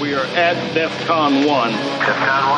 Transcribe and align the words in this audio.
We 0.00 0.14
are 0.14 0.24
at 0.24 0.56
DEFCON 0.74 1.46
1. 1.46 1.72
DEFCON 1.72 2.50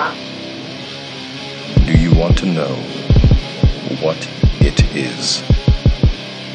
1? 1.76 1.86
Do 1.86 1.92
you 1.98 2.14
want 2.14 2.38
to 2.38 2.46
know 2.46 2.72
what 4.00 4.16
it 4.60 4.80
is? 4.94 5.42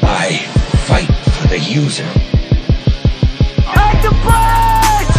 I 0.02 0.38
fight 0.86 1.10
for 1.34 1.48
the 1.48 1.58
user. 1.58 2.06
Hack 3.66 4.02
the 4.02 4.12
bridge! 4.24 5.14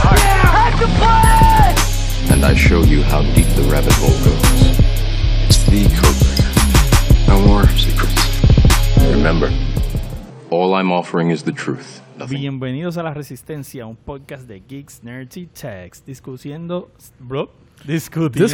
Hack 0.50 0.80
the 0.80 0.88
bridge! 0.98 2.32
And 2.32 2.44
I 2.44 2.56
show 2.56 2.82
you 2.82 3.04
how 3.04 3.22
deep 3.36 3.46
the 3.50 3.62
rabbit 3.72 3.94
hole 3.94 4.18
goes. 4.26 4.80
It's 5.46 5.62
the 5.66 5.86
codebreaker. 5.86 7.28
No 7.28 7.40
more 7.46 7.68
secrets. 7.78 8.42
Remember, 8.98 9.54
all 10.50 10.74
I'm 10.74 10.92
offering 10.92 11.30
is 11.30 11.44
the 11.44 11.52
truth. 11.52 12.02
Bienvenidos 12.28 12.98
a 12.98 13.04
La 13.04 13.14
Resistencia, 13.14 13.86
un 13.86 13.96
podcast 13.96 14.48
de 14.48 14.60
geeks, 14.60 15.04
nerds 15.04 15.38
y 15.38 15.48
techs, 15.48 16.04
discutiendo, 16.06 16.92
bro, 17.20 17.50
discutiendo, 17.86 18.46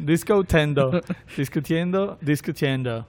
discutiendo, 0.00 1.00
discutiendo, 1.36 2.18
discutiendo, 2.22 3.06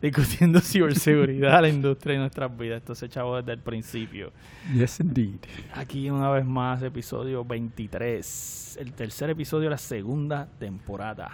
discutiendo 0.00 0.60
ciberseguridad, 0.60 1.62
la 1.62 1.68
industria 1.68 2.14
y 2.14 2.18
nuestras 2.18 2.56
vidas. 2.56 2.78
Esto 2.78 2.94
se 2.94 3.06
echaba 3.06 3.38
desde 3.38 3.52
el 3.54 3.60
principio. 3.60 4.30
Yes, 4.72 5.00
indeed. 5.00 5.40
Aquí 5.74 6.08
una 6.08 6.30
vez 6.30 6.46
más, 6.46 6.82
episodio 6.82 7.44
23, 7.44 8.78
el 8.80 8.92
tercer 8.92 9.30
episodio 9.30 9.64
de 9.64 9.70
la 9.70 9.78
segunda 9.78 10.46
temporada. 10.58 11.30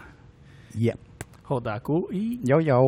Yep. 0.79 0.99
JQ 1.49 2.13
y 2.13 2.41
Yo, 2.43 2.61
yo. 2.61 2.81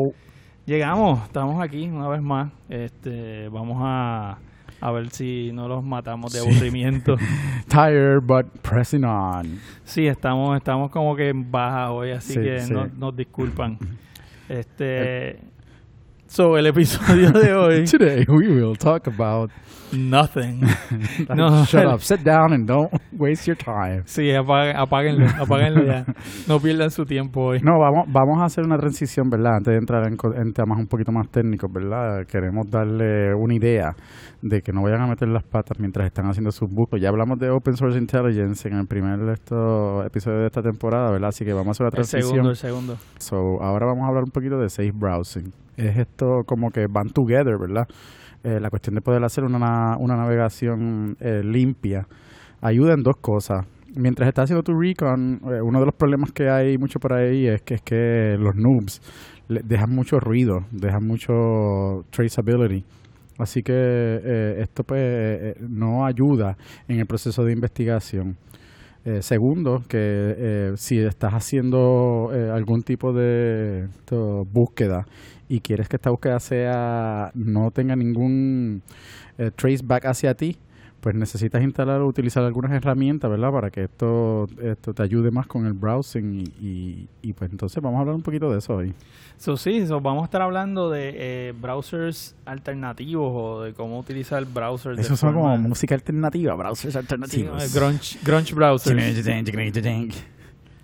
llegamos, 0.64 1.24
estamos 1.24 1.62
aquí 1.62 1.88
una 1.88 2.08
vez 2.08 2.22
más. 2.22 2.52
Este, 2.68 3.48
vamos 3.48 3.78
a 3.80 4.38
a 4.82 4.90
ver 4.92 5.10
si 5.10 5.50
no 5.52 5.68
los 5.68 5.82
matamos 5.84 6.32
de 6.32 6.40
Sí. 6.40 6.48
aburrimiento. 6.48 7.14
Tired, 7.68 8.20
but 8.22 8.46
pressing 8.62 9.04
on. 9.04 9.58
Sí, 9.84 10.06
estamos, 10.06 10.56
estamos 10.56 10.90
como 10.90 11.14
que 11.16 11.28
en 11.28 11.50
baja 11.50 11.90
hoy, 11.92 12.10
así 12.10 12.34
Sí, 12.34 12.40
que 12.40 12.60
sí. 12.60 12.72
no- 12.72 12.86
nos 12.98 13.16
disculpan. 13.16 13.78
Este, 14.48 15.38
so 16.26 16.56
el 16.58 16.66
episodio 16.66 17.30
de 17.30 17.54
hoy, 17.54 17.84
Today 17.90 18.24
we 18.28 18.48
will 18.48 18.76
talk 18.76 19.06
about. 19.08 19.50
nothing. 19.92 20.60
No, 21.34 21.64
Shut 21.66 21.84
up. 21.86 22.00
Sit 22.00 22.20
down 22.24 22.52
and 22.54 22.66
don't 22.66 22.90
waste 23.12 23.46
your 23.46 23.56
time. 23.56 24.02
Sí, 24.06 24.30
apáguenlo, 24.32 25.26
apáguenlo 25.38 25.84
ya. 25.84 26.06
No 26.48 26.58
pierdan 26.60 26.90
su 26.90 27.04
tiempo 27.04 27.42
hoy. 27.42 27.60
No, 27.60 27.78
vamos, 27.78 28.06
vamos 28.10 28.40
a 28.40 28.46
hacer 28.46 28.64
una 28.64 28.78
transición, 28.78 29.28
¿verdad? 29.28 29.56
Antes 29.56 29.72
de 29.72 29.78
entrar 29.78 30.06
en, 30.06 30.16
en 30.40 30.52
temas 30.54 30.78
un 30.78 30.86
poquito 30.86 31.12
más 31.12 31.28
técnicos, 31.30 31.70
¿verdad? 31.70 32.26
Queremos 32.26 32.70
darle 32.70 33.34
una 33.34 33.54
idea 33.54 33.94
de 34.42 34.60
que 34.60 34.72
no 34.72 34.82
vayan 34.82 35.00
a 35.02 35.06
meter 35.06 35.28
las 35.28 35.44
patas 35.44 35.78
mientras 35.78 36.04
están 36.06 36.26
haciendo 36.26 36.50
sus 36.50 36.68
búsquedas. 36.68 37.00
Ya 37.02 37.08
hablamos 37.08 37.38
de 37.38 37.48
Open 37.50 37.76
Source 37.76 37.96
Intelligence 37.98 38.68
en 38.68 38.74
el 38.74 38.86
primer 38.86 39.20
esto, 39.30 40.02
episodio 40.04 40.40
de 40.40 40.46
esta 40.46 40.62
temporada, 40.62 41.10
¿verdad? 41.12 41.28
Así 41.28 41.44
que 41.44 41.52
vamos 41.52 41.68
a 41.68 41.70
hacer 41.70 41.86
El 41.86 41.92
transición. 41.92 42.22
segundo, 42.30 42.50
el 42.50 42.56
segundo. 42.56 42.96
So, 43.18 43.36
ahora 43.62 43.86
vamos 43.86 44.04
a 44.04 44.08
hablar 44.08 44.24
un 44.24 44.30
poquito 44.32 44.58
de 44.58 44.68
safe 44.68 44.90
browsing. 44.92 45.52
Es 45.76 45.96
esto 45.96 46.42
como 46.44 46.70
que 46.70 46.86
van 46.90 47.08
together, 47.10 47.56
¿verdad? 47.58 47.86
Eh, 48.44 48.58
la 48.60 48.68
cuestión 48.70 48.96
de 48.96 49.00
poder 49.00 49.22
hacer 49.24 49.44
una, 49.44 49.58
na- 49.60 49.96
una 49.98 50.16
navegación 50.16 51.16
eh, 51.20 51.42
limpia 51.44 52.06
ayuda 52.60 52.94
en 52.94 53.02
dos 53.04 53.14
cosas. 53.20 53.64
Mientras 53.94 54.26
estás 54.26 54.44
haciendo 54.44 54.62
tu 54.64 54.72
recon, 54.72 55.40
eh, 55.44 55.60
uno 55.62 55.78
de 55.78 55.86
los 55.86 55.94
problemas 55.94 56.32
que 56.32 56.48
hay 56.50 56.78
mucho 56.78 56.98
por 56.98 57.12
ahí 57.12 57.46
es 57.46 57.62
que 57.62 57.74
es 57.74 57.82
que 57.82 58.36
los 58.40 58.54
noobs 58.56 59.00
dejan 59.48 59.90
mucho 59.94 60.18
ruido, 60.18 60.60
dejan 60.72 61.06
mucho 61.06 62.04
traceability. 62.10 62.84
Así 63.42 63.62
que 63.62 63.72
eh, 63.74 64.56
esto 64.60 64.84
pues 64.84 65.00
eh, 65.02 65.54
no 65.60 66.06
ayuda 66.06 66.56
en 66.88 67.00
el 67.00 67.06
proceso 67.06 67.44
de 67.44 67.52
investigación. 67.52 68.36
Eh, 69.04 69.20
segundo, 69.20 69.82
que 69.88 69.98
eh, 69.98 70.72
si 70.76 70.98
estás 71.00 71.32
haciendo 71.34 72.30
eh, 72.32 72.50
algún 72.50 72.82
tipo 72.84 73.12
de 73.12 73.88
búsqueda 74.52 75.06
y 75.48 75.58
quieres 75.58 75.88
que 75.88 75.96
esta 75.96 76.10
búsqueda 76.10 76.38
sea 76.38 77.32
no 77.34 77.72
tenga 77.72 77.96
ningún 77.96 78.82
eh, 79.38 79.50
traceback 79.56 80.06
hacia 80.06 80.34
ti, 80.34 80.56
pues 81.02 81.16
necesitas 81.16 81.60
instalar 81.64 82.00
o 82.00 82.06
utilizar 82.06 82.44
algunas 82.44 82.70
herramientas, 82.70 83.28
¿verdad? 83.28 83.50
Para 83.50 83.70
que 83.72 83.82
esto, 83.82 84.46
esto 84.62 84.94
te 84.94 85.02
ayude 85.02 85.32
más 85.32 85.48
con 85.48 85.66
el 85.66 85.72
browsing 85.72 86.32
y, 86.32 86.44
y, 86.64 87.08
y, 87.22 87.32
pues 87.32 87.50
entonces 87.50 87.82
vamos 87.82 87.98
a 87.98 88.00
hablar 88.02 88.14
un 88.14 88.22
poquito 88.22 88.52
de 88.52 88.58
eso 88.58 88.76
hoy. 88.76 88.94
So, 89.36 89.56
sí, 89.56 89.84
so, 89.84 90.00
vamos 90.00 90.22
a 90.22 90.24
estar 90.26 90.40
hablando 90.42 90.90
de 90.90 91.14
eh, 91.16 91.54
browsers 91.60 92.36
alternativos 92.44 93.32
o 93.34 93.62
de 93.62 93.74
cómo 93.74 93.98
utilizar 93.98 94.44
browsers. 94.44 95.00
Eso 95.00 95.16
son 95.16 95.34
como 95.34 95.58
música 95.58 95.96
alternativa, 95.96 96.54
browsers 96.54 96.92
Sí, 96.92 96.98
alternativos. 96.98 97.64
eh, 97.64 97.76
grunge, 97.76 98.18
grunge 98.24 98.54
browsers. 98.54 98.96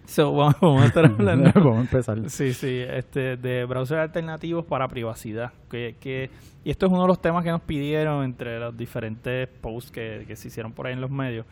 So, 0.09 0.33
vamos, 0.35 0.57
vamos 0.61 0.83
a 0.83 0.87
estar 0.87 1.05
hablando 1.19 1.53
Vamos 1.55 1.77
a 1.77 1.81
empezar. 1.81 2.31
Sí, 2.31 2.55
sí, 2.55 2.81
este, 2.81 3.37
de 3.37 3.65
browsers 3.67 4.01
alternativos 4.01 4.65
para 4.65 4.89
privacidad. 4.89 5.53
Que, 5.71 5.97
que, 6.01 6.31
y 6.65 6.71
esto 6.71 6.87
es 6.87 6.93
uno 6.93 7.03
de 7.03 7.09
los 7.09 7.21
temas 7.21 7.45
que 7.45 7.51
nos 7.51 7.61
pidieron 7.61 8.25
entre 8.25 8.59
los 8.59 8.77
diferentes 8.77 9.49
posts 9.61 9.91
que, 9.91 10.25
que 10.27 10.35
se 10.35 10.49
hicieron 10.49 10.73
por 10.73 10.87
ahí 10.87 10.95
en 10.95 11.01
los 11.01 11.11
medios. 11.11 11.47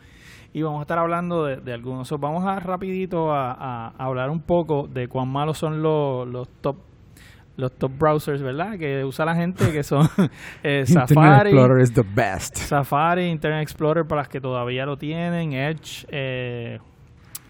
Y 0.53 0.63
vamos 0.63 0.79
a 0.79 0.81
estar 0.81 0.97
hablando 0.97 1.45
de, 1.45 1.57
de 1.57 1.73
algunos. 1.73 2.07
So, 2.07 2.17
vamos 2.17 2.43
a 2.45 2.59
rapidito 2.59 3.31
a, 3.31 3.51
a 3.51 3.93
hablar 3.97 4.31
un 4.31 4.41
poco 4.41 4.87
de 4.87 5.07
cuán 5.07 5.27
malos 5.27 5.57
son 5.59 5.81
los, 5.81 6.27
los 6.27 6.49
top 6.61 6.77
los 7.57 7.71
top 7.71 7.91
browsers, 7.97 8.41
¿verdad? 8.41 8.77
Que 8.77 9.03
usa 9.03 9.25
la 9.25 9.35
gente, 9.35 9.71
que 9.71 9.83
son 9.83 10.07
eh, 10.63 10.85
Internet 10.87 11.09
Safari, 11.09 11.49
Explorer 11.49 11.81
is 11.81 11.93
the 11.93 12.03
best. 12.03 12.55
Safari, 12.55 13.29
Internet 13.29 13.63
Explorer 13.63 14.05
para 14.05 14.21
las 14.21 14.29
que 14.29 14.39
todavía 14.39 14.85
lo 14.85 14.95
tienen, 14.97 15.53
Edge, 15.53 16.05
eh, 16.09 16.79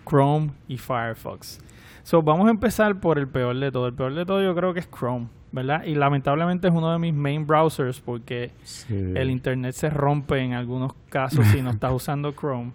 Chrome 0.08 0.52
y 0.68 0.78
Firefox. 0.78 1.60
So, 2.04 2.22
vamos 2.22 2.48
a 2.48 2.52
empezar 2.52 3.00
por 3.00 3.20
el 3.20 3.28
peor 3.28 3.58
de 3.60 3.72
todo. 3.72 3.88
El 3.88 3.94
peor 3.94 4.14
de 4.16 4.26
todo 4.26 4.42
yo 4.42 4.56
creo 4.56 4.74
que 4.74 4.80
es 4.80 4.90
Chrome, 4.90 5.28
¿verdad? 5.52 5.84
Y 5.84 5.96
lamentablemente 5.96 6.68
es 6.70 6.74
uno 6.74 6.92
de 6.92 7.00
mis 7.00 7.14
main 7.14 7.46
browsers 7.46 8.00
porque 8.00 8.52
Sí. 8.64 8.96
el 9.16 9.30
internet 9.30 9.74
se 9.74 9.90
rompe 9.90 10.40
en 10.40 10.54
algunos 10.54 10.94
casos 11.10 11.46
si 11.48 11.62
no 11.62 11.72
estás 11.72 11.92
usando 11.94 12.32
Chrome. 12.32 12.72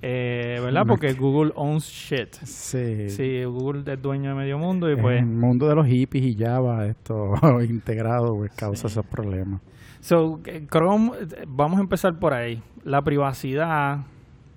Eh, 0.00 0.58
¿Verdad? 0.62 0.84
Porque 0.86 1.12
Google 1.12 1.52
owns 1.56 1.84
shit. 1.88 2.34
Sí. 2.44 3.08
Sí, 3.10 3.42
Google 3.44 3.82
es 3.92 4.00
dueño 4.00 4.30
de 4.30 4.36
medio 4.36 4.56
mundo 4.58 4.88
y 4.88 4.92
En 4.94 5.00
pues... 5.02 5.18
el 5.20 5.26
mundo 5.26 5.68
de 5.68 5.74
los 5.74 5.86
hippies 5.86 6.24
y 6.24 6.36
Java, 6.36 6.86
esto 6.86 7.32
integrado, 7.68 8.34
pues 8.36 8.52
causa 8.54 8.86
esos 8.86 9.04
problemas. 9.06 9.60
So, 10.00 10.40
eh, 10.46 10.66
Chrome, 10.70 11.12
eh, 11.20 11.44
vamos 11.48 11.78
a 11.78 11.82
empezar 11.82 12.16
por 12.18 12.32
ahí. 12.32 12.62
La 12.84 13.02
privacidad 13.02 13.98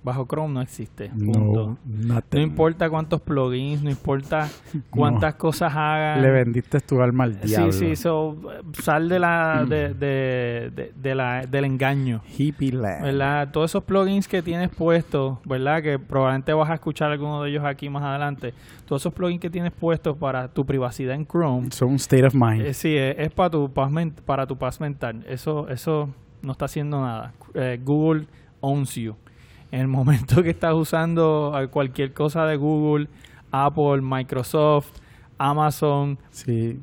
bajo 0.06 0.26
Chrome 0.28 0.54
no 0.54 0.62
existe. 0.62 1.10
No, 1.16 1.78
No 1.84 2.40
importa 2.40 2.90
cuántos 2.90 3.20
plugins, 3.22 3.82
no 3.82 3.90
importa 3.90 4.48
cuántas 4.92 5.34
cosas 5.36 5.74
hagan. 5.76 6.22
Le 6.22 6.30
vendiste 6.32 6.80
tu 6.80 7.02
alma 7.02 7.24
al 7.26 7.42
diablo. 7.42 7.72
Sí, 7.74 7.88
sí, 7.90 7.96
so, 7.96 8.38
eh, 8.54 8.62
sal 8.82 9.10
de 9.10 9.20
la, 9.20 9.66
de, 9.68 9.94
de, 9.96 10.72
de- 10.76 10.94
de 10.96 11.16
la, 11.16 11.46
del 11.48 11.66
engaño. 11.66 12.22
Hippie 12.38 12.72
land. 12.72 13.04
¿Verdad? 13.04 13.50
Todos 13.52 13.72
esos 13.72 13.84
plugins 13.84 14.28
que 14.28 14.42
tienes 14.42 14.70
puestos, 14.70 15.40
¿verdad? 15.44 15.82
Que 15.82 15.98
probablemente 16.00 16.54
vas 16.54 16.70
a 16.70 16.76
escuchar 16.76 17.12
alguno 17.12 17.42
de 17.44 17.50
ellos 17.50 17.66
aquí 17.66 17.90
más 17.90 18.04
adelante. 18.04 18.54
Todos 18.86 19.02
esos 19.02 19.14
plugins 19.14 19.42
que 19.42 19.50
tienes 19.50 19.72
puestos 19.72 20.16
para 20.18 20.48
tu 20.48 20.66
privacidad 20.66 21.16
en 21.16 21.26
Chrome. 21.26 21.72
Son 21.72 21.90
un 21.90 21.96
state 21.96 22.26
of 22.26 22.36
mind. 22.36 22.62
Eh, 22.62 22.74
sí, 22.76 22.96
es, 22.96 23.16
es 23.18 23.32
para 23.32 23.50
tu 23.50 23.70
paz 23.74 23.90
men- 23.92 24.14
para 24.26 24.46
tu 24.46 24.56
paz 24.56 24.80
mental. 24.80 25.26
Eso 25.28 25.68
eso 25.70 26.10
no 26.44 26.52
está 26.52 26.66
haciendo 26.66 27.02
nada. 27.02 27.34
Eh, 27.56 27.80
Google 27.84 28.28
owns 28.62 28.94
you. 28.96 29.16
En 29.76 29.82
el 29.82 29.88
momento 29.90 30.42
que 30.42 30.52
estás 30.52 30.74
usando 30.74 31.54
cualquier 31.70 32.14
cosa 32.14 32.46
de 32.46 32.56
Google, 32.56 33.10
Apple, 33.52 34.00
Microsoft, 34.02 34.88
Amazon, 35.38 36.18
sí. 36.32 36.80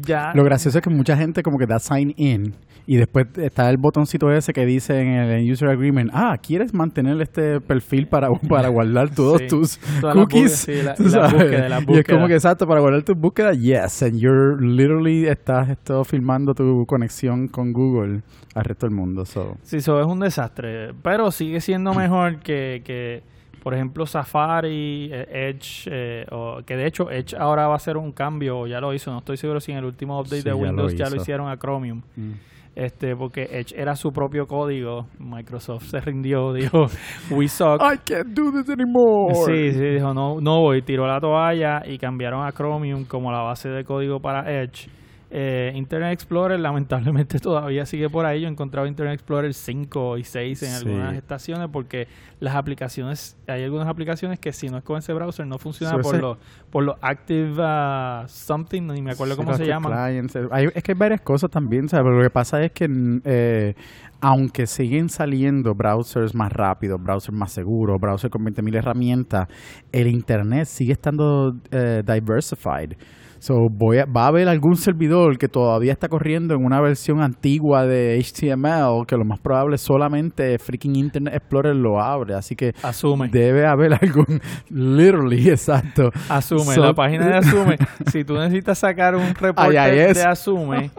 ya 0.00 0.32
Lo 0.34 0.42
gracioso 0.42 0.78
es 0.78 0.82
que 0.82 0.90
mucha 0.90 1.16
gente 1.16 1.44
como 1.44 1.56
que 1.56 1.68
da 1.68 1.78
sign 1.78 2.12
in 2.16 2.52
y 2.86 2.96
después 2.96 3.26
está 3.38 3.70
el 3.70 3.76
botoncito 3.76 4.32
ese 4.32 4.52
que 4.52 4.66
dice 4.66 5.00
en 5.00 5.08
el 5.08 5.50
user 5.50 5.68
agreement, 5.68 6.10
ah, 6.12 6.36
¿quieres 6.42 6.74
mantener 6.74 7.20
este 7.20 7.60
perfil 7.60 8.06
para, 8.08 8.28
para 8.48 8.68
guardar 8.68 9.10
todos 9.14 9.40
Sí. 9.40 9.46
tus 9.48 9.78
Todas 10.00 10.14
cookies? 10.16 10.52
sí, 10.56 10.82
la- 10.82 10.94
las 11.68 11.88
Y 11.88 11.98
es 11.98 12.04
como 12.06 12.26
que 12.26 12.34
exacto, 12.34 12.66
para 12.66 12.80
guardar 12.80 13.02
tus 13.02 13.16
búsquedas, 13.16 13.58
yes, 13.58 14.02
and 14.02 14.18
you're 14.18 14.56
literally 14.60 15.26
estás 15.26 15.68
esto 15.70 16.04
filmando 16.04 16.54
tu 16.54 16.84
conexión 16.86 17.48
con 17.48 17.72
Google 17.72 18.22
al 18.54 18.64
resto 18.64 18.86
del 18.86 18.94
mundo. 18.94 19.24
So. 19.24 19.56
Sí, 19.62 19.76
eso 19.78 20.00
es 20.00 20.06
un 20.06 20.20
desastre. 20.20 20.92
Pero 21.02 21.30
sigue 21.30 21.60
siendo 21.60 21.94
mejor 21.94 22.40
que, 22.40 22.82
que 22.84 23.22
por 23.62 23.74
ejemplo, 23.74 24.06
Safari, 24.06 25.08
eh, 25.12 25.50
Edge, 25.50 25.88
eh, 25.90 26.26
o, 26.32 26.62
que 26.66 26.76
de 26.76 26.84
hecho 26.86 27.10
Edge 27.12 27.36
ahora 27.38 27.68
va 27.68 27.74
a 27.74 27.76
hacer 27.76 27.96
un 27.96 28.10
cambio, 28.10 28.58
o 28.58 28.66
ya 28.66 28.80
lo 28.80 28.92
hizo, 28.92 29.12
no 29.12 29.18
estoy 29.18 29.36
seguro 29.36 29.60
si 29.60 29.70
en 29.70 29.78
el 29.78 29.84
último 29.84 30.18
update 30.18 30.38
Sí, 30.42 30.42
de 30.42 30.50
ya 30.50 30.56
lo 30.56 30.62
Windows 30.62 30.94
ya 30.96 31.08
lo, 31.08 31.16
hicieron 31.16 31.48
a 31.48 31.56
Chromium. 31.56 32.02
Mm. 32.16 32.30
Este, 32.74 33.14
porque 33.14 33.42
Edge 33.50 33.74
era 33.76 33.94
su 33.94 34.12
propio 34.12 34.46
código, 34.46 35.06
Microsoft 35.18 35.84
se 35.84 36.00
rindió, 36.00 36.52
dijo, 36.54 36.86
we 37.30 37.46
suck. 37.46 37.82
I 37.82 37.98
can't 37.98 38.28
do 38.28 38.50
this 38.50 38.68
anymore. 38.70 39.34
Sí, 39.46 39.72
sí, 39.72 39.84
dijo, 39.94 40.14
no, 40.14 40.40
no 40.40 40.60
voy, 40.60 40.80
tiró 40.82 41.06
la 41.06 41.20
toalla 41.20 41.82
y 41.86 41.98
cambiaron 41.98 42.46
a 42.46 42.52
Chromium 42.52 43.04
como 43.04 43.30
la 43.30 43.42
base 43.42 43.68
de 43.68 43.84
código 43.84 44.20
para 44.20 44.50
Edge. 44.50 44.88
Eh, 45.34 45.72
Internet 45.76 46.12
Explorer 46.12 46.60
lamentablemente 46.60 47.38
todavía 47.40 47.86
sigue 47.86 48.10
por 48.10 48.26
ahí. 48.26 48.42
Yo 48.42 48.48
he 48.48 48.50
encontrado 48.50 48.86
Internet 48.86 49.14
Explorer 49.14 49.54
5 49.54 50.18
y 50.18 50.24
6 50.24 50.62
en 50.62 50.68
Sí. 50.68 50.76
algunas 50.76 51.14
estaciones 51.14 51.68
porque 51.72 52.06
las 52.38 52.54
aplicaciones, 52.54 53.38
hay 53.48 53.64
algunas 53.64 53.88
aplicaciones 53.88 54.38
que 54.38 54.52
si 54.52 54.68
no 54.68 54.76
es 54.76 54.84
con 54.84 54.98
ese 54.98 55.14
browser 55.14 55.46
no 55.46 55.58
funciona 55.58 55.94
Sí, 55.94 56.02
por 56.02 56.20
los 56.20 56.38
por 56.70 56.84
los 56.84 56.96
Active 57.00 57.54
ah, 57.60 58.24
Something, 58.28 58.82
ni 58.88 59.00
me 59.00 59.12
acuerdo 59.12 59.34
Sí, 59.34 59.40
cómo 59.40 59.54
se 59.54 59.64
clients, 59.64 60.36
eh, 60.36 60.70
es 60.74 60.82
que 60.82 60.92
hay 60.92 60.98
varias 60.98 61.22
cosas 61.22 61.50
también, 61.50 61.88
¿sabes? 61.88 62.04
Pero 62.04 62.16
Lo 62.18 62.22
que 62.22 62.30
pasa 62.30 62.62
es 62.62 62.72
que, 62.72 62.86
mm, 62.88 63.20
eh, 63.24 63.74
aunque 64.20 64.66
siguen 64.66 65.08
saliendo 65.08 65.74
browsers 65.74 66.34
más 66.34 66.52
rápidos, 66.52 67.02
browsers 67.02 67.36
más 67.36 67.52
seguros, 67.52 67.98
browsers 67.98 68.30
con 68.30 68.44
20.000 68.44 68.74
herramientas, 68.76 69.48
el 69.92 70.08
Internet 70.08 70.66
sigue 70.66 70.92
estando 70.92 71.56
eh, 71.70 72.02
diversified. 72.06 72.92
So, 73.42 73.68
voy 73.68 73.98
a- 73.98 74.04
va 74.04 74.22
a 74.22 74.26
haber 74.28 74.48
algún 74.48 74.76
servidor 74.76 75.36
que 75.36 75.48
todavía 75.48 75.90
está 75.90 76.08
corriendo 76.08 76.54
en 76.54 76.64
una 76.64 76.80
versión 76.80 77.20
antigua 77.20 77.84
de 77.84 78.16
HTML, 78.20 79.04
que 79.04 79.16
lo 79.16 79.24
más 79.24 79.40
probable 79.40 79.78
solamente 79.78 80.56
freaking 80.60 80.94
Internet 80.94 81.34
Explorer 81.34 81.74
lo 81.74 82.00
abre. 82.00 82.34
Así 82.34 82.54
que 82.54 82.72
Asume. 82.84 83.26
debe 83.30 83.66
haber 83.66 83.94
algún, 84.00 84.40
literally, 84.70 85.50
exacto. 85.50 86.12
Asume, 86.28 86.72
So- 86.72 86.82
la 86.84 86.94
página 86.94 87.26
de 87.26 87.34
Asume. 87.34 87.78
si 88.12 88.22
tú 88.22 88.34
necesitas 88.34 88.78
sacar 88.78 89.16
un 89.16 89.34
reporte 89.34 89.72
de 89.76 90.22
Asume, 90.22 90.92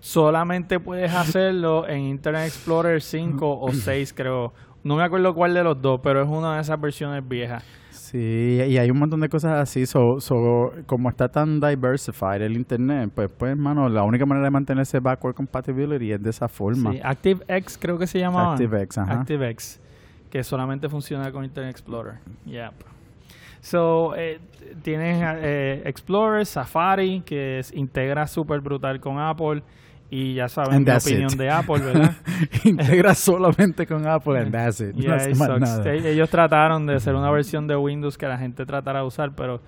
solamente 0.00 0.80
puedes 0.80 1.14
hacerlo 1.14 1.86
en 1.88 2.00
Internet 2.00 2.46
Explorer 2.48 3.00
5 3.00 3.60
o 3.60 3.72
6, 3.72 4.12
creo. 4.12 4.52
No 4.82 4.96
me 4.96 5.04
acuerdo 5.04 5.32
cuál 5.32 5.54
de 5.54 5.62
los 5.62 5.80
dos, 5.80 6.00
pero 6.02 6.20
es 6.20 6.28
una 6.28 6.56
de 6.56 6.62
esas 6.62 6.80
versiones 6.80 7.22
viejas. 7.26 7.62
Sí, 8.14 8.60
y 8.68 8.78
hay 8.78 8.92
un 8.92 8.98
montón 9.00 9.18
de 9.18 9.28
cosas 9.28 9.58
así. 9.58 9.86
So, 9.86 10.20
so, 10.20 10.72
como 10.86 11.08
está 11.08 11.28
tan 11.28 11.58
diversified 11.58 12.42
el 12.42 12.52
internet, 12.52 13.10
pues, 13.12 13.28
pues, 13.36 13.56
mano, 13.56 13.88
la 13.88 14.04
única 14.04 14.24
manera 14.24 14.44
de 14.44 14.50
mantenerse 14.52 15.00
backward 15.00 15.34
compatibility 15.34 16.12
es 16.12 16.22
de 16.22 16.30
esa 16.30 16.46
forma. 16.46 16.92
Sí, 16.92 17.00
ActiveX 17.02 17.76
creo 17.76 17.98
que 17.98 18.06
se 18.06 18.20
llamaba. 18.20 18.52
ActiveX, 18.52 18.98
ajá. 18.98 19.14
ActiveX, 19.14 19.80
que 20.30 20.44
solamente 20.44 20.88
funciona 20.88 21.32
con 21.32 21.44
Internet 21.44 21.72
Explorer. 21.72 22.14
Yep. 22.46 22.74
So, 23.60 24.14
eh, 24.14 24.38
tienes 24.82 25.20
eh, 25.42 25.82
Explorer, 25.84 26.46
Safari, 26.46 27.20
que 27.22 27.58
es, 27.58 27.72
integra 27.74 28.28
súper 28.28 28.60
brutal 28.60 29.00
con 29.00 29.18
Apple. 29.18 29.60
Y 30.14 30.34
ya 30.34 30.48
saben 30.48 30.84
that's 30.84 31.06
opinión 31.06 31.32
it. 31.32 31.38
de 31.38 31.50
Apple, 31.50 31.78
¿verdad? 31.80 32.12
Integra 32.64 33.14
solamente 33.14 33.86
con 33.86 34.06
Apple 34.06 34.38
and 34.38 34.52
that's 34.52 34.80
it. 34.80 34.94
Yeah, 34.94 35.16
no 35.16 35.22
it 35.30 35.36
más 35.36 35.60
nada. 35.60 35.92
E- 35.94 36.12
Ellos 36.12 36.30
trataron 36.30 36.86
de 36.86 36.94
hacer 36.94 37.14
una 37.14 37.30
versión 37.30 37.66
de 37.66 37.74
Windows 37.76 38.16
que 38.16 38.26
la 38.28 38.38
gente 38.38 38.64
tratara 38.66 39.00
de 39.00 39.06
usar, 39.06 39.34
pero 39.34 39.60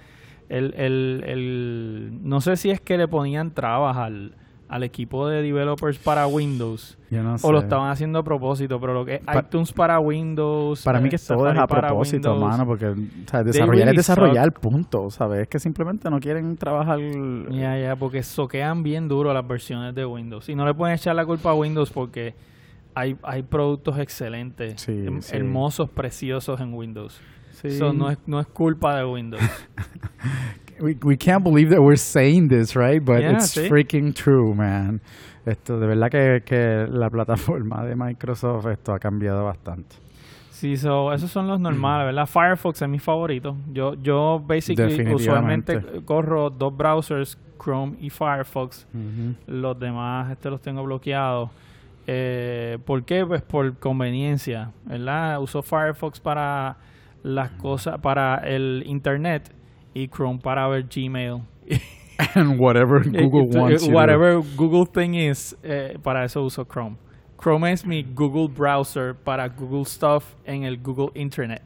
el, 0.49 0.73
el, 0.77 1.25
el, 1.27 2.11
no 2.23 2.41
sé 2.41 2.57
si 2.57 2.71
es 2.71 2.81
que 2.81 2.97
le 2.97 3.09
ponían 3.09 3.51
trabas 3.53 3.97
al, 3.97 4.35
al 4.69 4.83
equipo 4.83 5.29
de 5.29 5.43
developers 5.43 5.97
para 5.99 6.27
Windows 6.27 6.99
Yo 7.11 7.23
no 7.23 7.37
o 7.41 7.53
lo 7.53 7.61
sé. 7.61 7.67
estaban 7.67 7.89
haciendo 7.91 8.19
a 8.19 8.25
propósito, 8.25 8.81
pero 8.81 8.95
lo 8.95 9.05
que 9.05 9.15
es 9.17 9.21
Pa- 9.21 9.39
iTunes 9.39 9.73
para 9.73 10.01
Windows. 10.01 10.83
Para 10.83 11.01
mí 11.01 11.07
eh, 11.07 11.11
que 11.11 11.19
todo 11.19 11.49
es 11.51 11.57
a 11.57 11.67
propósito, 11.69 12.33
Windows. 12.33 12.51
mano, 12.51 12.67
porque 12.67 12.87
o 12.89 12.97
sea, 13.31 13.45
desarrollar 13.45 13.89
es 13.91 13.97
desarrollar, 13.97 14.53
punto, 14.53 15.09
¿sabes? 15.11 15.43
Es 15.43 15.49
que 15.49 15.59
simplemente 15.61 16.11
no 16.11 16.19
quieren 16.19 16.57
trabajar... 16.57 16.99
Ya, 17.51 17.79
ya, 17.79 17.95
porque 17.97 18.23
soquean 18.25 18.83
bien 18.83 19.07
duro 19.09 19.33
las 19.33 19.47
versiones 19.47 19.95
de 19.95 20.05
Windows. 20.05 20.49
Y 20.49 20.55
no 20.57 20.67
le 20.67 20.75
pueden 20.75 20.97
echar 20.97 21.15
la 21.15 21.25
culpa 21.25 21.51
a 21.51 21.55
Windows 21.55 21.91
porque 21.91 22.35
hay, 22.95 23.17
hay 23.23 23.43
productos 23.45 23.99
excelentes, 23.99 24.81
Sí, 24.81 24.93
hem- 24.93 25.21
sí. 25.21 25.37
hermosos, 25.37 25.89
preciosos 25.91 26.61
en 26.61 26.75
Windows. 26.75 27.21
Sí. 27.53 27.71
So, 27.79 27.93
no, 27.93 28.11
es, 28.11 28.19
no 28.27 28.41
es 28.41 28.47
culpa 28.49 28.97
de 28.97 29.05
Windows. 29.05 29.43
we, 30.81 30.95
we 31.03 31.17
can't 31.17 31.43
believe 31.45 31.71
that 31.71 31.83
we're 31.83 31.97
saying 31.97 32.49
this, 32.49 32.75
right? 32.77 33.05
But 33.05 33.21
Yeah, 33.23 33.37
it's 33.37 33.57
sí. 33.57 33.69
freaking 33.69 34.15
true, 34.15 34.55
man. 34.55 35.01
Esto, 35.45 35.79
de 35.79 35.87
verdad 35.87 36.11
que, 36.11 36.43
que 36.45 36.87
la 36.91 37.09
plataforma 37.09 37.85
de 37.85 37.95
Microsoft 37.95 38.67
esto 38.67 38.93
ha 38.93 38.99
cambiado 38.99 39.45
bastante. 39.45 39.97
Sí, 40.51 40.77
so, 40.77 41.13
esos 41.13 41.31
son 41.31 41.47
los 41.47 41.61
normales, 41.61 42.07
¿verdad? 42.07 42.27
Firefox 42.27 42.81
es 42.81 42.89
mi 42.89 42.99
favorito. 42.99 43.57
Yo, 43.73 43.95
yo 44.03 44.43
basically, 44.45 45.13
usualmente 45.13 45.81
corro 46.07 46.49
dos 46.49 46.75
browsers, 46.75 47.39
Chrome 47.63 47.97
y 48.01 48.09
Firefox. 48.09 48.87
Los 49.47 49.79
demás 49.79 50.31
este 50.33 50.49
los 50.51 50.63
tengo 50.63 50.83
bloqueados. 50.83 51.51
Eh, 52.07 52.79
¿Por 52.87 53.05
qué? 53.05 53.27
Pues 53.27 53.43
por 53.43 53.77
conveniencia, 53.79 54.71
¿verdad? 54.85 55.41
Uso 55.43 55.63
Firefox 55.63 56.21
para 56.21 56.77
las 57.23 57.51
cosas, 57.51 57.99
para 58.01 58.37
el 58.37 58.83
internet 58.87 59.53
y 59.97 60.09
Chrome 60.09 60.39
para 60.39 60.69
ver 60.69 60.83
Gmail. 60.83 61.43
And 62.35 62.59
whatever 62.59 63.01
Google 63.01 63.49
Eh, 63.51 63.59
wants 63.59 63.89
Whatever 63.89 64.43
Google 64.57 64.87
thing 64.87 65.15
is, 65.15 65.55
eh, 65.63 65.97
para 66.03 66.25
eso 66.25 66.45
uso 66.45 66.65
Chrome. 66.65 66.97
Chrome 67.39 67.65
es 67.73 67.85
mi 67.85 68.03
Google 68.03 68.49
browser 68.49 69.15
para 69.15 69.49
Google 69.49 69.85
Stuff 69.85 70.35
en 70.47 70.65
el 70.65 70.77
Google 70.77 71.11
Internet. 71.15 71.63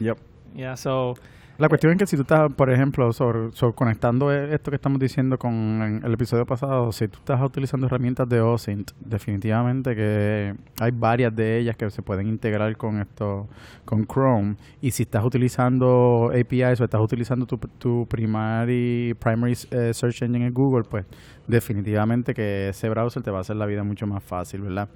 Yep. 0.00 0.18
Yeah, 0.56 0.74
so, 0.74 1.14
La 1.56 1.68
cuestión 1.68 1.92
es 1.92 1.98
que 1.98 2.06
si 2.08 2.16
tú 2.16 2.22
estás, 2.22 2.52
por 2.52 2.68
ejemplo, 2.68 3.12
sobre, 3.12 3.52
sobre 3.52 3.76
conectando 3.76 4.32
e- 4.32 4.52
esto 4.52 4.72
que 4.72 4.74
estamos 4.74 4.98
diciendo 4.98 5.38
con 5.38 6.00
el 6.04 6.12
episodio 6.12 6.44
pasado, 6.44 6.90
si 6.90 7.06
tú 7.06 7.18
estás 7.18 7.40
utilizando 7.40 7.86
herramientas 7.86 8.28
de 8.28 8.40
OSINT, 8.40 8.90
definitivamente 8.98 9.94
que 9.94 10.52
hay 10.80 10.90
varias 10.90 11.34
de 11.36 11.58
ellas 11.58 11.76
que 11.76 11.88
se 11.90 12.02
pueden 12.02 12.26
integrar 12.26 12.76
con 12.76 13.00
esto, 13.00 13.46
con 13.84 14.04
Chrome. 14.04 14.56
Y 14.80 14.90
si 14.90 15.04
estás 15.04 15.24
utilizando 15.24 16.32
APIs 16.34 16.80
o 16.80 16.84
estás 16.84 17.00
utilizando 17.00 17.46
tu, 17.46 17.56
tu 17.78 18.04
primary, 18.08 19.14
primary 19.20 19.56
eh, 19.70 19.94
search 19.94 20.22
engine 20.22 20.46
en 20.48 20.52
Google, 20.52 20.82
pues 20.90 21.06
definitivamente 21.46 22.34
que 22.34 22.70
ese 22.70 22.88
browser 22.88 23.22
te 23.22 23.30
va 23.30 23.38
a 23.38 23.40
hacer 23.42 23.54
la 23.54 23.66
vida 23.66 23.84
mucho 23.84 24.08
más 24.08 24.24
fácil, 24.24 24.62
¿verdad? 24.62 24.88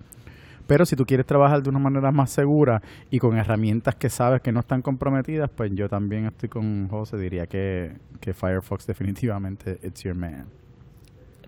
Pero 0.69 0.85
si 0.85 0.97
tú 0.97 1.07
quieres 1.07 1.25
trabajar 1.25 1.63
de 1.63 1.71
una 1.71 1.79
manera 1.79 2.13
más 2.13 2.31
segura 2.31 2.83
y 3.11 3.19
con 3.19 3.39
herramientas 3.39 3.95
que 3.95 4.11
sabes 4.11 4.43
que 4.43 4.53
no 4.53 4.61
están 4.61 4.83
comprometidas, 4.83 5.49
pues 5.49 5.73
yo 5.75 5.89
también 5.89 6.27
estoy 6.27 6.51
con 6.51 6.89
José. 6.89 7.17
Diría 7.17 7.47
que, 7.47 7.97
que 8.21 8.35
Firefox 8.35 8.87
definitivamente 8.87 9.81
it's 9.83 10.03
your 10.03 10.15
man. 10.15 10.68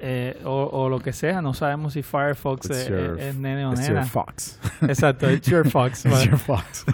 Eh, 0.02 0.41
o, 0.44 0.64
o 0.73 0.88
lo 0.88 0.99
que 1.00 1.12
sea, 1.12 1.43
no 1.43 1.52
sabemos 1.55 1.93
si 1.93 2.02
Firefox 2.02 2.70
es, 2.70 2.88
your- 2.88 3.19
es 3.20 3.37
nene 3.37 3.67
o 3.67 3.73
It's 3.73 3.81
nena. 3.82 4.00
your 4.00 4.08
fox. 4.08 4.58
Exacto, 4.82 5.31
it's 5.31 5.47
your 5.49 5.69
fox. 5.69 6.05
it's 6.06 6.25
your 6.25 6.38
fox. 6.38 6.85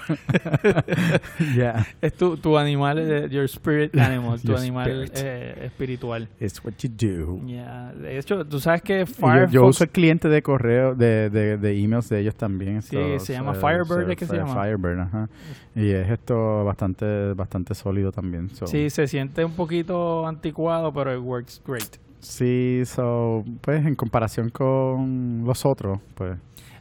yeah. 1.57 1.87
Es 2.01 2.15
tu, 2.15 2.37
tu 2.37 2.57
animal, 2.59 2.99
eh, 2.99 3.29
your 3.31 3.45
spirit 3.49 3.97
animal, 3.99 4.41
tu 4.41 4.49
Your 4.49 4.59
animal 4.59 5.09
eh, 5.15 5.55
espiritual. 5.67 6.29
It's 6.41 6.63
what 6.65 6.75
you 6.83 6.89
do. 6.91 7.41
Yeah. 7.47 7.93
De 7.93 8.19
hecho, 8.19 8.45
tú 8.45 8.61
sabes 8.61 8.83
que 8.83 9.03
Y 9.03 9.05
Yo, 9.07 9.07
Firefox... 9.07 9.53
yo 9.53 9.67
uso 9.67 9.85
el 9.85 9.91
cliente 9.91 10.29
de 10.29 10.43
correo, 10.43 10.95
de, 10.95 11.31
de, 11.31 11.59
de 11.59 11.79
emails 11.83 12.09
de 12.09 12.21
ellos 12.21 12.35
también. 12.35 12.83
Sí, 12.83 12.97
so- 12.97 13.25
se 13.25 13.33
llama 13.35 13.55
so- 13.55 13.61
Firebird, 13.61 14.11
¿es 14.11 14.17
que 14.17 14.27
se 14.27 14.37
llama? 14.37 14.55
Firebird, 14.55 15.01
ajá. 15.01 15.29
Y 15.75 15.91
es 15.91 16.09
esto 16.11 16.65
bastante 16.65 17.35
bastante 17.35 17.75
sólido 17.75 18.11
también. 18.13 18.49
so. 18.51 18.67
Sí, 18.67 18.91
se 18.91 19.07
siente 19.07 19.45
un 19.45 19.53
poquito 19.53 20.27
anticuado, 20.27 20.93
pero 20.93 21.15
it 21.17 21.23
works 21.23 21.61
great. 21.67 21.99
Sí, 22.29 22.83
so, 22.87 23.45
pues 23.61 23.87
en 23.87 23.95
comparación 23.95 24.51
con 24.51 25.45
los 25.45 25.65
otros, 25.65 26.01
pues 26.17 26.37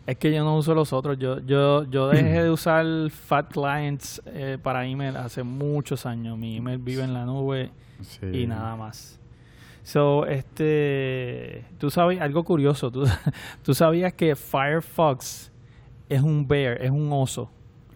Es 0.08 0.18
que 0.18 0.34
yo 0.34 0.44
no 0.44 0.58
uso 0.58 0.74
los 0.74 0.92
otros. 0.92 1.18
Yo 1.20 1.40
yo 1.40 1.84
yo 1.86 2.08
dejé 2.10 2.44
de 2.44 2.50
usar 2.50 2.86
Fat 3.12 3.52
Clients 3.52 4.22
eh, 4.25 4.58
para 4.62 4.86
email 4.86 5.16
hace 5.16 5.44
muchos 5.44 6.06
años. 6.08 6.38
Mi 6.38 6.58
email 6.58 6.80
vive 6.80 7.04
en 7.04 7.14
la 7.14 7.25
nube 7.25 7.70
sí. 8.02 8.25
y 8.25 8.48
nada 8.48 8.75
más. 8.75 9.20
So, 9.84 10.25
este, 10.25 11.64
tú 11.78 11.92
sabes 11.92 12.20
algo 12.20 12.44
curioso. 12.44 12.90
Tú, 12.92 13.06
tú 13.64 13.75
sabías 13.75 14.14
que 14.14 14.36
Firefox 14.36 15.52
es 16.10 16.22
un 16.22 16.48
bear, 16.48 16.82
es 16.82 16.90
un 16.90 17.12
oso. 17.14 17.52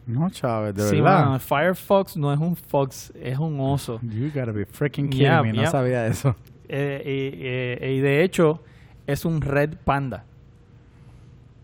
No, 0.05 0.29
Chávez, 0.29 0.75
de 0.75 0.83
Sí, 0.87 1.01
verdad. 1.01 1.25
mano, 1.25 1.39
Firefox 1.39 2.15
no 2.15 2.31
es 2.31 2.39
un 2.39 2.55
fox, 2.55 3.11
es 3.19 3.37
un 3.39 3.59
oso. 3.59 3.99
You 4.03 4.31
gotta 4.33 4.51
be 4.51 4.65
freaking 4.65 5.09
kidding 5.09 5.25
Yeah, 5.25 5.41
me, 5.41 5.49
no 5.53 5.61
yeah. 5.61 5.71
sabía 5.71 6.05
eso. 6.07 6.35
Eh, 6.69 7.01
y, 7.03 7.45
eh, 7.45 7.93
y 7.95 7.99
de 7.99 8.23
hecho, 8.23 8.61
es 9.07 9.25
un 9.25 9.41
red 9.41 9.75
panda. 9.83 10.25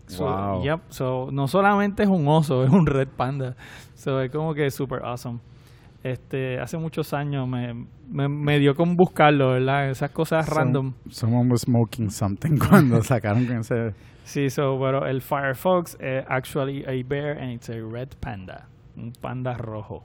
So, 0.08 0.24
Wow. 0.24 0.62
yep, 0.62 0.80
so, 0.88 1.28
no 1.32 1.48
solamente 1.48 2.02
es 2.02 2.08
un 2.08 2.26
oso, 2.28 2.64
es 2.64 2.70
un 2.70 2.86
red 2.86 3.08
panda. 3.08 3.56
So, 3.94 4.20
es 4.20 4.30
como 4.30 4.54
que 4.54 4.70
super 4.70 5.02
awesome. 5.04 5.40
Este, 6.02 6.60
hace 6.60 6.78
muchos 6.78 7.12
años 7.12 7.48
me, 7.48 7.86
me, 8.08 8.28
me 8.28 8.58
dio 8.60 8.76
con 8.76 8.94
buscarlo, 8.94 9.50
¿verdad? 9.52 9.90
Esas 9.90 10.10
cosas 10.10 10.48
random. 10.48 10.92
Someone 11.08 11.50
was 11.50 11.62
smoking 11.62 12.10
something 12.10 12.58
cuando 12.68 13.02
sacaron 13.02 13.42
ese... 13.50 13.94
Sí, 14.24 14.50
so, 14.50 14.78
pero 14.80 15.06
el 15.06 15.20
Firefox 15.22 15.96
es 16.00 16.24
actually 16.28 16.84
a 16.84 17.02
bear 17.06 17.38
and 17.38 17.52
it's 17.52 17.68
a 17.70 17.80
red 17.80 18.08
panda. 18.20 18.68
Un 18.96 19.12
panda 19.12 19.54
rojo. 19.54 20.04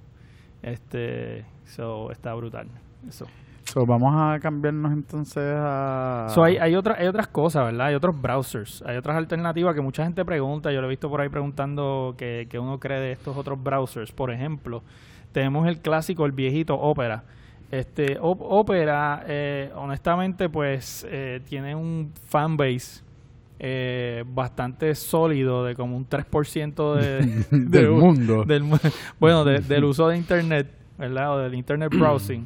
Este, 0.64 1.46
so, 1.66 2.12
está 2.12 2.34
brutal. 2.36 2.68
Eso. 3.08 3.26
So, 3.66 3.86
vamos 3.86 4.14
a 4.18 4.40
cambiarnos 4.40 4.92
entonces 4.92 5.44
a... 5.58 6.28
So, 6.30 6.44
hay, 6.44 6.58
hay, 6.58 6.76
otra- 6.76 6.96
hay 7.00 7.08
otras 7.08 7.28
cosas, 7.28 7.66
¿verdad? 7.66 7.88
Hay 7.88 7.96
otros 7.96 8.20
browsers, 8.20 8.84
hay 8.86 8.98
otras 8.98 9.16
alternativas 9.16 9.74
que 9.76 9.82
mucha 9.82 10.04
gente 10.04 10.26
pregunta. 10.26 10.72
Yo 10.72 10.82
lo 10.82 10.88
he 10.88 10.90
visto 10.90 11.10
por 11.10 11.22
ahí 11.22 11.30
preguntando 11.30 12.16
que, 12.18 12.48
que 12.50 12.60
uno 12.60 12.80
cree 12.80 13.00
de 13.00 13.12
estos 13.14 13.38
otros 13.38 13.62
browsers. 13.64 14.12
Por 14.12 14.32
ejemplo, 14.32 14.84
tenemos 15.32 15.68
el 15.68 15.80
clásico, 15.80 16.26
el 16.26 16.34
viejito 16.34 16.76
Opera. 16.76 17.24
Este, 17.72 18.18
Op- 18.20 18.42
Opera, 18.42 19.24
eh, 19.28 19.72
honestamente, 19.76 20.50
pues 20.50 21.08
eh, 21.10 21.40
tiene 21.48 21.74
un 21.74 22.12
fanbase 22.28 23.04
eh, 23.60 24.26
bastante 24.28 24.94
sólido 24.96 25.64
de 25.64 25.76
como 25.76 25.96
un 25.96 26.06
3% 26.10 26.96
de, 26.96 27.46
Del 27.52 27.92
mundo. 27.92 28.44
del 28.44 28.64
mu- 28.64 28.78
bueno, 29.20 29.46
de- 29.46 29.60
del 29.60 29.86
uso 29.86 30.10
de 30.10 30.18
Internet, 30.18 30.68
¿verdad? 30.98 31.36
O 31.36 31.38
del 31.40 31.54
Internet 31.54 31.92
browsing. 31.98 32.46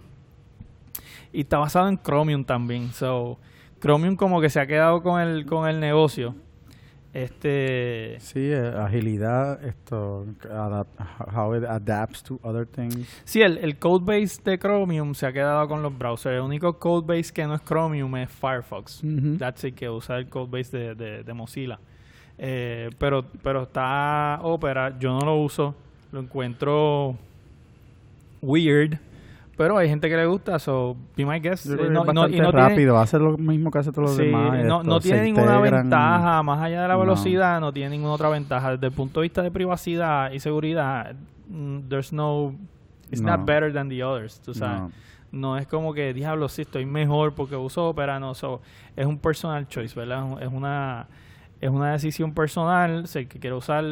Y 1.36 1.42
está 1.42 1.58
basado 1.58 1.88
en 1.90 1.98
Chromium 2.02 2.44
también. 2.44 2.92
So, 2.92 3.38
Chromium 3.80 4.16
como 4.16 4.40
que 4.42 4.50
se 4.50 4.60
ha 4.60 4.66
quedado 4.66 5.04
con 5.04 5.20
el, 5.22 5.46
con 5.46 5.68
el 5.68 5.80
negocio. 5.80 6.36
Este... 7.14 8.18
Sí, 8.20 8.40
eh, 8.52 8.74
agilidad, 8.78 9.64
esto, 9.64 10.26
adap- 10.50 10.88
how 11.34 11.56
it 11.56 11.64
adapts 11.64 12.22
to 12.24 12.38
other 12.44 12.66
things. 12.66 13.08
Sí, 13.24 13.42
el, 13.42 13.58
el 13.60 13.78
codebase 13.78 14.42
de 14.44 14.60
Chromium 14.60 15.14
se 15.14 15.26
ha 15.26 15.32
quedado 15.32 15.66
con 15.70 15.82
los 15.82 15.98
browsers. 15.98 16.36
El 16.36 16.42
único 16.42 16.78
codebase 16.78 17.32
que 17.32 17.46
no 17.48 17.56
es 17.56 17.62
Chromium 17.64 18.18
es 18.18 18.30
Firefox. 18.30 19.02
That's 19.40 19.64
it, 19.64 19.76
que 19.76 19.90
usa 19.90 20.18
el 20.18 20.28
codebase 20.28 20.78
de, 20.78 20.96
de, 20.96 21.24
de 21.24 21.34
Mozilla. 21.34 21.80
Eh, 22.38 22.90
pero, 23.00 23.24
pero 23.42 23.64
está 23.64 24.40
Opera, 24.42 25.00
yo 25.00 25.18
no 25.18 25.26
lo 25.26 25.38
uso, 25.38 25.74
lo 26.12 26.20
encuentro 26.20 27.16
weird, 28.42 29.00
pero 29.58 29.78
hay 29.78 29.88
gente 29.90 30.10
que 30.10 30.16
le 30.18 30.26
gusta, 30.26 30.60
so 30.60 30.96
be 31.16 31.26
my 31.26 31.40
guest. 31.40 31.66
Yo 31.68 31.76
creo 31.76 31.88
que 31.88 31.94
no- 31.94 32.02
es 32.02 32.06
no- 32.08 32.14
bastante 32.14 32.38
y 32.38 32.40
no 32.42 32.52
tiene- 32.52 32.68
rápido, 32.70 32.98
hace 32.98 33.20
lo 33.20 33.38
mismo 33.38 33.72
que 33.72 33.80
hace 33.80 33.92
todos 33.92 34.10
los 34.10 34.18
Sí, 34.18 34.26
demás. 34.26 34.52
no, 34.66 34.78
esto, 34.80 34.84
no 34.90 35.00
se 35.02 35.08
tiene 35.10 35.24
ninguna 35.24 35.56
integran. 35.58 35.84
ventaja, 35.84 36.44
más 36.44 36.62
allá 36.62 36.82
de 36.82 36.88
la 36.88 36.96
velocidad, 36.98 37.60
no 37.62 37.72
tiene 37.74 37.92
ninguna 37.92 38.14
otra 38.14 38.30
ventaja. 38.30 38.72
Desde 38.72 38.88
el 38.88 38.94
punto 38.94 39.20
de 39.22 39.24
vista 39.26 39.42
de 39.42 39.52
privacidad 39.52 40.32
y 40.32 40.40
seguridad, 40.40 41.16
mm, 41.50 41.80
there's 41.90 42.12
no, 42.12 42.54
it's 43.12 43.22
No. 43.22 43.36
not 43.38 43.46
better 43.46 43.72
than 43.72 43.88
the 43.90 44.04
others, 44.04 44.40
tú 44.42 44.54
sabes. 44.54 44.92
No. 45.32 45.58
Es 45.58 45.68
como 45.68 45.94
que, 45.94 46.14
diablo, 46.14 46.48
sí, 46.48 46.62
estoy 46.62 46.86
mejor 46.86 47.34
porque 47.34 47.56
uso 47.58 47.90
Opera, 47.90 48.20
no, 48.20 48.34
so, 48.36 48.62
es 48.96 49.06
un 49.06 49.20
personal 49.20 49.68
choice, 49.68 49.94
¿verdad? 50.00 50.42
Es 50.42 50.50
una, 50.52 51.08
es 51.60 51.70
una 51.70 51.92
decisión 51.92 52.34
personal, 52.34 53.04
el 53.14 53.28
que 53.28 53.40
quiere 53.40 53.54
usar 53.56 53.84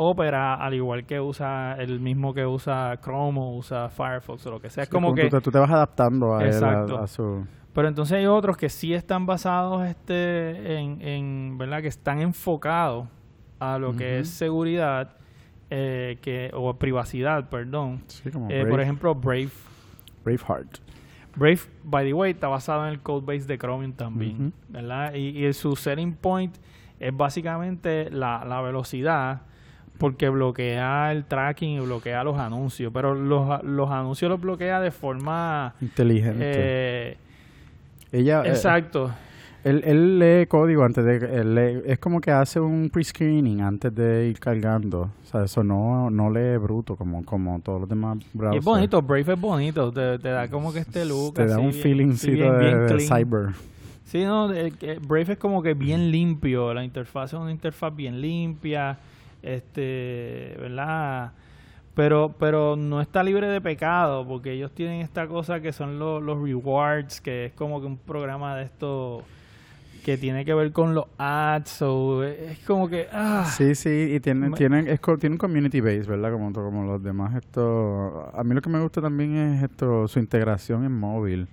Opera, 0.00 0.54
al 0.54 0.74
igual 0.74 1.04
que 1.04 1.20
usa 1.20 1.74
el 1.78 1.98
mismo 2.00 2.32
que 2.32 2.46
usa 2.46 2.98
Chrome 3.02 3.38
o 3.40 3.56
usa 3.56 3.88
Firefox 3.90 4.46
o 4.46 4.50
lo 4.52 4.60
que 4.60 4.70
sea, 4.70 4.84
es 4.84 4.88
Sí, 4.88 4.92
como 4.94 5.08
tú, 5.10 5.14
que... 5.16 5.28
te, 5.28 5.40
tú 5.40 5.50
te 5.50 5.58
vas 5.58 5.70
adaptando 5.70 6.34
a, 6.36 6.44
él, 6.44 6.62
a- 6.64 7.06
su... 7.08 7.44
Pero 7.72 7.88
entonces 7.88 8.16
hay 8.18 8.26
otros 8.26 8.56
que 8.56 8.68
sí 8.68 8.94
están 8.94 9.26
basados 9.26 9.84
este 9.86 10.78
en, 10.78 11.02
en 11.02 11.58
¿verdad? 11.58 11.82
Que 11.82 11.88
están 11.88 12.20
enfocados 12.20 13.06
a 13.60 13.78
lo 13.78 13.94
que 13.96 14.20
es 14.20 14.30
seguridad 14.30 15.16
eh, 15.70 16.18
que 16.22 16.50
o 16.54 16.74
privacidad, 16.74 17.48
perdón. 17.48 18.02
Sí, 18.06 18.30
como 18.30 18.46
Eh, 18.50 18.60
Brave- 18.62 18.70
por 18.70 18.80
ejemplo, 18.80 19.14
Brave. 19.14 19.50
Braveheart. 20.24 20.78
Brave, 21.36 21.60
by 21.84 22.04
the 22.06 22.12
way, 22.14 22.30
está 22.32 22.48
basado 22.48 22.84
en 22.86 22.90
el 22.92 23.00
codebase 23.00 23.46
de 23.46 23.58
Chromium 23.58 23.92
también. 23.92 24.52
¿verdad? 24.68 25.14
Y, 25.14 25.44
y 25.46 25.52
su 25.52 25.76
selling 25.76 26.14
point 26.14 26.56
es 26.98 27.16
básicamente 27.16 28.10
la, 28.10 28.44
la 28.44 28.60
velocidad 28.60 29.42
porque 29.98 30.28
bloquea 30.28 31.12
el 31.12 31.24
tracking 31.24 31.70
y 31.76 31.80
bloquea 31.80 32.22
los 32.24 32.38
anuncios, 32.38 32.90
pero 32.94 33.14
los, 33.14 33.62
los 33.64 33.90
anuncios 33.90 34.30
los 34.30 34.40
bloquea 34.40 34.80
de 34.80 34.90
forma... 34.90 35.74
Inteligente. 35.80 36.38
eh, 36.40 37.16
Ella, 38.12 38.42
eh, 38.44 38.48
exacto. 38.50 39.10
él, 39.64 39.82
él 39.84 40.18
lee 40.18 40.46
código 40.46 40.84
antes 40.84 41.04
de... 41.04 41.16
él 41.40 41.54
lee- 41.54 41.82
es 41.84 41.98
como 41.98 42.20
que 42.20 42.30
hace 42.30 42.58
un 42.60 42.88
pre-screening 42.90 43.60
antes 43.60 43.94
de 43.94 44.28
ir 44.28 44.38
cargando. 44.38 45.10
O 45.22 45.26
sea, 45.30 45.44
eso 45.44 45.62
no, 45.62 46.08
no 46.10 46.30
lee 46.30 46.56
bruto 46.56 46.96
como, 46.96 47.24
como 47.24 47.60
todos 47.60 47.80
los 47.80 47.88
demás 47.88 48.18
Y 48.32 48.38
browsers. 48.38 48.60
es 48.60 48.64
bonito, 48.64 49.02
Brave 49.02 49.32
es 49.34 49.40
bonito, 49.40 49.92
te, 49.92 50.18
te 50.18 50.28
da 50.28 50.48
como 50.48 50.72
que 50.72 50.78
este 50.78 51.04
look. 51.04 51.34
Te 51.34 51.46
da 51.46 51.58
un 51.58 51.72
feelingcito 51.72 52.58
bien- 52.58 52.86
de, 52.86 53.00
cyber. 53.00 53.48
Sí, 54.04 54.24
no, 54.24 54.48
Brave 54.48 55.32
es 55.32 55.38
como 55.38 55.62
que 55.62 55.74
bien 55.74 56.10
limpio, 56.10 56.72
la 56.72 56.82
interfaz 56.82 57.34
es 57.34 57.38
una 57.38 57.50
interfaz 57.50 57.94
bien 57.94 58.22
limpia, 58.22 58.96
este, 59.42 60.56
¿verdad? 60.58 61.32
Pero, 61.94 62.34
pero 62.38 62.76
no 62.76 63.00
está 63.00 63.22
libre 63.22 63.48
de 63.48 63.60
pecado, 63.60 64.26
porque 64.26 64.52
ellos 64.52 64.72
tienen 64.72 65.00
esta 65.00 65.26
cosa 65.26 65.60
que 65.60 65.72
son 65.72 65.98
los, 65.98 66.22
los 66.22 66.40
rewards, 66.40 67.20
que 67.20 67.46
es 67.46 67.52
como 67.54 67.80
que 67.80 67.86
un 67.86 67.98
programa 67.98 68.56
de 68.56 68.64
esto 68.64 69.24
que 70.04 70.16
tiene 70.16 70.44
que 70.44 70.54
ver 70.54 70.72
con 70.72 70.94
los 70.94 71.06
ads, 71.18 71.82
o 71.82 72.22
es 72.24 72.58
como 72.60 72.88
que, 72.88 73.08
ah, 73.12 73.44
Sí, 73.56 73.74
sí, 73.74 74.12
y 74.14 74.20
tienen, 74.20 74.54
tienen, 74.54 74.86
es, 74.86 75.00
tienen 75.00 75.32
un 75.32 75.38
community 75.38 75.80
base, 75.80 76.04
¿verdad? 76.04 76.32
Como, 76.32 76.52
como 76.52 76.84
los 76.84 77.02
demás. 77.02 77.34
Esto, 77.34 78.30
a 78.32 78.44
mí 78.44 78.54
lo 78.54 78.62
que 78.62 78.70
me 78.70 78.80
gusta 78.80 79.02
también 79.02 79.36
es 79.36 79.64
esto, 79.64 80.06
su 80.08 80.18
integración 80.18 80.84
en 80.84 80.92
móvil. 80.92 81.48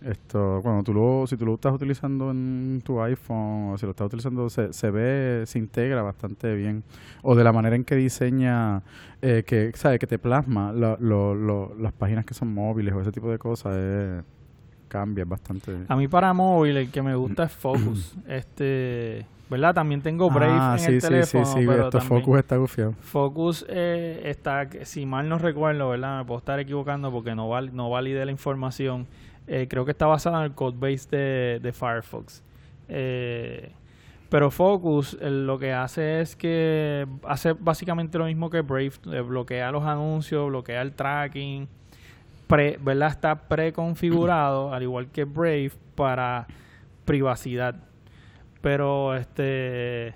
Esto, 0.00 0.60
cuando 0.62 0.84
tú 0.84 0.94
lo, 0.94 1.26
si 1.26 1.36
tú 1.36 1.44
lo 1.44 1.54
estás 1.54 1.72
utilizando 1.72 2.30
en 2.30 2.80
tu 2.84 3.00
iPhone 3.02 3.72
o 3.72 3.78
si 3.78 3.84
lo 3.84 3.90
estás 3.90 4.06
utilizando, 4.06 4.48
se, 4.48 4.72
se 4.72 4.90
ve, 4.90 5.42
se 5.46 5.58
integra 5.58 6.02
bastante 6.02 6.54
bien. 6.54 6.84
O 7.22 7.34
de 7.34 7.42
la 7.42 7.52
manera 7.52 7.74
en 7.74 7.82
que 7.84 7.96
diseña, 7.96 8.82
eh, 9.22 9.42
que, 9.44 9.72
¿sabes? 9.74 9.98
Que 9.98 10.06
te 10.06 10.18
plasma 10.18 10.72
lo- 10.72 10.96
lo- 11.00 11.34
lo- 11.34 11.74
las 11.80 11.92
páginas 11.92 12.24
que 12.24 12.34
son 12.34 12.54
móviles 12.54 12.94
o 12.94 13.00
ese 13.00 13.10
tipo 13.10 13.28
de 13.28 13.38
cosas, 13.38 13.74
eh, 13.76 14.22
cambia 14.86 15.24
bastante. 15.24 15.76
A 15.88 15.96
mí 15.96 16.06
para 16.06 16.32
móvil 16.32 16.76
el 16.76 16.90
que 16.90 17.02
me 17.02 17.14
gusta 17.16 17.44
es 17.44 17.52
Focus. 17.52 18.16
este, 18.28 19.26
¿verdad? 19.50 19.74
También 19.74 20.00
tengo 20.00 20.30
Brave 20.30 20.52
ah, 20.60 20.76
en 20.78 20.84
sí, 20.84 20.92
el 20.92 21.00
sí, 21.00 21.08
teléfono, 21.08 21.44
sí, 21.44 21.60
sí, 21.60 21.66
pero 21.66 21.86
esto 21.88 21.98
también 21.98 22.20
Focus 22.22 22.38
está 22.38 22.56
gufiado. 22.56 22.92
Focus 23.00 23.66
eh, 23.68 24.22
está, 24.26 24.68
si 24.84 25.06
mal 25.06 25.28
no 25.28 25.38
recuerdo, 25.38 25.88
¿verdad? 25.90 26.18
Me 26.20 26.24
puedo 26.24 26.38
estar 26.38 26.60
equivocando 26.60 27.10
porque 27.10 27.34
no 27.34 27.48
val, 27.48 27.74
no 27.74 27.90
validé 27.90 28.24
la 28.24 28.30
información. 28.30 29.06
Eh, 29.48 29.66
creo 29.68 29.84
que 29.84 29.92
está 29.92 30.06
basado 30.06 30.36
en 30.38 30.44
el 30.44 30.54
codebase 30.54 31.08
de, 31.10 31.60
de 31.60 31.72
Firefox. 31.72 32.44
Eh, 32.88 33.72
pero 34.28 34.50
Focus 34.50 35.16
eh, 35.20 35.30
lo 35.30 35.58
que 35.58 35.72
hace 35.72 36.20
es 36.20 36.36
que 36.36 37.06
hace 37.24 37.54
básicamente 37.54 38.18
lo 38.18 38.26
mismo 38.26 38.50
que 38.50 38.60
Brave, 38.60 38.92
eh, 39.12 39.20
bloquea 39.20 39.72
los 39.72 39.84
anuncios, 39.84 40.48
bloquea 40.48 40.82
el 40.82 40.92
tracking, 40.92 41.66
pre, 42.46 42.78
¿verdad? 42.80 43.08
Está 43.08 43.48
preconfigurado, 43.48 44.72
al 44.72 44.82
igual 44.82 45.08
que 45.10 45.24
Brave, 45.24 45.72
para 45.94 46.46
privacidad. 47.06 47.76
Pero 48.60 49.16
este 49.16 50.14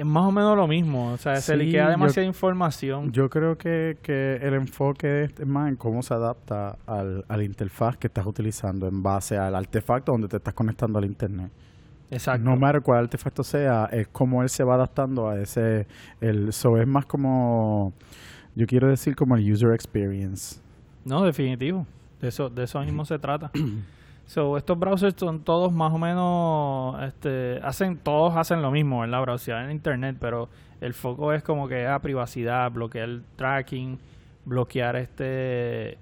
es 0.00 0.06
más 0.06 0.24
o 0.26 0.32
menos 0.32 0.56
lo 0.56 0.66
mismo, 0.66 1.12
o 1.12 1.16
sea, 1.18 1.36
se 1.40 1.56
le 1.56 1.70
queda 1.70 1.84
yo- 1.84 1.90
demasiada 1.90 2.26
información. 2.26 3.12
Yo 3.12 3.28
creo 3.30 3.56
que, 3.58 3.98
que 4.02 4.36
el 4.42 4.54
enfoque 4.54 5.24
es 5.24 5.46
más 5.46 5.68
en 5.68 5.76
cómo 5.76 6.02
se 6.02 6.14
adapta 6.14 6.78
al, 6.86 7.24
a 7.28 7.36
la 7.36 7.44
interfaz 7.44 7.96
que 7.96 8.06
estás 8.06 8.26
utilizando 8.26 8.86
en 8.88 9.02
base 9.02 9.36
al 9.36 9.54
artefacto 9.54 10.12
donde 10.12 10.28
te 10.28 10.36
estás 10.38 10.54
conectando 10.54 10.98
al 10.98 11.04
internet. 11.04 11.50
Exacto. 12.10 12.42
No 12.44 12.56
matter 12.56 12.82
cuál 12.82 13.00
artefacto 13.04 13.44
sea, 13.44 13.88
es 13.92 14.08
cómo 14.08 14.42
él 14.42 14.48
se 14.48 14.64
va 14.64 14.74
adaptando 14.74 15.28
a 15.28 15.38
ese. 15.40 15.86
El, 16.20 16.52
so 16.52 16.76
es 16.76 16.86
más 16.86 17.06
como. 17.06 17.92
Yo 18.56 18.66
quiero 18.66 18.88
decir 18.88 19.14
como 19.14 19.36
el 19.36 19.52
user 19.52 19.72
experience. 19.72 20.60
No, 21.04 21.22
definitivo. 21.24 21.86
De 22.20 22.28
eso, 22.28 22.50
de 22.50 22.64
eso 22.64 22.80
mismo 22.80 23.04
se 23.04 23.18
trata. 23.18 23.50
So, 24.30 24.56
estos 24.56 24.78
browsers 24.78 25.16
son 25.18 25.40
todos 25.42 25.72
más 25.72 25.92
o 25.92 25.98
menos, 25.98 27.02
este, 27.02 27.58
hacen, 27.64 27.96
todos 27.98 28.36
hacen 28.36 28.62
lo 28.62 28.70
mismo, 28.70 29.00
¿verdad? 29.00 29.22
Browsear 29.22 29.64
en 29.64 29.72
internet, 29.72 30.18
pero 30.20 30.48
el 30.80 30.94
foco 30.94 31.32
es 31.32 31.42
como 31.42 31.66
que 31.66 31.84
a 31.88 31.98
privacidad, 31.98 32.70
bloquear 32.70 33.08
el 33.08 33.24
tracking, 33.34 33.98
bloquear 34.44 34.94
este, 34.94 35.98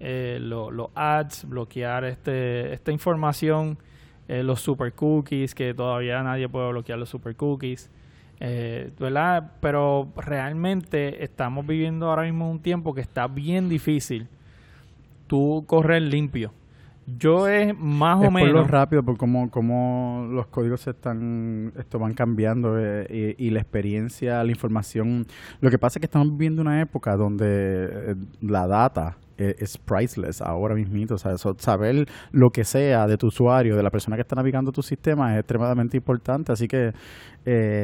eh, 0.00 0.38
lo- 0.40 0.70
los 0.70 0.88
ads, 0.94 1.46
bloquear 1.46 2.06
este, 2.06 2.72
esta 2.72 2.92
información, 2.92 3.76
eh, 4.26 4.42
los 4.42 4.62
super 4.62 4.94
cookies, 4.94 5.54
que 5.54 5.74
todavía 5.74 6.22
nadie 6.22 6.48
puede 6.48 6.70
bloquear 6.70 6.98
los 6.98 7.10
super 7.10 7.36
cookies. 7.36 7.90
Eh, 8.40 8.90
¿verdad? 8.98 9.52
Pero 9.60 10.08
realmente 10.16 11.22
estamos 11.22 11.66
viviendo 11.66 12.08
ahora 12.08 12.22
mismo 12.22 12.50
un 12.50 12.60
tiempo 12.60 12.94
que 12.94 13.02
está 13.02 13.26
bien 13.26 13.68
difícil 13.68 14.28
tú 15.26 15.64
correr 15.66 16.00
limpio. 16.02 16.52
Yo 17.06 17.46
es 17.46 17.72
más 17.78 18.20
es 18.20 18.28
o 18.28 18.32
por 18.32 18.40
lo 18.42 18.46
menos. 18.46 18.68
rápido, 18.68 19.02
por 19.02 19.16
cómo, 19.16 19.48
cómo 19.48 20.26
los 20.28 20.48
códigos 20.48 20.80
se 20.80 20.90
están, 20.90 21.72
esto 21.78 22.00
van 22.00 22.14
cambiando 22.14 22.76
eh, 22.78 23.06
y, 23.38 23.46
y 23.46 23.50
la 23.50 23.60
experiencia, 23.60 24.42
la 24.42 24.50
información. 24.50 25.24
Lo 25.60 25.70
que 25.70 25.78
pasa 25.78 25.98
es 25.98 26.00
que 26.00 26.06
estamos 26.06 26.28
viviendo 26.32 26.62
una 26.62 26.82
época 26.82 27.14
donde 27.16 27.84
eh, 27.84 28.14
la 28.40 28.66
data 28.66 29.18
eh, 29.38 29.54
es 29.58 29.78
priceless 29.78 30.42
ahora 30.42 30.74
mismito. 30.74 31.14
O 31.14 31.18
sea, 31.18 31.30
eso- 31.32 31.54
saber 31.58 32.06
lo 32.32 32.48
que 32.50 32.64
sea 32.64 33.06
de 33.06 33.16
tu 33.16 33.28
usuario, 33.28 33.76
de 33.76 33.84
la 33.84 33.90
persona 33.90 34.16
que 34.16 34.22
está 34.22 34.34
navegando 34.34 34.72
tu 34.72 34.82
sistema 34.82 35.32
es 35.34 35.38
extremadamente 35.40 35.96
importante. 35.96 36.50
Así 36.50 36.66
que 36.66 36.90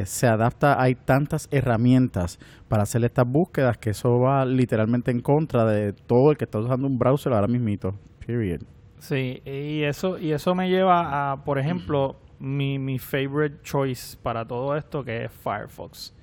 se 0.05 0.27
adapta, 0.27 0.83
hay 0.83 0.97
tantas 0.97 1.47
herramientas 1.53 2.41
para 2.69 2.83
hacer 2.83 3.05
estas 3.05 3.27
búsquedas 3.29 3.79
que 3.79 3.91
eso 3.91 4.19
va 4.19 4.45
literalmente 4.45 5.13
en 5.13 5.21
contra 5.21 5.65
de 5.65 5.93
todo 5.93 6.33
el 6.33 6.37
que 6.37 6.47
está 6.47 6.59
usando 6.59 6.89
un 6.89 6.99
browser 6.99 7.33
ahora 7.33 7.47
mismito. 7.47 7.91
Period. 8.27 8.63
Sí, 9.03 9.43
y 9.45 9.83
eso, 9.83 10.17
y 10.17 10.31
eso 10.31 10.55
me 10.55 10.69
lleva 10.71 11.33
a, 11.33 11.45
por 11.45 11.59
ejemplo, 11.59 12.15
mi, 12.39 12.79
mi 12.79 13.01
favorite 13.01 13.59
choice 13.65 14.17
para 14.23 14.47
todo 14.47 14.77
esto, 14.77 15.03
que 15.03 15.25
es 15.25 15.33
Firefox. 15.33 16.15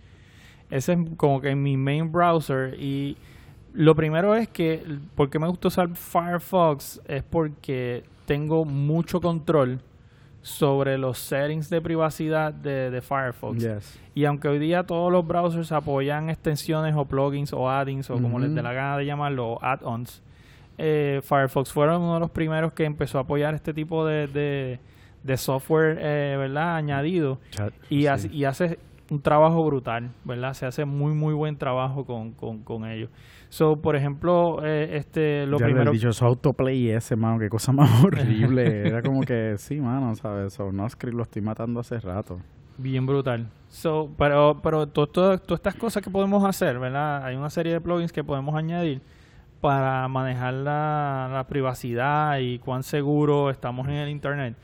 Ese 0.69 0.93
es 0.93 0.99
como 1.17 1.41
que 1.41 1.53
mi 1.55 1.75
main 1.75 2.09
browser 2.09 2.73
y 2.79 3.17
Lo 3.73 3.95
primero 3.95 4.33
es 4.35 4.47
que, 4.49 4.83
¿por 5.15 5.29
qué 5.29 5.39
me 5.39 5.47
gusta 5.47 5.67
usar 5.67 5.89
Firefox? 5.95 7.01
Es 7.07 7.23
porque 7.23 8.03
tengo 8.25 8.65
mucho 8.65 9.21
control 9.21 9.79
sobre 10.41 10.97
los 10.97 11.17
settings 11.19 11.69
de 11.69 11.81
privacidad 11.81 12.53
de, 12.53 12.89
de 12.89 13.01
Firefox. 13.01 13.59
Yes. 13.59 13.99
Y 14.15 14.25
aunque 14.25 14.47
hoy 14.47 14.57
día 14.57 14.83
todos 14.83 15.11
los 15.11 15.25
browsers 15.27 15.71
apoyan 15.71 16.29
extensiones 16.29 16.95
o 16.95 17.05
plugins 17.05 17.53
o 17.53 17.69
add-ins 17.69 18.09
o 18.09 18.19
como 18.19 18.39
les 18.39 18.53
dé 18.55 18.61
la 18.61 18.73
gana 18.73 18.97
de 18.97 19.05
llamarlo, 19.05 19.59
add-ons, 19.61 20.23
eh, 20.79 21.19
Firefox 21.23 21.71
fueron 21.71 22.01
uno 22.01 22.15
de 22.15 22.19
los 22.21 22.31
primeros 22.31 22.73
que 22.73 22.85
empezó 22.85 23.17
a 23.19 23.21
apoyar 23.21 23.53
este 23.53 23.73
tipo 23.73 24.05
de, 24.05 24.27
de, 24.27 24.79
de 25.23 25.37
software, 25.37 25.97
eh, 26.01 26.35
¿verdad? 26.37 26.75
Añadido. 26.77 27.39
Chat, 27.51 27.73
Y, 27.89 28.01
sí. 28.01 28.07
hace, 28.07 28.29
y 28.33 28.45
hace 28.45 28.79
un 29.11 29.21
trabajo 29.21 29.63
brutal, 29.65 30.11
¿verdad? 30.23 30.53
Se 30.53 30.65
hace 30.65 30.85
muy, 30.85 31.13
muy 31.13 31.33
buen 31.33 31.57
trabajo 31.57 32.05
con, 32.05 32.31
con, 32.33 32.63
con 32.63 32.85
ellos. 32.85 33.09
So, 33.49 33.75
por 33.81 33.95
ejemplo, 33.95 34.63
eh, 34.63 34.97
este, 34.97 35.47
lo 35.47 35.57
Ya 35.57 35.65
primero... 35.65 35.91
El 35.91 35.97
dichoso 35.97 36.25
autoplay 36.27 36.89
ese, 36.91 37.15
mano, 37.15 37.39
qué 37.39 37.49
cosa 37.49 37.71
más 37.73 38.03
horrible. 38.03 38.87
Era 38.87 39.01
como 39.01 39.21
que, 39.21 39.55
sí, 39.57 39.79
mano, 39.81 40.13
¿sabes? 40.15 40.53
So, 40.53 40.71
no 40.71 40.87
script 40.89 41.15
lo 41.17 41.23
estoy 41.23 41.41
matando 41.41 41.79
hace 41.79 41.99
rato. 41.99 42.37
Bien 42.77 43.05
brutal. 43.05 43.49
So, 43.67 44.09
pero 44.17 44.61
pero 44.63 44.87
to- 44.87 45.07
to- 45.07 45.37
todas 45.39 45.59
estas 45.59 45.75
cosas 45.75 46.01
que 46.03 46.09
podemos 46.09 46.45
hacer, 46.45 46.79
¿verdad? 46.79 47.25
Hay 47.25 47.35
una 47.35 47.49
serie 47.49 47.73
de 47.73 47.81
plugins 47.81 48.13
que 48.13 48.23
podemos 48.23 48.55
añadir 48.55 49.01
para 49.61 50.07
manejar 50.07 50.53
la, 50.53 51.45
privacidad 51.49 52.39
y 52.39 52.59
cuán 52.59 52.83
seguro 52.83 53.49
estamos 53.49 53.87
en 53.87 53.95
el 53.95 54.09
Internet. 54.09 54.55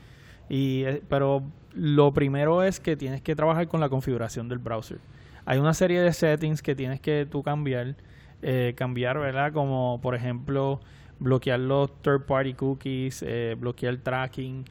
Y, 0.48 0.84
eh, 0.84 1.02
pero 1.08 1.42
lo 1.74 2.12
primero 2.12 2.62
es 2.62 2.80
que 2.80 2.96
tienes 2.96 3.20
que 3.20 3.36
trabajar 3.36 3.68
con 3.68 3.80
la 3.80 3.88
configuración 3.88 4.48
del 4.48 4.58
browser. 4.58 4.98
Hay 5.44 5.58
una 5.58 5.74
serie 5.74 6.00
de 6.00 6.12
settings 6.12 6.62
que 6.62 6.74
tienes 6.74 7.00
que 7.00 7.26
tú 7.30 7.42
cambiar, 7.42 7.94
eh, 8.42 8.74
cambiar, 8.76 9.18
¿verdad? 9.18 9.52
Como 9.52 10.00
por 10.02 10.14
ejemplo 10.14 10.80
bloquear 11.18 11.60
los 11.60 12.02
third 12.02 12.26
party 12.26 12.54
cookies, 12.54 13.22
eh, 13.26 13.56
bloquear 13.58 13.96
tracking, 13.98 14.64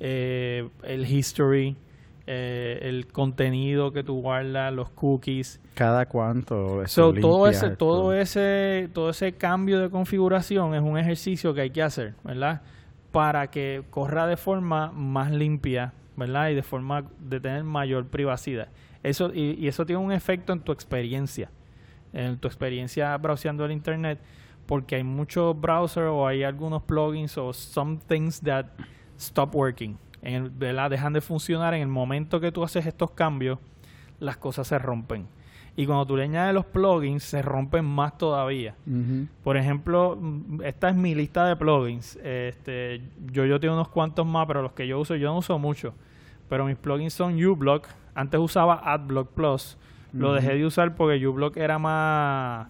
eh, 0.00 0.68
el 0.84 1.06
history, 1.06 1.76
eh, 2.26 2.78
el 2.82 3.08
contenido 3.08 3.92
que 3.92 4.04
tú 4.04 4.20
guardas, 4.20 4.72
los 4.72 4.90
cookies. 4.90 5.60
Cada 5.74 6.06
cuánto. 6.06 6.86
So, 6.86 7.12
todo 7.12 7.48
ese, 7.48 7.70
todo 7.70 8.14
ese, 8.14 8.88
todo 8.92 9.10
ese 9.10 9.32
cambio 9.32 9.80
de 9.80 9.90
configuración 9.90 10.74
es 10.74 10.82
un 10.82 10.98
ejercicio 10.98 11.52
que 11.54 11.62
hay 11.62 11.70
que 11.70 11.82
hacer, 11.82 12.14
¿verdad? 12.22 12.62
Para 13.10 13.48
que 13.50 13.82
corra 13.90 14.26
de 14.26 14.36
forma 14.36 14.92
más 14.92 15.32
limpia, 15.32 15.92
¿verdad? 16.16 16.50
Y 16.50 16.54
de 16.54 16.62
forma 16.62 17.04
de 17.18 17.40
tener 17.40 17.64
mayor 17.64 18.06
privacidad. 18.06 18.68
Eso, 19.02 19.32
y, 19.34 19.56
y 19.58 19.66
eso 19.66 19.84
tiene 19.84 20.00
un 20.00 20.12
efecto 20.12 20.52
en 20.52 20.60
tu 20.60 20.70
experiencia, 20.70 21.50
en 22.12 22.38
tu 22.38 22.46
experiencia 22.46 23.16
browseando 23.16 23.64
el 23.64 23.72
internet, 23.72 24.20
porque 24.66 24.94
hay 24.94 25.02
muchos 25.02 25.60
browsers 25.60 26.08
o 26.08 26.26
hay 26.26 26.44
algunos 26.44 26.82
plugins 26.82 27.36
o 27.36 27.52
some 27.52 27.98
things 28.06 28.40
that 28.40 28.66
stop 29.18 29.54
working, 29.54 29.98
en 30.22 30.34
el- 30.44 30.50
¿verdad? 30.50 30.90
Dejan 30.90 31.12
de 31.12 31.20
funcionar 31.20 31.74
en 31.74 31.82
el 31.82 31.88
momento 31.88 32.40
que 32.40 32.50
tú 32.52 32.62
haces 32.64 32.86
estos 32.86 33.10
cambios, 33.12 33.58
las 34.20 34.36
cosas 34.36 34.66
se 34.68 34.78
rompen. 34.78 35.26
Y 35.74 35.86
cuando 35.86 36.04
tú 36.06 36.16
le 36.18 36.24
añades 36.24 36.52
los 36.54 36.66
plugins, 36.66 37.22
se 37.24 37.40
rompen 37.40 37.84
más 37.84 38.18
todavía. 38.18 38.74
Por 39.42 39.56
ejemplo, 39.56 40.18
mm, 40.20 40.60
esta 40.64 40.90
es 40.90 40.94
mi 40.94 41.14
lista 41.14 41.46
de 41.46 41.56
plugins. 41.56 42.16
Este, 42.22 43.00
yo, 43.32 43.46
yo 43.46 43.58
tengo 43.58 43.74
unos 43.74 43.88
cuantos 43.88 44.26
más, 44.26 44.46
pero 44.46 44.60
los 44.62 44.72
que 44.72 44.86
yo 44.86 45.00
uso, 45.00 45.16
yo 45.16 45.28
no 45.28 45.38
uso 45.38 45.58
mucho. 45.58 45.94
Pero 46.50 46.66
mis 46.66 46.76
plugins 46.76 47.14
son 47.14 47.42
uBlock. 47.42 47.86
Antes 48.14 48.38
usaba 48.38 48.82
AdBlock 48.84 49.30
Plus. 49.30 49.78
Lo 50.12 50.34
dejé 50.34 50.54
de 50.56 50.66
usar 50.66 50.94
porque 50.94 51.26
uBlock 51.26 51.56
era 51.56 51.78
más, 51.78 52.68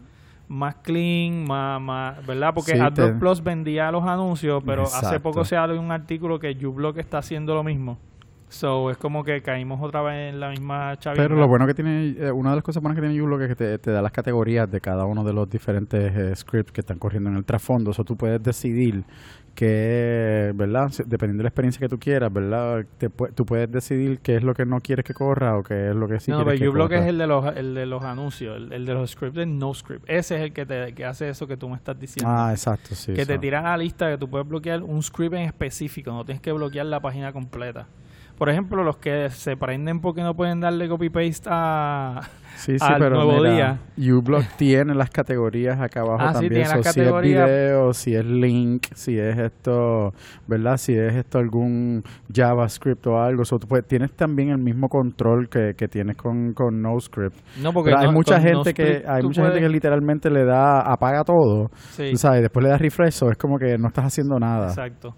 más 0.53 0.77
clean, 0.77 1.45
más, 1.45 1.81
más 1.81 2.27
¿verdad? 2.27 2.53
Porque 2.55 2.73
Sí, 2.73 2.79
AdBlock 2.79 3.13
te- 3.15 3.19
Plus 3.19 3.43
vendía 3.43 3.91
los 3.91 4.05
anuncios, 4.05 4.63
pero 4.67 4.83
hace 4.85 5.19
poco 5.21 5.45
se 5.45 5.57
habló 5.57 5.75
de 5.75 5.81
un 5.81 5.91
artículo 5.91 6.39
que 6.39 6.51
uBlock 6.67 6.99
está 6.99 7.19
haciendo 7.19 7.55
lo 7.55 7.65
mismo. 7.65 7.99
So, 8.53 8.91
es 8.91 8.99
como 8.99 9.25
que 9.25 9.41
caímos 9.41 9.81
otra 9.81 10.03
vez 10.03 10.35
en 10.35 10.39
la 10.39 10.51
misma 10.51 10.95
chavita. 10.99 11.23
Pero 11.23 11.37
lo 11.37 11.49
bueno 11.49 11.67
que 11.67 11.73
tiene, 11.73 12.15
eh, 12.19 12.31
una 12.31 12.51
de 12.51 12.57
las 12.57 12.63
cosas 12.63 12.83
buenas 12.83 12.97
que 12.97 13.07
tiene 13.07 13.21
uBlock 13.23 13.41
es 13.41 13.49
que 13.49 13.57
te, 13.57 13.79
te 13.79 13.91
da 13.91 14.03
las 14.03 14.13
categorías 14.13 14.71
de 14.71 14.79
cada 14.79 15.07
uno 15.07 15.25
de 15.25 15.33
los 15.33 15.49
diferentes 15.49 16.15
eh, 16.15 16.37
scripts 16.37 16.71
que 16.71 16.83
están 16.83 16.99
corriendo 16.99 17.31
en 17.31 17.37
el 17.37 17.47
trasfondo. 17.47 17.93
O 17.97 18.05
tú 18.05 18.15
puedes 18.15 18.43
decidir 18.43 19.05
que, 19.55 20.53
¿verdad? 20.55 20.91
Dependiendo 21.07 21.41
de 21.41 21.45
la 21.45 21.49
experiencia 21.49 21.81
que 21.81 21.89
tú 21.89 21.99
quieras, 21.99 22.31
¿verdad? 22.31 22.85
Te, 22.99 23.09
tú 23.09 23.47
puedes 23.47 23.71
decidir 23.71 24.19
qué 24.19 24.37
es 24.37 24.43
lo 24.43 24.53
que 24.53 24.67
no 24.67 24.81
quieres 24.81 25.05
que 25.07 25.15
corra 25.15 25.57
o 25.57 25.63
qué 25.63 25.89
es 25.91 25.97
lo 25.97 26.07
que 26.07 26.21
sí 26.21 26.31
no, 26.31 26.45
quieres 26.45 26.61
pero 26.61 26.73
corra. 26.73 26.99
es 26.99 27.07
el 27.07 27.17
de 27.17 27.27
los, 27.27 27.57
el 27.57 27.75
de 27.75 27.87
los 27.87 28.05
anuncios, 28.05 28.57
el, 28.57 28.73
el 28.73 28.85
de 28.85 28.95
los 28.95 29.11
scripts 29.11 29.37
de 29.37 29.47
NoScript. 29.47 30.05
Ese 30.09 30.37
es 30.37 30.43
el 30.43 30.53
que 30.53 30.67
te 30.67 30.95
que 30.95 31.07
hace 31.07 31.31
eso 31.31 31.47
que 31.47 31.57
tú 31.57 31.71
me 31.71 31.77
estás 31.77 31.99
diciendo. 31.99 32.31
Ah, 32.31 32.51
exacto, 32.51 32.95
sí. 32.95 33.15
que 33.15 33.25
te 33.25 33.35
so. 33.35 33.41
tira 33.41 33.63
la 33.63 33.77
lista 33.79 34.11
que 34.11 34.19
tú 34.19 34.29
puedes 34.29 34.47
bloquear 34.47 34.83
un 34.83 35.03
script 35.03 35.35
en 35.35 35.43
específico, 35.43 36.13
no 36.13 36.25
tienes 36.25 36.43
que 36.43 36.53
bloquear 36.53 36.87
la 36.87 37.01
página 37.01 37.33
completa. 37.33 37.87
Por 38.39 38.49
ejemplo, 38.51 38.83
los 38.83 38.97
que 38.97 39.31
se 39.31 39.57
prenden 39.57 40.01
porque 40.01 40.23
no 40.23 40.35
pueden 40.35 40.61
darle 40.61 40.89
copy-paste 40.89 41.49
a... 41.51 42.21
Sí, 42.57 42.79
sí, 42.79 42.85
al 42.87 42.99
pero 42.99 43.17
nuevo 43.25 43.43
mira, 43.43 43.79
uBlock 43.97 44.45
tiene 44.59 44.95
las 44.95 45.11
categorías 45.11 45.81
acá 45.81 46.01
abajo 46.01 46.19
Ah, 46.21 46.35
sí, 46.35 46.41
también. 46.49 46.67
So, 46.67 46.83
si 46.83 47.01
es 47.01 47.21
video, 47.23 47.93
si 47.95 48.15
es 48.15 48.25
link, 48.27 48.87
si 48.95 49.19
es 49.19 49.39
esto, 49.39 50.13
¿verdad? 50.47 50.77
Si 50.77 50.93
es 50.93 51.15
esto 51.15 51.39
algún 51.39 52.03
JavaScript 52.33 53.07
o 53.07 53.19
algo. 53.19 53.45
So, 53.45 53.59
tú 53.59 53.67
puedes- 53.67 53.87
tienes 53.87 54.13
también 54.13 54.51
el 54.51 54.59
mismo 54.59 54.89
control 54.89 55.49
que, 55.49 55.73
que 55.77 55.89
tienes 55.89 56.17
con, 56.17 56.53
con 56.53 56.81
NoScript. 56.83 57.37
No, 57.63 57.73
porque 57.73 57.91
Pero 57.91 58.01
hay 58.01 58.07
no- 58.07 58.13
mucha 58.13 58.39
gente 58.39 58.75
que 58.75 59.03
hay 59.09 59.23
mucha 59.23 59.43
gente 59.45 59.61
que 59.61 59.69
literalmente 59.69 60.31
le 60.31 60.45
da 60.45 60.81
apaga 60.83 61.25
todo, 61.25 61.71
Sí. 61.93 62.15
sabes, 62.17 62.43
después 62.43 62.63
le 62.65 62.71
da 62.71 62.77
refresh, 62.79 63.13
so 63.15 63.31
es 63.31 63.39
como 63.39 63.57
que 63.59 63.79
no 63.79 63.89
estás 63.89 64.05
haciendo 64.05 64.39
nada. 64.39 64.67
Exacto. 64.69 65.15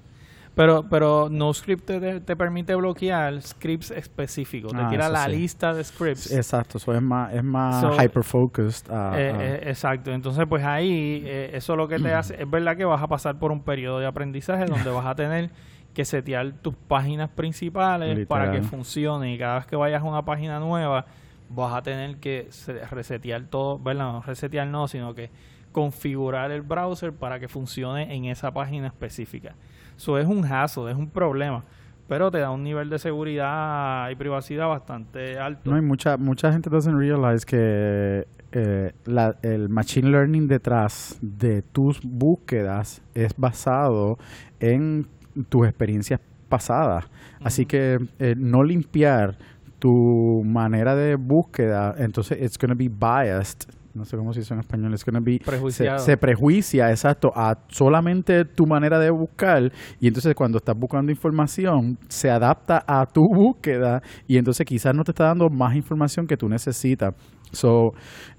Pero, 0.55 0.85
pero 0.89 1.29
NoScript 1.29 1.85
te, 1.85 2.21
te 2.21 2.37
permite 2.37 2.75
bloquear 2.77 3.43
scripts 3.43 3.91
específicos. 3.91 4.73
Te 4.73 4.79
Ah, 4.83 4.89
tira 4.89 5.09
la 5.09 5.25
sí. 5.25 5.33
lista 5.33 5.75
de 5.75 5.83
scripts. 5.83 6.31
Exacto, 6.31 6.79
eso 6.79 6.95
es 6.95 7.03
más 7.03 7.35
es 7.35 7.43
más 7.43 7.81
So, 7.81 7.91
hyper 8.01 8.23
focused. 8.23 8.89
a- 8.93 9.19
Eh, 9.21 9.33
a- 9.33 9.45
eh, 9.45 9.61
exacto, 9.71 10.13
entonces 10.13 10.47
pues 10.49 10.63
ahí 10.65 11.23
eh, 11.27 11.51
eso 11.55 11.75
lo 11.75 11.89
que 11.89 11.99
te 11.99 12.13
hace, 12.15 12.41
es 12.41 12.49
verdad 12.49 12.77
que 12.77 12.85
vas 12.85 13.03
a 13.03 13.09
pasar 13.09 13.39
por 13.39 13.51
un 13.51 13.63
periodo 13.65 13.99
de 13.99 14.07
aprendizaje 14.07 14.67
donde 14.67 14.91
vas 14.91 15.07
a 15.07 15.15
tener 15.17 15.51
que 15.93 16.05
setear 16.05 16.53
tus 16.63 16.75
páginas 16.77 17.31
principales 17.31 18.27
para 18.27 18.51
que 18.53 18.63
funcione 18.63 19.35
y 19.35 19.39
cada 19.39 19.57
vez 19.57 19.67
que 19.67 19.77
vayas 19.77 20.03
a 20.03 20.05
una 20.07 20.23
página 20.23 20.61
nueva 20.61 21.07
vas 21.49 21.75
a 21.75 21.83
tener 21.83 22.19
que 22.19 22.47
se- 22.51 22.85
resetear 22.87 23.45
todo, 23.47 23.79
¿verdad? 23.81 24.13
No 24.13 24.23
resetear 24.23 24.69
no, 24.69 24.87
sino 24.89 25.15
que 25.15 25.31
configurar 25.73 26.53
el 26.53 26.63
browser 26.63 27.13
para 27.13 27.41
que 27.41 27.49
funcione 27.49 28.15
en 28.15 28.27
esa 28.27 28.53
página 28.53 28.87
específica. 28.87 29.55
Eso 29.97 30.19
es 30.19 30.27
un 30.27 30.45
hassle, 30.45 30.91
es 30.91 30.97
un 30.97 31.09
problema, 31.09 31.63
pero 32.09 32.31
te 32.31 32.39
da 32.39 32.51
un 32.51 32.63
nivel 32.63 32.91
de 32.91 32.99
seguridad 32.99 34.11
y 34.11 34.15
privacidad 34.17 34.69
bastante 34.69 35.39
alto. 35.39 35.71
No 35.71 35.77
hay 35.77 35.83
mucha 35.83 36.17
mucha 36.17 36.53
gente 36.53 36.69
doesn't 36.71 36.97
realize 36.99 37.45
que 37.47 38.27
eh, 38.53 38.93
la- 39.07 39.37
el 39.43 39.69
machine 39.69 40.11
learning 40.11 40.47
detrás 40.47 41.19
de 41.21 41.63
tus 41.63 42.01
búsquedas 42.03 43.03
es 43.15 43.35
basado 43.37 44.17
en 44.61 45.07
tus 45.49 45.67
experiencias 45.67 46.21
pasadas. 46.49 47.07
Así 47.43 47.67
que 47.67 47.99
eh, 48.21 48.35
no 48.37 48.63
limpiar 48.63 49.37
tu 49.81 50.43
manera 50.47 50.95
de 50.95 51.17
búsqueda, 51.17 51.95
entonces 51.99 52.39
it's 52.41 52.57
going 52.57 52.71
to 52.71 52.77
be 52.77 52.89
biased. 52.89 53.69
No 53.95 54.05
sé 54.05 54.17
cómo 54.17 54.33
se 54.33 54.41
dice 54.41 54.55
en 54.55 54.61
español. 54.61 54.95
Gonna 55.07 55.21
be, 55.21 55.41
se, 55.71 56.17
prejuicia, 56.17 56.91
exacto, 56.91 57.31
a 57.35 57.57
solamente 57.69 58.45
tu 58.45 58.67
manera 58.67 58.99
de 58.99 59.11
buscar. 59.11 59.71
Y 60.01 60.09
entonces 60.09 60.35
cuando 60.35 60.59
estás 60.59 60.77
buscando 60.77 61.13
información, 61.13 61.97
se 62.09 62.29
adapta 62.29 62.83
a 62.87 63.07
tu 63.07 63.23
búsqueda. 63.35 64.03
Y 64.27 64.37
entonces 64.37 64.67
quizás 64.67 64.95
no 64.95 65.05
te 65.05 65.13
está 65.13 65.27
dando 65.27 65.49
más 65.49 65.77
información 65.77 66.27
que 66.27 66.37
tú 66.37 66.49
necesitas. 66.49 67.15
So, 67.53 67.93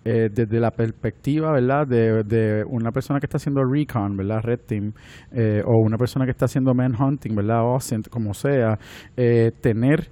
eh, 0.04 0.28
desde 0.30 0.60
la 0.60 0.72
perspectiva, 0.72 1.54
¿verdad? 1.54 1.88
De, 1.88 2.24
de 2.24 2.66
una 2.68 2.92
persona 2.92 3.20
que 3.22 3.28
está 3.28 3.38
haciendo 3.38 3.62
recon, 3.64 4.18
¿verdad? 4.18 4.42
Red 4.44 4.60
Team, 4.68 4.92
eh, 5.32 5.62
o 5.66 5.82
una 5.82 5.98
persona 5.98 6.26
que 6.26 6.32
está 6.32 6.46
haciendo 6.46 6.74
manhunting, 6.74 7.34
¿verdad? 7.34 7.62
O 7.64 7.78
como 8.10 8.34
sea, 8.34 8.78
eh, 9.16 9.52
tener 9.62 10.10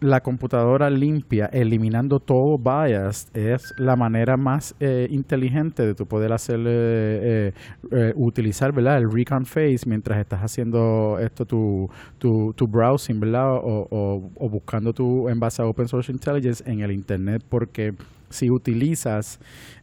la 0.00 0.20
computadora 0.20 0.90
limpia, 0.90 1.46
eliminando 1.46 2.20
todo 2.20 2.58
bias, 2.58 3.28
es 3.34 3.74
la 3.78 3.96
manera 3.96 4.36
más 4.36 4.74
eh, 4.80 5.06
inteligente 5.10 5.86
de 5.86 5.94
tu 5.94 6.06
poder 6.06 6.32
hacer, 6.32 6.58
eh, 6.60 6.62
eh, 6.66 7.52
eh, 7.92 8.12
utilizar, 8.16 8.72
¿verdad? 8.72 8.98
El 8.98 9.10
recon 9.10 9.44
phase 9.44 9.80
mientras 9.86 10.18
estás 10.18 10.40
haciendo 10.40 11.18
esto, 11.20 11.44
tu, 11.44 11.88
tu, 12.18 12.52
tu 12.54 12.66
browsing, 12.66 13.20
¿verdad? 13.20 13.56
O, 13.56 13.86
o, 13.90 14.30
o 14.36 14.48
buscando 14.48 14.92
tu, 14.92 15.28
en 15.28 15.38
base 15.38 15.62
a 15.62 15.66
Open 15.66 15.86
Source 15.86 16.10
Intelligence 16.10 16.62
en 16.70 16.80
el 16.80 16.92
Internet, 16.92 17.44
porque 17.48 17.94
si 18.30 18.50
utilizas 18.50 19.38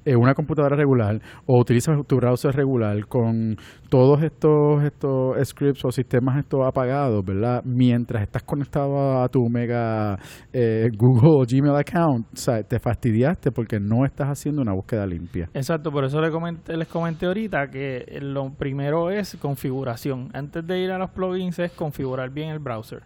eh, 0.05 0.15
una 0.15 0.33
computadora 0.33 0.75
regular 0.75 1.21
o 1.45 1.59
utilizas 1.59 1.97
tu 2.07 2.15
browser 2.15 2.55
regular 2.55 3.05
con 3.07 3.57
todos 3.89 4.23
estos 4.23 4.83
estos 4.83 5.35
scripts 5.47 5.83
o 5.83 5.91
sistemas 5.91 6.37
estos 6.39 6.65
apagados, 6.65 7.23
¿verdad? 7.25 7.61
Mientras 7.65 8.23
estás 8.23 8.43
conectado 8.43 9.21
a 9.21 9.27
tu 9.27 9.47
mega 9.49 10.17
eh, 10.53 10.87
Google 10.97 11.41
o 11.41 11.45
Gmail 11.45 11.75
account, 11.75 12.25
o 12.33 12.35
sea, 12.35 12.63
te 12.63 12.79
fastidiaste 12.79 13.51
porque 13.51 13.79
no 13.79 14.05
estás 14.05 14.29
haciendo 14.29 14.61
una 14.61 14.73
búsqueda 14.73 15.05
limpia. 15.05 15.49
Exacto, 15.53 15.91
por 15.91 16.05
eso 16.05 16.21
les 16.21 16.31
comenté, 16.31 16.77
les 16.77 16.87
comenté 16.87 17.25
ahorita 17.25 17.67
que 17.67 18.19
lo 18.21 18.49
primero 18.51 19.09
es 19.09 19.35
configuración. 19.41 20.29
Antes 20.33 20.65
de 20.65 20.79
ir 20.79 20.91
a 20.91 20.97
los 20.97 21.11
plugins 21.11 21.59
es 21.59 21.71
configurar 21.73 22.29
bien 22.31 22.49
el 22.49 22.59
browser. 22.59 23.03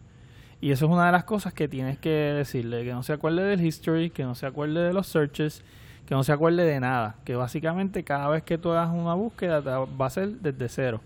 Y 0.61 0.71
eso 0.71 0.85
es 0.85 0.91
una 0.91 1.07
de 1.07 1.11
las 1.11 1.23
cosas 1.23 1.53
que 1.53 1.67
tienes 1.67 1.97
que 1.97 2.09
decirle, 2.09 2.83
que 2.85 2.93
no 2.93 3.01
se 3.01 3.13
acuerde 3.13 3.43
del 3.43 3.65
history, 3.65 4.11
que 4.11 4.23
no 4.23 4.35
se 4.35 4.45
acuerde 4.45 4.79
de 4.79 4.93
los 4.93 5.07
searches, 5.07 5.63
que 6.05 6.13
no 6.13 6.23
se 6.23 6.31
acuerde 6.31 6.63
de 6.63 6.79
nada, 6.79 7.15
que 7.25 7.35
básicamente 7.35 8.03
cada 8.03 8.29
vez 8.29 8.43
que 8.43 8.59
tú 8.59 8.71
hagas 8.71 8.93
una 8.93 9.15
búsqueda 9.15 9.59
va 9.59 10.05
a 10.05 10.09
ser 10.09 10.29
desde 10.33 10.69
cero. 10.69 11.01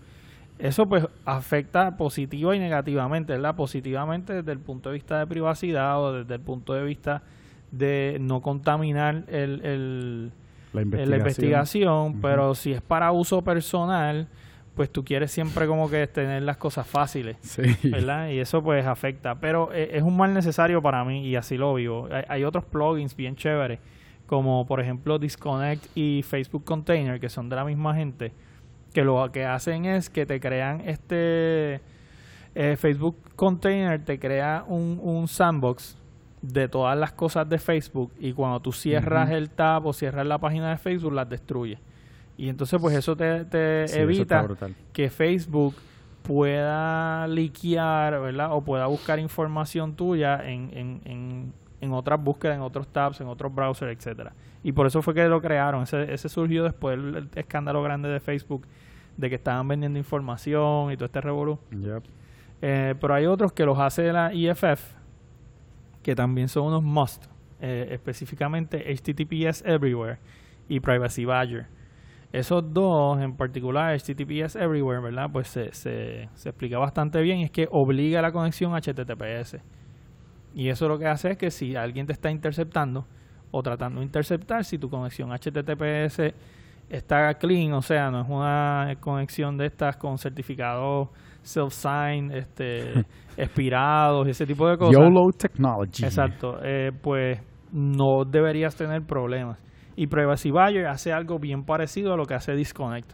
Eso 0.58 0.86
pues 0.86 1.06
afecta 1.24 1.96
positiva 1.96 2.54
y 2.54 2.58
negativamente, 2.58 3.32
¿verdad? 3.32 3.56
Positivamente 3.56 4.34
desde 4.34 4.52
el 4.52 4.58
punto 4.58 4.90
de 4.90 4.94
vista 4.94 5.18
de 5.18 5.26
privacidad 5.26 6.02
o 6.02 6.12
desde 6.12 6.34
el 6.34 6.40
punto 6.40 6.74
de 6.74 6.84
vista 6.84 7.22
de 7.70 8.18
no 8.20 8.40
contaminar 8.42 9.24
el, 9.28 10.32
la 10.72 11.16
investigación, 11.16 12.20
pero 12.20 12.54
si 12.54 12.72
es 12.72 12.82
para 12.82 13.12
uso 13.12 13.42
personal, 13.42 14.28
pues 14.76 14.92
tú 14.92 15.04
quieres 15.04 15.32
siempre 15.32 15.66
como 15.66 15.88
que 15.88 16.06
tener 16.06 16.42
las 16.42 16.58
cosas 16.58 16.86
fáciles, 16.86 17.38
¿verdad? 17.82 18.28
Y 18.28 18.38
eso 18.38 18.62
pues 18.62 18.86
afecta, 18.86 19.34
pero 19.40 19.72
eh, 19.72 19.88
es 19.94 20.02
un 20.02 20.14
mal 20.14 20.34
necesario 20.34 20.82
para 20.82 21.02
mí 21.02 21.26
y 21.26 21.34
así 21.34 21.56
lo 21.56 21.72
vivo. 21.74 22.08
Hay, 22.28 22.44
otros 22.44 22.64
plugins 22.66 23.16
bien 23.16 23.36
chéveres, 23.36 23.80
como 24.26 24.66
por 24.66 24.80
ejemplo 24.80 25.18
Disconnect 25.18 25.86
y 25.96 26.22
Facebook 26.22 26.64
Container, 26.64 27.18
que 27.18 27.30
son 27.30 27.48
de 27.48 27.56
la 27.56 27.64
misma 27.64 27.94
gente, 27.94 28.34
que 28.92 29.02
lo 29.02 29.32
que 29.32 29.46
hacen 29.46 29.86
es 29.86 30.10
que 30.10 30.26
te 30.26 30.38
crean 30.38 30.82
este... 30.82 31.80
Eh, 32.54 32.76
Facebook 32.78 33.16
Container 33.34 34.02
te 34.02 34.18
crea 34.18 34.64
un, 34.66 34.98
un 35.02 35.26
sandbox 35.26 35.98
de 36.40 36.68
todas 36.68 36.96
las 36.98 37.12
cosas 37.12 37.48
de 37.48 37.58
Facebook 37.58 38.12
y 38.18 38.32
cuando 38.32 38.60
tú 38.60 38.72
cierras 38.72 39.30
el 39.30 39.50
tab 39.50 39.86
o 39.86 39.92
cierras 39.92 40.26
la 40.26 40.38
página 40.38 40.70
de 40.70 40.76
Facebook 40.76 41.12
las 41.12 41.28
destruye. 41.28 41.78
Y 42.36 42.48
entonces 42.48 42.80
pues 42.80 42.94
eso 42.94 43.16
te, 43.16 43.44
evita 44.00 44.46
que 44.92 45.10
Facebook 45.10 45.74
pueda 46.22 47.26
liquear, 47.28 48.20
¿verdad? 48.20 48.52
O 48.52 48.62
pueda 48.62 48.86
buscar 48.86 49.18
información 49.18 49.94
tuya 49.94 50.40
en, 50.44 50.70
en, 50.72 51.00
en, 51.04 51.52
en, 51.80 51.92
otras 51.92 52.22
búsquedas, 52.22 52.56
en 52.56 52.62
otros 52.62 52.88
tabs, 52.88 53.20
en 53.20 53.28
otros 53.28 53.54
browsers, 53.54 53.96
etcétera. 53.96 54.32
Y 54.62 54.72
por 54.72 54.86
eso 54.86 55.02
fue 55.02 55.14
que 55.14 55.26
lo 55.28 55.40
crearon. 55.40 55.84
Ese, 55.84 56.12
ese 56.12 56.28
surgió 56.28 56.64
después 56.64 57.00
del 57.00 57.28
escándalo 57.36 57.82
grande 57.82 58.08
de 58.08 58.20
Facebook 58.20 58.66
de 59.16 59.28
que 59.28 59.36
estaban 59.36 59.66
vendiendo 59.68 59.98
información 59.98 60.92
y 60.92 60.96
todo 60.96 61.06
este 61.06 61.20
revolú. 61.20 61.58
Eh, 62.62 62.94
pero 63.00 63.14
hay 63.14 63.26
otros 63.26 63.52
que 63.52 63.64
los 63.64 63.78
hace 63.78 64.12
la 64.12 64.32
IFF, 64.32 64.94
que 66.02 66.14
también 66.14 66.48
son 66.48 66.66
unos 66.66 66.82
must, 66.82 67.26
eh, 67.60 67.88
específicamente 67.90 68.92
HTTPS 68.94 69.62
Everywhere 69.64 70.18
y 70.68 70.80
Privacy 70.80 71.24
Badger. 71.24 71.66
Esos 72.32 72.62
dos, 72.72 73.20
en 73.20 73.36
particular 73.36 73.96
HTTPS 73.96 74.56
Everywhere, 74.56 75.00
¿verdad? 75.00 75.28
Pues 75.32 75.48
se, 75.48 75.72
se, 75.72 76.24
explica 76.44 76.78
bastante 76.78 77.20
bien. 77.22 77.40
Es 77.40 77.50
que 77.50 77.66
obliga 77.70 78.20
la 78.20 78.32
conexión 78.32 78.72
HTTPS. 78.72 79.58
Y 80.54 80.68
eso 80.68 80.88
lo 80.88 80.98
que 80.98 81.06
hace 81.06 81.32
es 81.32 81.38
que 81.38 81.50
si 81.50 81.76
alguien 81.76 82.06
te 82.06 82.12
está 82.12 82.30
interceptando 82.30 83.06
o 83.50 83.62
tratando 83.62 84.00
de 84.00 84.06
interceptar, 84.06 84.64
si 84.64 84.78
tu 84.78 84.88
conexión 84.88 85.30
HTTPS 85.30 86.34
está 86.88 87.34
clean, 87.34 87.72
o 87.72 87.82
sea, 87.82 88.10
no 88.10 88.20
es 88.22 88.28
una 88.28 88.94
conexión 89.00 89.56
de 89.56 89.66
estas 89.66 89.96
con 89.96 90.18
certificados 90.18 91.08
self-sign, 91.42 92.32
este, 92.32 93.04
expirados, 93.36 94.26
ese 94.28 94.46
tipo 94.46 94.68
de 94.68 94.76
cosas. 94.76 94.94
YOLO 94.94 95.30
technology. 95.36 96.04
Exacto, 96.04 96.58
eh, 96.62 96.90
pues 97.02 97.40
no 97.72 98.24
deberías 98.24 98.74
tener 98.76 99.02
problemas. 99.02 99.58
Y 99.96 100.06
Privacy 100.06 100.50
Buyer 100.50 100.86
hace 100.86 101.12
algo 101.12 101.38
bien 101.38 101.64
parecido 101.64 102.12
a 102.12 102.16
lo 102.16 102.26
que 102.26 102.34
hace 102.34 102.54
Disconnect. 102.54 103.12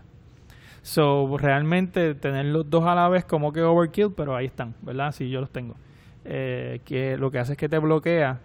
So, 0.83 1.37
realmente 1.39 2.15
tener 2.17 2.47
los 2.47 2.69
dos 2.69 2.85
a 2.85 2.95
la 2.97 3.09
vez 3.09 3.25
como 3.25 3.53
que 3.53 3.63
overkill, 3.63 4.13
pero 4.17 4.35
ahí 4.35 4.47
están, 4.47 4.75
¿verdad? 4.83 5.13
Sí, 5.13 5.31
yo 5.31 5.41
los 5.41 5.51
tengo. 5.51 5.77
Eh, 6.25 6.81
que 6.85 7.17
lo 7.17 7.31
que 7.31 7.39
hace 7.39 7.53
es 7.53 7.59
que 7.59 7.69
te 7.69 7.79
bloquea 7.79 8.41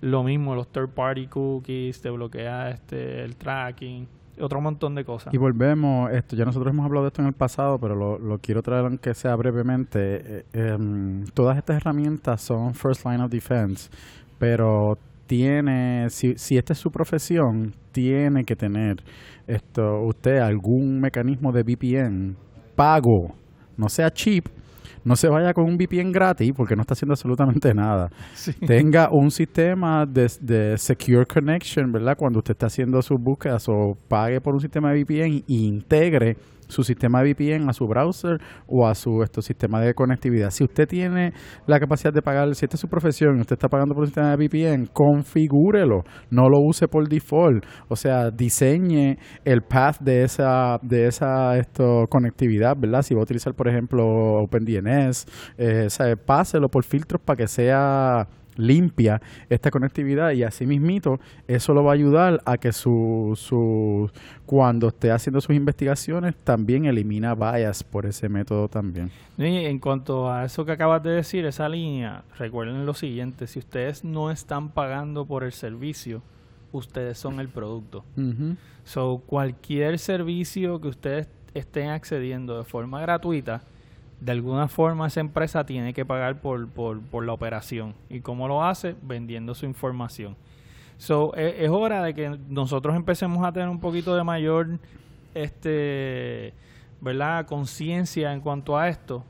lo 0.00 0.22
mismo, 0.22 0.54
los 0.54 0.68
third 0.68 0.88
party 0.88 1.26
cookies, 1.26 2.00
te 2.00 2.10
bloquea 2.10 2.70
este 2.70 3.22
el 3.22 3.36
tracking, 3.36 4.08
otro 4.40 4.60
montón 4.60 4.94
de 4.94 5.04
cosas. 5.04 5.32
Y 5.32 5.38
volvemos, 5.38 6.10
esto 6.10 6.34
ya 6.34 6.44
nosotros 6.44 6.72
hemos 6.72 6.84
hablado 6.86 7.04
de 7.04 7.08
esto 7.08 7.22
en 7.22 7.28
el 7.28 7.34
pasado, 7.34 7.78
pero 7.78 7.94
lo, 7.94 8.18
lo 8.18 8.38
quiero 8.38 8.62
traer 8.62 8.84
aunque 8.84 9.14
sea 9.14 9.36
brevemente. 9.36 10.38
Eh, 10.38 10.44
em, 10.54 11.24
todas 11.34 11.56
estas 11.56 11.76
herramientas 11.76 12.40
son 12.40 12.74
first 12.74 13.04
line 13.04 13.22
of 13.22 13.30
defense, 13.30 13.90
pero 14.38 14.98
tiene, 15.32 16.10
si, 16.10 16.34
si 16.36 16.58
esta 16.58 16.74
es 16.74 16.78
su 16.78 16.90
profesión, 16.90 17.72
tiene 17.90 18.44
que 18.44 18.54
tener 18.54 18.96
esto 19.46 20.02
usted 20.02 20.36
algún 20.36 21.00
mecanismo 21.00 21.50
de 21.52 21.62
VPN 21.62 22.36
pago, 22.76 23.34
no 23.78 23.88
sea 23.88 24.10
cheap, 24.10 24.44
no 25.02 25.16
se 25.16 25.30
vaya 25.30 25.54
con 25.54 25.64
un 25.64 25.78
VPN 25.78 26.12
gratis 26.12 26.52
porque 26.54 26.76
no 26.76 26.82
está 26.82 26.92
haciendo 26.92 27.14
absolutamente 27.14 27.72
nada. 27.72 28.10
Tenga 28.66 29.08
un 29.10 29.30
sistema 29.30 30.04
de, 30.04 30.30
de, 30.42 30.76
secure 30.76 31.24
connection, 31.24 31.90
¿verdad? 31.90 32.14
Cuando 32.14 32.40
usted 32.40 32.52
está 32.52 32.66
haciendo 32.66 33.00
sus 33.00 33.18
búsquedas 33.18 33.66
o 33.70 33.96
pague 34.08 34.38
por 34.38 34.52
un 34.52 34.60
sistema 34.60 34.92
de 34.92 35.02
VPN 35.02 35.44
e 35.48 35.54
integre 35.54 36.36
su 36.72 36.82
sistema 36.82 37.22
de 37.22 37.32
VPN 37.32 37.68
a 37.68 37.72
su 37.72 37.86
browser 37.86 38.38
o 38.66 38.86
a 38.86 38.94
su 38.94 39.22
esto, 39.22 39.42
sistema 39.42 39.80
de 39.80 39.94
conectividad. 39.94 40.50
Si 40.50 40.64
usted 40.64 40.88
tiene 40.88 41.32
la 41.66 41.78
capacidad 41.78 42.12
de 42.12 42.22
pagar, 42.22 42.54
si 42.54 42.64
esta 42.64 42.76
es 42.76 42.80
su 42.80 42.88
profesión 42.88 43.38
usted 43.40 43.54
está 43.54 43.68
pagando 43.68 43.94
por 43.94 44.02
un 44.02 44.06
sistema 44.06 44.34
de 44.34 44.36
VPN, 44.36 44.86
configúrelo, 44.92 46.02
no 46.30 46.48
lo 46.48 46.58
use 46.60 46.88
por 46.88 47.08
default. 47.08 47.64
O 47.88 47.96
sea, 47.96 48.30
diseñe 48.30 49.18
el 49.44 49.62
path 49.62 50.00
de 50.00 50.24
esa, 50.24 50.78
de 50.82 51.06
esa 51.06 51.56
esto, 51.58 52.06
conectividad, 52.08 52.76
¿verdad? 52.76 53.02
Si 53.02 53.14
va 53.14 53.20
a 53.20 53.24
utilizar, 53.24 53.54
por 53.54 53.68
ejemplo, 53.68 54.04
OpenDNS, 54.42 55.26
eh, 55.58 55.88
páselo 56.24 56.68
por 56.68 56.84
filtros 56.84 57.20
para 57.22 57.36
que 57.36 57.46
sea 57.46 58.26
limpia 58.56 59.20
esta 59.48 59.70
conectividad 59.70 60.32
y 60.32 60.42
así 60.42 60.66
mismito 60.66 61.20
eso 61.46 61.74
lo 61.74 61.84
va 61.84 61.92
a 61.92 61.94
ayudar 61.94 62.42
a 62.44 62.58
que 62.58 62.72
su, 62.72 63.32
su 63.36 64.10
cuando 64.46 64.88
esté 64.88 65.10
haciendo 65.10 65.40
sus 65.40 65.54
investigaciones 65.56 66.34
también 66.44 66.84
elimina 66.84 67.34
bias 67.34 67.82
por 67.82 68.06
ese 68.06 68.28
método 68.28 68.68
también. 68.68 69.10
en 69.38 69.78
cuanto 69.78 70.30
a 70.30 70.44
eso 70.44 70.64
que 70.64 70.72
acabas 70.72 71.02
de 71.02 71.10
decir, 71.10 71.44
esa 71.46 71.68
línea, 71.68 72.24
recuerden 72.38 72.86
lo 72.86 72.94
siguiente, 72.94 73.46
si 73.46 73.58
ustedes 73.58 74.04
no 74.04 74.30
están 74.30 74.70
pagando 74.70 75.24
por 75.24 75.44
el 75.44 75.52
servicio, 75.52 76.22
ustedes 76.72 77.18
son 77.18 77.40
el 77.40 77.48
producto. 77.48 78.04
So, 78.84 79.22
cualquier 79.26 79.98
servicio 79.98 80.80
que 80.80 80.88
ustedes 80.88 81.28
estén 81.54 81.90
accediendo 81.90 82.58
de 82.58 82.64
forma 82.64 83.00
gratuita, 83.00 83.62
de 84.22 84.30
alguna 84.30 84.68
forma 84.68 85.08
esa 85.08 85.18
empresa 85.18 85.66
tiene 85.66 85.92
que 85.92 86.04
pagar 86.04 86.40
por, 86.40 86.68
por, 86.68 87.24
la 87.24 87.32
operación. 87.32 87.94
¿Y 88.08 88.20
cómo 88.20 88.46
lo 88.46 88.62
hace? 88.62 88.94
Vendiendo 89.02 89.52
su 89.52 89.66
información. 89.66 90.36
So, 90.96 91.34
e, 91.34 91.64
es, 91.64 91.70
hora 91.70 92.04
de 92.04 92.14
que 92.14 92.38
nosotros 92.48 92.94
empecemos 92.94 93.44
a 93.44 93.52
tener 93.52 93.68
un 93.68 93.80
poquito 93.80 94.14
de 94.14 94.22
mayor 94.22 94.78
este 95.34 96.54
verdad 97.00 97.46
conciencia 97.46 98.32
en 98.32 98.40
cuanto 98.40 98.78
a 98.78 98.88
esto 98.88 99.24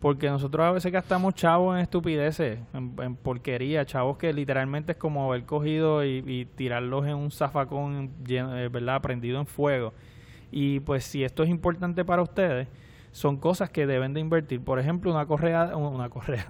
porque 0.00 0.28
nosotros 0.28 0.66
a 0.66 0.72
veces 0.72 0.90
gastamos 0.90 1.34
chavos 1.34 1.76
en 1.76 1.82
estupideces 1.82 2.58
en, 2.72 3.14
porquería 3.14 3.84
chavos 3.84 4.16
que 4.16 4.32
literalmente 4.32 4.92
es 4.92 4.98
como 4.98 5.30
haber 5.30 5.44
cogido 5.44 6.04
y, 6.04 6.48
tirarlos 6.56 7.06
en 7.06 7.14
un 7.14 7.30
zafacón 7.30 8.10
eh, 8.28 8.68
verdad 8.72 9.02
prendido 9.02 9.38
en 9.38 9.46
fuego 9.46 9.92
y 10.50 10.80
pues 10.80 11.04
si 11.04 11.22
esto 11.22 11.44
es 11.44 11.50
importante 11.50 12.04
para 12.04 12.22
ustedes 12.22 12.66
son 13.12 13.36
cosas 13.36 13.68
que 13.70 13.86
deben 13.86 14.14
de 14.14 14.20
invertir. 14.20 14.64
Por 14.64 14.80
ejemplo, 14.80 15.12
una 15.12 15.26
correa, 15.26 15.76
una 15.76 16.08
correa, 16.08 16.46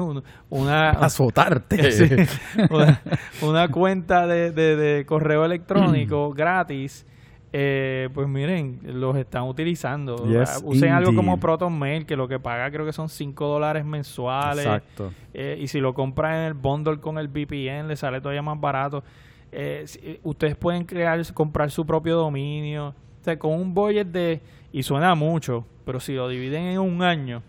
una... 0.48 0.90
Azotarte. 0.90 1.76
una, 3.42 3.68
cuenta 3.68 4.26
de, 4.26 4.52
de, 4.52 5.04
correo 5.04 5.44
electrónico 5.44 6.30
gratis. 6.30 7.06
Eh, 7.54 8.08
pues 8.14 8.28
miren, 8.28 8.80
los 8.84 9.16
están 9.16 9.42
utilizando. 9.42 10.24
Usen 10.62 10.92
algo 10.92 11.14
como 11.14 11.38
Proton 11.38 11.76
Mail, 11.76 12.06
que 12.06 12.16
lo 12.16 12.28
que 12.28 12.38
paga 12.38 12.70
creo 12.70 12.86
que 12.86 12.92
son 12.92 13.08
5 13.08 13.46
dólares 13.46 13.84
mensuales. 13.84 14.64
Exacto. 14.64 15.12
Eh, 15.34 15.58
y 15.60 15.66
si 15.66 15.80
lo 15.80 15.92
compran 15.92 16.36
en 16.36 16.44
el 16.44 16.54
bundle 16.54 17.00
con 17.00 17.18
el 17.18 17.28
VPN, 17.28 17.88
le 17.88 17.96
sale 17.96 18.20
todavía 18.20 18.40
más 18.40 18.58
barato. 18.58 19.02
Eh, 19.50 19.84
ustedes 20.22 20.56
pueden 20.56 20.84
crear, 20.84 21.20
comprar 21.34 21.70
su 21.72 21.84
propio 21.84 22.16
dominio. 22.16 22.94
O 23.20 23.24
sea, 23.24 23.38
con 23.38 23.52
un 23.52 23.74
budget 23.74 24.06
de... 24.06 24.40
Y 24.72 24.82
suena 24.82 25.14
mucho, 25.14 25.66
pero 25.84 26.00
si 26.00 26.14
lo 26.14 26.28
dividen 26.28 26.64
en 26.64 26.78
un 26.78 27.02
año 27.02 27.42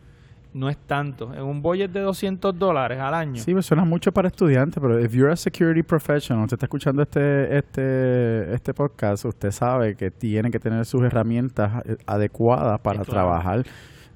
no 0.54 0.70
es 0.70 0.78
tanto. 0.78 1.34
En 1.34 1.42
un 1.42 1.62
budget 1.62 1.92
de 1.92 2.02
200 2.02 2.58
dólares 2.58 3.00
al 3.00 3.14
año. 3.14 3.42
Sí, 3.42 3.54
me 3.54 3.62
suena 3.62 3.86
mucho 3.86 4.12
para 4.12 4.28
estudiantes, 4.28 4.80
pero 4.82 5.00
if 5.00 5.12
you're 5.14 5.32
a 5.32 5.36
security 5.36 5.84
professional, 5.84 6.44
usted 6.44 6.56
está 6.56 6.68
escuchando 6.68 7.02
este, 7.02 7.58
este, 7.58 8.54
este 8.54 8.74
podcast, 8.74 9.26
usted 9.26 9.52
sabe 9.52 9.96
que 9.96 10.12
tiene 10.12 10.52
que 10.52 10.60
tener 10.60 10.86
sus 10.86 11.02
herramientas 11.02 11.84
eh, 11.86 11.98
adecuadas 12.06 12.80
para 12.82 13.00
claro. 13.00 13.12
trabajar. 13.12 13.66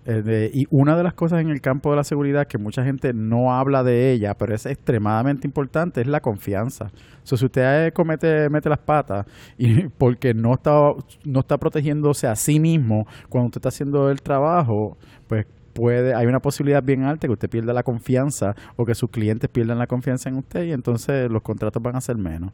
Eh, 0.10 0.22
de- 0.22 0.50
y 0.54 0.66
una 0.70 0.96
de 0.96 1.04
las 1.04 1.14
cosas 1.14 1.42
en 1.42 1.50
el 1.50 1.60
campo 1.60 1.90
de 1.90 1.98
la 1.98 2.06
seguridad 2.06 2.48
que 2.48 2.58
mucha 2.58 2.82
gente 2.86 3.12
no 3.14 3.54
habla 3.54 3.84
de 3.84 4.14
ella, 4.14 4.36
pero 4.38 4.56
es 4.56 4.66
extremadamente 4.66 5.46
importante, 5.46 6.00
es 6.00 6.08
la 6.08 6.22
confianza. 6.22 6.92
So, 7.24 7.36
si 7.36 7.44
usted 7.44 7.88
eh, 7.88 7.92
comete 7.92 8.50
mete 8.50 8.70
las 8.70 8.80
patas 8.80 9.26
y 9.58 9.84
porque 9.98 10.34
no 10.34 10.54
está 10.54 10.94
no 11.26 11.40
está 11.42 11.58
protegiéndose 11.58 12.26
a 12.26 12.38
sí 12.38 12.58
mismo 12.58 13.06
cuando 13.28 13.48
usted 13.48 13.60
está 13.60 13.68
haciendo 13.68 14.10
el 14.10 14.22
trabajo, 14.22 14.98
pues 15.28 15.46
puede 15.74 16.16
hay 16.16 16.26
una 16.26 16.40
posibilidad 16.40 16.82
bien 16.82 17.04
alta 17.04 17.28
que 17.28 17.34
usted 17.34 17.50
pierda 17.50 17.74
la 17.74 17.84
confianza 17.84 18.56
o 18.78 18.86
que 18.86 18.96
sus 18.96 19.10
clientes 19.10 19.50
pierdan 19.50 19.78
la 19.78 19.88
confianza 19.88 20.30
en 20.30 20.38
usted 20.38 20.64
y 20.64 20.72
entonces 20.72 21.30
los 21.30 21.42
contratos 21.42 21.84
van 21.84 21.98
a 21.98 22.02
ser 22.02 22.16
menos. 22.16 22.54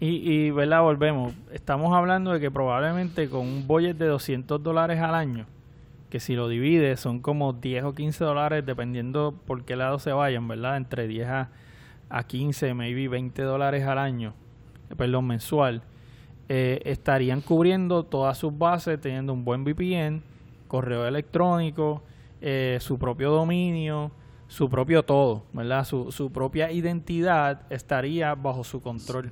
Y, 0.00 0.08
y, 0.30 0.50
¿verdad? 0.50 0.82
Volvemos. 0.82 1.32
Estamos 1.52 1.94
hablando 1.94 2.32
de 2.32 2.40
que 2.40 2.50
probablemente 2.50 3.28
con 3.28 3.46
un 3.46 3.66
budget 3.68 3.96
de 3.98 4.06
200 4.06 4.60
dólares 4.62 5.00
al 5.00 5.14
año, 5.14 5.46
que 6.10 6.20
si 6.20 6.34
lo 6.34 6.48
divide 6.48 6.96
son 6.96 7.20
como 7.20 7.52
10 7.52 7.84
o 7.84 7.94
15 7.94 8.24
dólares, 8.24 8.64
dependiendo 8.64 9.34
por 9.46 9.64
qué 9.64 9.76
lado 9.76 9.98
se 9.98 10.12
vayan, 10.12 10.48
¿verdad? 10.48 10.76
Entre 10.76 11.06
10 11.06 11.28
a, 11.28 11.50
a 12.08 12.22
15, 12.24 12.74
maybe 12.74 13.08
20 13.08 13.42
dólares 13.42 13.84
al 13.84 13.98
año, 13.98 14.34
eh, 14.90 14.96
perdón, 14.96 15.26
mensual, 15.26 15.82
eh, 16.48 16.80
estarían 16.84 17.42
cubriendo 17.42 18.04
todas 18.04 18.38
sus 18.38 18.56
bases, 18.56 19.00
teniendo 19.00 19.32
un 19.32 19.44
buen 19.44 19.64
VPN, 19.64 20.22
correo 20.66 21.06
electrónico, 21.06 22.02
eh, 22.40 22.78
su 22.80 22.98
propio 22.98 23.30
dominio, 23.30 24.10
su 24.46 24.70
propio 24.70 25.02
todo, 25.02 25.44
¿verdad? 25.52 25.84
Su, 25.84 26.10
su 26.10 26.32
propia 26.32 26.72
identidad 26.72 27.66
estaría 27.70 28.34
bajo 28.34 28.64
su 28.64 28.80
control. 28.80 29.30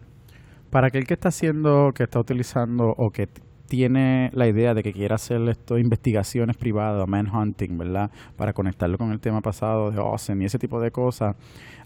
Para 0.71 0.89
aquel 0.89 1.07
que 1.07 1.15
está 1.15 1.29
haciendo, 1.29 1.93
que 1.95 2.03
está 2.03 2.21
utilizando 2.21 2.93
o 2.99 3.11
que 3.11 3.29
tiene 3.67 4.31
la 4.33 4.49
idea 4.49 4.75
de 4.75 4.83
que 4.83 4.93
quiera 4.93 5.17
hacer 5.17 5.41
esto, 5.49 5.79
investigaciones 5.79 6.57
privadas, 6.57 7.07
manhunting, 7.09 7.77
¿verdad? 7.77 8.11
Para 8.37 8.53
conectarlo 8.53 8.99
con 8.99 9.13
el 9.13 9.21
tema 9.21 9.41
pasado 9.41 9.91
de 9.91 9.99
Awesome 9.99 10.45
y 10.45 10.47
ese 10.47 10.59
tipo 10.59 10.81
de 10.81 10.91
cosas, 10.91 11.37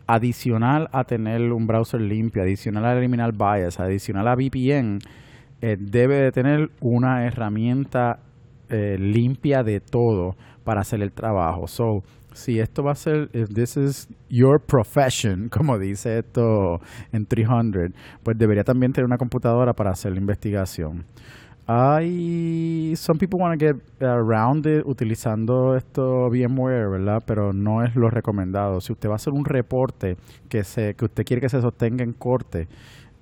adicional 0.06 0.88
a 0.92 1.04
tener 1.04 1.40
un 1.52 1.66
browser 1.66 2.00
limpio, 2.00 2.42
adicional 2.42 2.84
a 2.84 2.96
eliminar 2.96 3.32
bias, 3.32 3.78
adicional 3.80 4.28
a 4.28 4.34
VPN, 4.34 4.98
eh, 5.62 5.76
debe 5.78 6.16
de 6.16 6.32
tener 6.32 6.70
una 6.80 7.26
herramienta 7.26 8.20
eh, 8.68 8.96
limpia 8.98 9.62
de 9.62 9.80
todo 9.80 10.36
para 10.64 10.80
hacer 10.80 11.02
el 11.02 11.12
trabajo. 11.12 11.66
So, 11.66 12.02
si 12.32 12.58
esto 12.60 12.82
va 12.82 12.92
a 12.92 12.94
ser, 12.94 13.28
if 13.32 13.48
this 13.52 13.76
is 13.76 14.08
your 14.28 14.60
profession, 14.60 15.48
como 15.50 15.78
dice 15.78 16.18
esto 16.18 16.80
en 17.12 17.26
300, 17.26 17.90
pues 18.22 18.38
debería 18.38 18.64
también 18.64 18.92
tener 18.92 19.06
una 19.06 19.18
computadora 19.18 19.72
para 19.72 19.90
hacer 19.90 20.12
la 20.12 20.18
investigación. 20.18 21.04
Hay, 21.72 22.94
some 22.96 23.16
people 23.16 23.38
want 23.38 23.56
to 23.56 23.64
get 23.64 23.76
around 24.02 24.66
it 24.66 24.84
utilizando 24.84 25.76
esto 25.76 26.28
VMware, 26.28 26.88
¿verdad? 26.88 27.22
Pero 27.24 27.52
no 27.52 27.84
es 27.84 27.94
lo 27.94 28.10
recomendado. 28.10 28.80
Si 28.80 28.92
usted 28.92 29.08
va 29.08 29.12
a 29.12 29.16
hacer 29.16 29.32
un 29.32 29.44
reporte 29.44 30.16
que 30.48 30.64
se, 30.64 30.94
que 30.94 31.04
usted 31.04 31.24
quiere 31.24 31.40
que 31.40 31.48
se 31.48 31.60
sostenga 31.60 32.02
en 32.02 32.12
corte, 32.12 32.66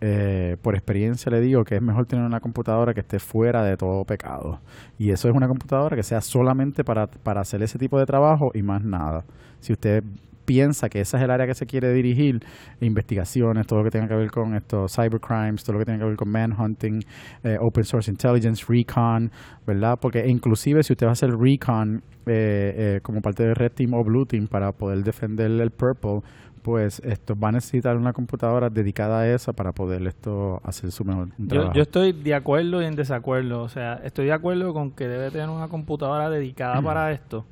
eh, 0.00 0.56
por 0.62 0.76
experiencia 0.76 1.30
le 1.30 1.42
digo 1.42 1.62
que 1.62 1.74
es 1.74 1.82
mejor 1.82 2.06
tener 2.06 2.24
una 2.24 2.40
computadora 2.40 2.94
que 2.94 3.00
esté 3.00 3.18
fuera 3.18 3.62
de 3.62 3.76
todo 3.76 4.02
pecado. 4.06 4.60
Y 4.96 5.10
eso 5.10 5.28
es 5.28 5.34
una 5.34 5.46
computadora 5.46 5.94
que 5.94 6.02
sea 6.02 6.22
solamente 6.22 6.84
para, 6.84 7.06
para 7.06 7.42
hacer 7.42 7.62
ese 7.62 7.78
tipo 7.78 7.98
de 7.98 8.06
trabajo 8.06 8.50
y 8.54 8.62
más 8.62 8.82
nada. 8.82 9.26
Si 9.60 9.74
usted 9.74 10.02
piensa 10.48 10.88
que 10.88 11.02
esa 11.02 11.18
es 11.18 11.24
el 11.24 11.30
área 11.30 11.46
que 11.46 11.52
se 11.52 11.66
quiere 11.66 11.92
dirigir, 11.92 12.40
investigaciones, 12.80 13.66
todo 13.66 13.80
lo 13.80 13.84
que 13.84 13.90
tenga 13.90 14.08
que 14.08 14.14
ver 14.14 14.30
con 14.30 14.54
estos 14.54 14.94
cybercrimes, 14.94 15.62
todo 15.62 15.74
lo 15.74 15.80
que 15.80 15.84
tenga 15.84 15.98
que 15.98 16.04
ver 16.06 16.16
con 16.16 16.30
manhunting, 16.30 17.04
eh, 17.44 17.58
open 17.60 17.84
source 17.84 18.10
intelligence, 18.10 18.64
recon, 18.66 19.30
¿verdad? 19.66 19.98
Porque 20.00 20.26
inclusive 20.26 20.82
si 20.82 20.94
usted 20.94 21.04
va 21.04 21.10
a 21.10 21.12
hacer 21.12 21.36
recon 21.36 22.02
eh, 22.24 22.96
eh, 22.96 23.00
como 23.02 23.20
parte 23.20 23.42
de 23.42 23.52
Red 23.52 23.72
Team 23.72 23.92
o 23.92 24.02
Blue 24.02 24.24
Team 24.24 24.46
para 24.46 24.72
poder 24.72 25.04
defender 25.04 25.50
el 25.50 25.70
Purple, 25.70 26.22
pues 26.62 27.00
esto 27.04 27.34
va 27.38 27.50
a 27.50 27.52
necesitar 27.52 27.96
una 27.98 28.14
computadora 28.14 28.70
dedicada 28.70 29.20
a 29.20 29.28
eso 29.28 29.52
para 29.52 29.72
poder 29.72 30.06
esto 30.06 30.60
hacer 30.64 30.90
su 30.92 31.04
mejor 31.04 31.28
Yo, 31.36 31.46
trabajo. 31.46 31.72
yo 31.74 31.82
estoy 31.82 32.12
de 32.12 32.34
acuerdo 32.34 32.80
y 32.80 32.86
en 32.86 32.96
desacuerdo. 32.96 33.62
O 33.62 33.68
sea, 33.68 34.00
estoy 34.02 34.26
de 34.26 34.32
acuerdo 34.32 34.72
con 34.72 34.92
que 34.92 35.06
debe 35.06 35.30
tener 35.30 35.50
una 35.50 35.68
computadora 35.68 36.30
dedicada 36.30 36.80
para 36.80 37.12
esto, 37.12 37.44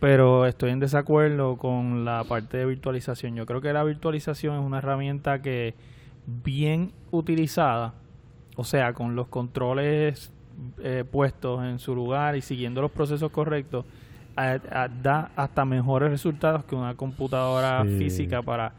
pero 0.00 0.46
estoy 0.46 0.70
en 0.70 0.80
desacuerdo 0.80 1.56
con 1.56 2.04
la 2.04 2.24
parte 2.24 2.56
de 2.58 2.66
virtualización. 2.66 3.34
Yo 3.34 3.46
creo 3.46 3.60
que 3.60 3.72
la 3.72 3.84
virtualización 3.84 4.58
es 4.58 4.64
una 4.64 4.78
herramienta 4.78 5.42
que 5.42 5.74
bien 6.26 6.92
utilizada, 7.10 7.94
o 8.56 8.64
sea, 8.64 8.92
con 8.92 9.16
los 9.16 9.28
controles 9.28 10.32
eh, 10.82 11.04
puestos 11.08 11.62
en 11.64 11.78
su 11.78 11.94
lugar 11.94 12.34
y 12.36 12.42
siguiendo 12.42 12.80
los 12.82 12.90
procesos 12.90 13.30
correctos, 13.30 13.84
a- 14.34 14.58
a- 14.72 14.88
da 14.88 15.30
hasta 15.36 15.64
mejores 15.64 16.10
resultados 16.10 16.64
que 16.64 16.74
una 16.74 16.94
computadora 16.96 17.84
Sí. 17.84 17.96
física 17.98 18.42
para 18.42 18.72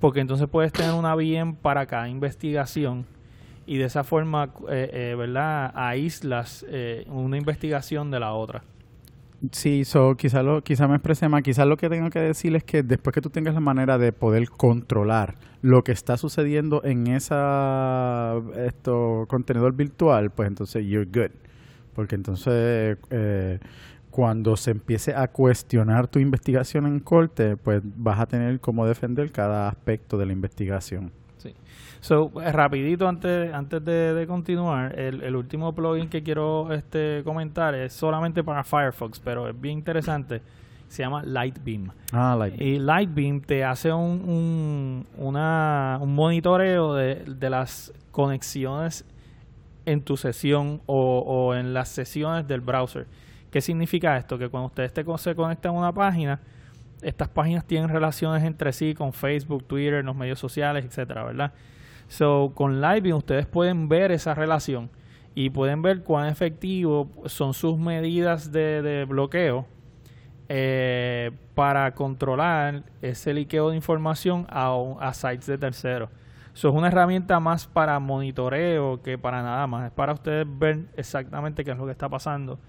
porque 0.00 0.20
entonces 0.20 0.46
puedes 0.48 0.70
tener 0.72 0.92
una 0.92 1.14
VM 1.14 1.54
para 1.62 1.86
cada 1.86 2.08
investigación 2.10 3.06
y 3.66 3.78
de 3.78 3.84
esa 3.84 4.04
forma, 4.04 4.50
eh, 4.70 4.90
eh, 4.92 5.14
¿verdad? 5.16 5.72
Aíslas 5.74 6.64
eh, 6.68 7.06
una 7.08 7.38
investigación 7.38 8.10
de 8.10 8.20
la 8.20 8.34
otra. 8.34 8.62
Sí, 9.52 9.84
so, 9.84 10.16
quizá, 10.16 10.42
lo, 10.42 10.62
quizá 10.62 10.86
me 10.86 10.94
expresé 10.94 11.28
mal. 11.28 11.42
Quizás 11.42 11.66
lo 11.66 11.76
que 11.76 11.88
tengo 11.88 12.08
que 12.10 12.20
decir 12.20 12.54
es 12.54 12.64
que 12.64 12.82
después 12.82 13.12
que 13.12 13.20
tú 13.20 13.30
tengas 13.30 13.54
la 13.54 13.60
manera 13.60 13.98
de 13.98 14.12
poder 14.12 14.48
controlar 14.48 15.36
lo 15.60 15.82
que 15.82 15.92
está 15.92 16.16
sucediendo 16.16 16.82
en 16.84 17.08
esa 17.08 18.34
esto 18.56 19.26
contenedor 19.28 19.72
virtual, 19.74 20.30
pues 20.30 20.48
entonces 20.48 20.86
you're 20.86 21.06
good. 21.06 21.32
Porque 21.94 22.14
entonces 22.14 22.98
eh, 23.10 23.58
cuando 24.10 24.56
se 24.56 24.70
empiece 24.72 25.14
a 25.14 25.28
cuestionar 25.28 26.06
tu 26.06 26.18
investigación 26.20 26.86
en 26.86 27.00
corte, 27.00 27.56
pues 27.56 27.82
vas 27.84 28.20
a 28.20 28.26
tener 28.26 28.60
cómo 28.60 28.86
defender 28.86 29.32
cada 29.32 29.68
aspecto 29.68 30.18
de 30.18 30.26
la 30.26 30.32
investigación. 30.32 31.10
So, 32.00 32.30
eh, 32.42 32.52
rapidito 32.52 33.08
antes, 33.08 33.52
antes 33.52 33.84
de, 33.84 34.12
de 34.14 34.26
continuar, 34.26 34.98
el, 34.98 35.22
el 35.22 35.36
último 35.36 35.74
plugin 35.74 36.08
que 36.08 36.22
quiero 36.22 36.72
este 36.72 37.22
comentar 37.24 37.74
es 37.74 37.92
solamente 37.92 38.42
para 38.44 38.62
Firefox, 38.64 39.20
pero 39.20 39.48
es 39.48 39.58
bien 39.60 39.78
interesante. 39.78 40.42
Se 40.88 41.02
llama 41.02 41.22
Lightbeam. 41.24 41.90
Ah, 42.12 42.36
like, 42.38 42.62
Y 42.62 42.78
Lightbeam 42.78 43.40
te 43.40 43.64
hace 43.64 43.92
un, 43.92 44.20
un, 44.28 45.06
una- 45.16 45.98
un 46.00 46.14
monitoreo 46.14 46.94
de, 46.94 47.24
de 47.24 47.50
las 47.50 47.92
conexiones 48.10 49.04
en 49.86 50.02
tu 50.02 50.16
sesión 50.16 50.80
o, 50.86 51.18
o 51.26 51.54
en 51.54 51.74
las 51.74 51.88
sesiones 51.88 52.46
del 52.46 52.60
browser. 52.60 53.06
¿Qué 53.50 53.60
significa 53.60 54.16
esto? 54.16 54.36
Que 54.38 54.48
cuando 54.48 54.66
ustedes 54.66 54.92
te, 54.92 55.04
se 55.18 55.34
conectan 55.34 55.74
a 55.74 55.78
una 55.78 55.92
página, 55.92 56.40
estas 57.02 57.28
páginas 57.28 57.66
tienen 57.66 57.88
relaciones 57.88 58.42
entre 58.44 58.72
sí 58.72 58.94
con 58.94 59.12
Facebook, 59.12 59.64
Twitter, 59.64 60.04
los 60.04 60.16
medios 60.16 60.38
sociales, 60.38 60.84
etcétera, 60.84 61.24
¿verdad? 61.24 61.52
So, 62.08 62.52
con 62.54 62.80
Lightbeam 62.80 63.16
ustedes 63.16 63.46
pueden 63.46 63.88
ver 63.88 64.12
esa 64.12 64.34
relación 64.34 64.90
y 65.34 65.50
pueden 65.50 65.82
ver 65.82 66.02
cuán 66.02 66.28
efectivo 66.28 67.10
son 67.26 67.54
sus 67.54 67.78
medidas 67.78 68.52
de, 68.52 69.04
bloqueo 69.08 69.66
eh, 70.48 71.32
para 71.54 71.94
controlar 71.94 72.84
ese 73.02 73.34
liqueo 73.34 73.70
de 73.70 73.76
información 73.76 74.46
a, 74.48 74.76
a 75.00 75.14
sites 75.14 75.46
de 75.46 75.58
terceros. 75.58 76.10
Eso 76.54 76.68
es 76.68 76.74
una 76.74 76.86
herramienta 76.86 77.40
más 77.40 77.66
para 77.66 77.98
monitoreo 77.98 79.02
que 79.02 79.18
para 79.18 79.42
nada 79.42 79.66
más. 79.66 79.86
Es 79.86 79.92
para 79.92 80.12
ustedes 80.12 80.46
ver 80.48 80.84
exactamente 80.96 81.64
qué 81.64 81.72
es 81.72 81.76
lo 81.76 81.84
que 81.84 81.92
está 81.92 82.08
pasando. 82.08 82.60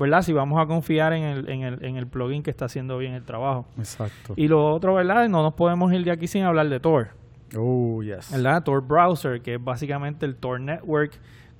¿Verdad? 0.00 0.22
Si 0.22 0.32
vamos 0.32 0.58
a 0.60 0.66
confiar 0.66 1.12
en 1.12 1.22
el, 1.22 1.48
en 1.48 1.62
el, 1.62 1.84
en 1.84 1.96
el 1.96 2.06
plugin 2.06 2.42
que 2.42 2.50
está 2.50 2.64
haciendo 2.64 2.96
bien 2.98 3.12
el 3.12 3.22
trabajo. 3.22 3.66
exacto. 3.78 4.32
Y 4.34 4.48
lo 4.48 4.66
otro, 4.72 4.94
¿verdad? 4.94 5.28
No 5.28 5.42
nos 5.42 5.54
podemos 5.54 5.92
ir 5.92 6.02
de 6.04 6.10
aquí 6.10 6.26
sin 6.26 6.42
hablar 6.42 6.68
de 6.70 6.80
Tor. 6.80 7.10
Oh, 7.56 8.02
yes. 8.02 8.32
¿verdad? 8.32 8.62
Tor 8.64 8.80
Browser, 8.86 9.42
que 9.42 9.54
es 9.56 9.62
básicamente 9.62 10.24
el 10.24 10.36
Tor 10.36 10.58
Network 10.60 11.12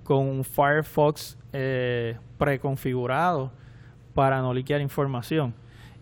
con 0.05 0.27
un 0.27 0.43
Firefox 0.43 1.37
eh, 1.53 2.17
preconfigurado 2.39 3.53
para 4.15 4.41
no 4.41 4.55
liquear 4.55 4.81
información. 4.81 5.55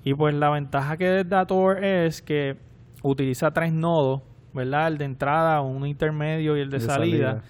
Y 0.04 0.14
pues 0.14 0.34
la 0.34 0.50
ventaja 0.50 0.96
que 0.96 1.24
da 1.24 1.46
Tor 1.46 1.82
es 1.84 2.22
que 2.22 2.56
utiliza 3.02 3.50
tres 3.50 3.72
nodos, 3.72 4.22
¿verdad? 4.54 4.88
El 4.88 4.98
de 4.98 5.04
entrada, 5.06 5.60
un 5.60 5.86
intermedio 5.86 6.56
y 6.56 6.60
el 6.60 6.70
de, 6.70 6.78
De 6.78 6.84
salida, 6.84 7.26
salida. 7.32 7.42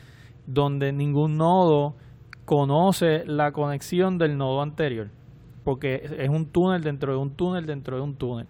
donde 0.46 0.92
ningún 0.92 1.36
nodo 1.36 1.94
conoce 2.48 3.24
la 3.26 3.52
conexión 3.52 4.16
del 4.16 4.38
nodo 4.38 4.62
anterior, 4.62 5.10
porque 5.64 6.00
es 6.18 6.30
un 6.30 6.46
túnel 6.46 6.82
dentro 6.82 7.12
de 7.12 7.18
un 7.18 7.30
túnel 7.36 7.66
dentro 7.66 7.96
de 7.96 8.02
un 8.02 8.16
túnel. 8.16 8.46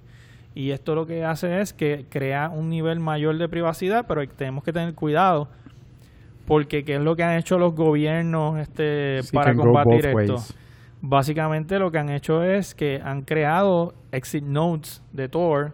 Y 0.54 0.70
esto 0.70 0.94
lo 0.94 1.04
que 1.04 1.24
hace 1.24 1.61
es 1.61 1.72
que 1.72 2.06
crea 2.08 2.48
un 2.48 2.68
nivel 2.68 3.00
mayor 3.00 3.37
de 3.38 3.48
privacidad, 3.48 4.06
pero 4.06 4.24
tenemos 4.28 4.62
que 4.62 4.72
tener 4.72 4.94
cuidado 4.94 5.48
porque 6.46 6.84
qué 6.84 6.94
es 6.94 7.00
lo 7.00 7.16
que 7.16 7.24
han 7.24 7.37
hecho 7.38 7.58
los 7.58 7.74
gobiernos 7.74 8.61
este 8.61 9.20
Sí, 9.24 9.37
para 9.37 9.52
combatir 9.56 10.06
esto. 10.06 10.34
ways. 10.34 10.56
básicamente 11.02 11.80
lo 11.80 11.90
que 11.90 11.98
han 11.98 12.08
hecho 12.08 12.44
es 12.44 12.76
que 12.76 13.00
han 13.02 13.22
creado 13.22 13.94
exit 14.12 14.44
nodes 14.44 15.02
de 15.12 15.28
Tor 15.28 15.72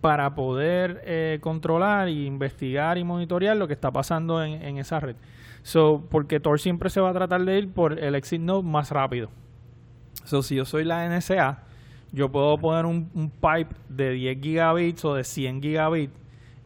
para 0.00 0.34
poder 0.34 1.00
eh, 1.04 1.38
controlar 1.40 2.08
e 2.08 2.24
investigar 2.24 2.98
y 2.98 3.04
monitorear 3.04 3.56
lo 3.56 3.68
que 3.68 3.74
está 3.74 3.92
pasando 3.92 4.42
en, 4.42 4.60
en 4.62 4.78
esa 4.78 4.98
red. 4.98 5.14
So, 5.62 6.06
porque 6.10 6.40
Tor 6.40 6.58
siempre 6.60 6.90
se 6.90 7.00
va 7.00 7.10
a 7.10 7.12
tratar 7.12 7.44
de 7.44 7.58
ir 7.58 7.72
por 7.72 7.98
el 7.98 8.14
exit 8.14 8.40
node 8.40 8.62
más 8.62 8.90
rápido. 8.90 9.28
So, 10.24 10.42
si 10.42 10.56
yo 10.56 10.64
soy 10.64 10.84
la 10.84 11.08
NSA, 11.08 11.62
yo 12.12 12.30
puedo 12.30 12.58
poner 12.58 12.86
un, 12.86 13.10
un 13.14 13.30
pipe 13.30 13.74
de 13.88 14.10
10 14.10 14.40
gigabits 14.40 15.04
o 15.04 15.14
de 15.14 15.24
100 15.24 15.62
gigabits 15.62 16.12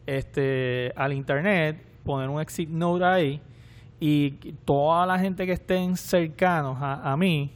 este, 0.05 0.93
al 0.95 1.13
internet, 1.13 1.83
poner 2.03 2.29
un 2.29 2.41
exit 2.41 2.69
node 2.69 3.05
ahí 3.05 3.41
y 3.99 4.31
toda 4.65 5.05
la 5.05 5.17
gente 5.19 5.45
que 5.45 5.53
estén 5.53 5.95
cercanos 5.97 6.77
a, 6.81 7.11
a 7.11 7.17
mí 7.17 7.51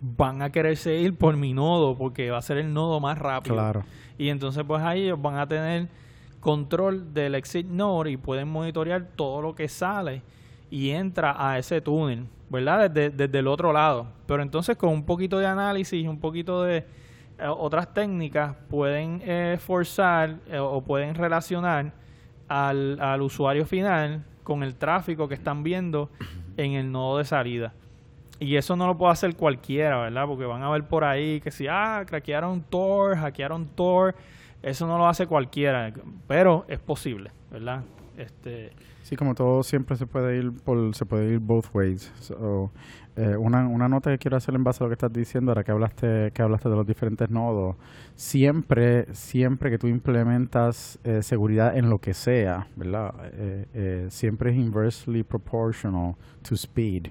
van 0.00 0.42
a 0.42 0.50
quererse 0.50 0.96
ir 0.96 1.16
por 1.16 1.36
mi 1.36 1.52
nodo 1.52 1.96
porque 1.96 2.30
va 2.30 2.38
a 2.38 2.42
ser 2.42 2.58
el 2.58 2.72
nodo 2.72 3.00
más 3.00 3.18
rápido. 3.18 3.56
Claro. 3.56 3.84
Y 4.16 4.28
entonces 4.28 4.64
pues 4.66 4.82
ahí 4.82 5.04
ellos 5.04 5.20
van 5.20 5.36
a 5.36 5.46
tener 5.46 5.88
control 6.40 7.12
del 7.12 7.34
exit 7.34 7.66
node 7.66 8.10
y 8.10 8.16
pueden 8.16 8.48
monitorear 8.48 9.08
todo 9.16 9.42
lo 9.42 9.54
que 9.54 9.68
sale 9.68 10.22
y 10.70 10.90
entra 10.90 11.34
a 11.38 11.58
ese 11.58 11.80
túnel, 11.80 12.26
¿verdad? 12.48 12.90
Desde, 12.90 13.10
desde 13.10 13.38
el 13.38 13.46
otro 13.46 13.72
lado. 13.72 14.06
Pero 14.26 14.42
entonces 14.42 14.76
con 14.76 14.90
un 14.90 15.04
poquito 15.04 15.38
de 15.38 15.46
análisis 15.46 16.06
un 16.06 16.20
poquito 16.20 16.62
de 16.62 16.78
eh, 17.38 17.46
otras 17.46 17.92
técnicas 17.94 18.56
pueden 18.68 19.22
eh, 19.24 19.58
forzar 19.60 20.36
eh, 20.48 20.58
o 20.58 20.80
pueden 20.82 21.14
relacionar 21.14 21.92
al, 22.48 23.00
al 23.00 23.22
usuario 23.22 23.64
final 23.64 24.24
con 24.42 24.62
el 24.62 24.74
tráfico 24.74 25.28
que 25.28 25.34
están 25.34 25.62
viendo 25.62 26.10
en 26.56 26.72
el 26.72 26.90
nodo 26.90 27.18
de 27.18 27.24
salida. 27.24 27.74
Y 28.40 28.56
eso 28.56 28.76
no 28.76 28.86
lo 28.86 28.96
puede 28.96 29.12
hacer 29.12 29.36
cualquiera, 29.36 29.98
¿verdad? 29.98 30.26
Porque 30.26 30.44
van 30.44 30.62
a 30.62 30.70
ver 30.70 30.84
por 30.84 31.04
ahí 31.04 31.40
que 31.40 31.50
si, 31.50 31.66
ah, 31.68 32.04
craquearon 32.06 32.62
Tor, 32.62 33.16
hackearon 33.16 33.66
Tor. 33.66 34.14
Eso 34.62 34.86
no 34.86 34.96
lo 34.96 35.06
hace 35.06 35.26
cualquiera, 35.26 35.92
pero 36.26 36.64
es 36.68 36.78
posible, 36.78 37.30
¿verdad? 37.50 37.82
Este, 38.18 38.72
Sí, 39.02 39.16
como 39.16 39.34
todo 39.34 39.62
siempre 39.62 39.96
se 39.96 40.06
puede 40.06 40.36
ir 40.36 40.52
por, 40.52 40.94
se 40.94 41.06
puede 41.06 41.32
ir 41.32 41.38
both 41.38 41.66
ways. 41.72 42.12
So, 42.20 42.70
eh, 43.16 43.36
una, 43.38 43.66
una 43.66 43.88
nota 43.88 44.10
que 44.10 44.18
quiero 44.18 44.36
hacer 44.36 44.54
en 44.54 44.64
base 44.64 44.82
a 44.82 44.86
lo 44.86 44.90
que 44.90 44.94
estás 44.94 45.12
diciendo, 45.12 45.50
ahora 45.50 45.64
que 45.64 45.70
hablaste, 45.72 46.30
que 46.34 46.42
hablaste 46.42 46.68
de 46.68 46.76
los 46.76 46.86
diferentes 46.86 47.30
nodos, 47.30 47.76
siempre, 48.14 49.06
siempre 49.14 49.70
que 49.70 49.78
tú 49.78 49.86
implementas 49.86 50.98
eh, 51.04 51.22
seguridad 51.22 51.76
en 51.76 51.88
lo 51.88 51.98
que 52.00 52.12
sea, 52.12 52.66
¿verdad? 52.76 53.14
Eh, 53.32 53.64
eh, 53.72 54.06
siempre 54.10 54.50
es 54.50 54.56
inversely 54.58 55.22
proportional 55.22 56.14
to 56.46 56.54
speed. 56.54 57.06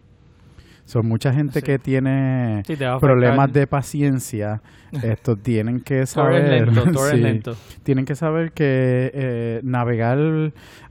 Son 0.85 1.05
mucha 1.05 1.33
gente 1.33 1.59
Sí. 1.59 1.65
que 1.65 1.79
tiene 1.79 2.63
Sí, 2.65 2.75
problemas 3.01 3.51
de 3.51 3.67
paciencia, 3.67 4.61
estos 5.03 5.41
tienen 5.41 5.81
que 5.81 6.05
saber, 6.05 6.67
lento, 6.71 7.53
sí, 7.53 7.77
tienen 7.83 8.05
que 8.05 8.15
saber 8.15 8.51
que 8.51 9.11
eh, 9.13 9.59
navegar, 9.63 10.17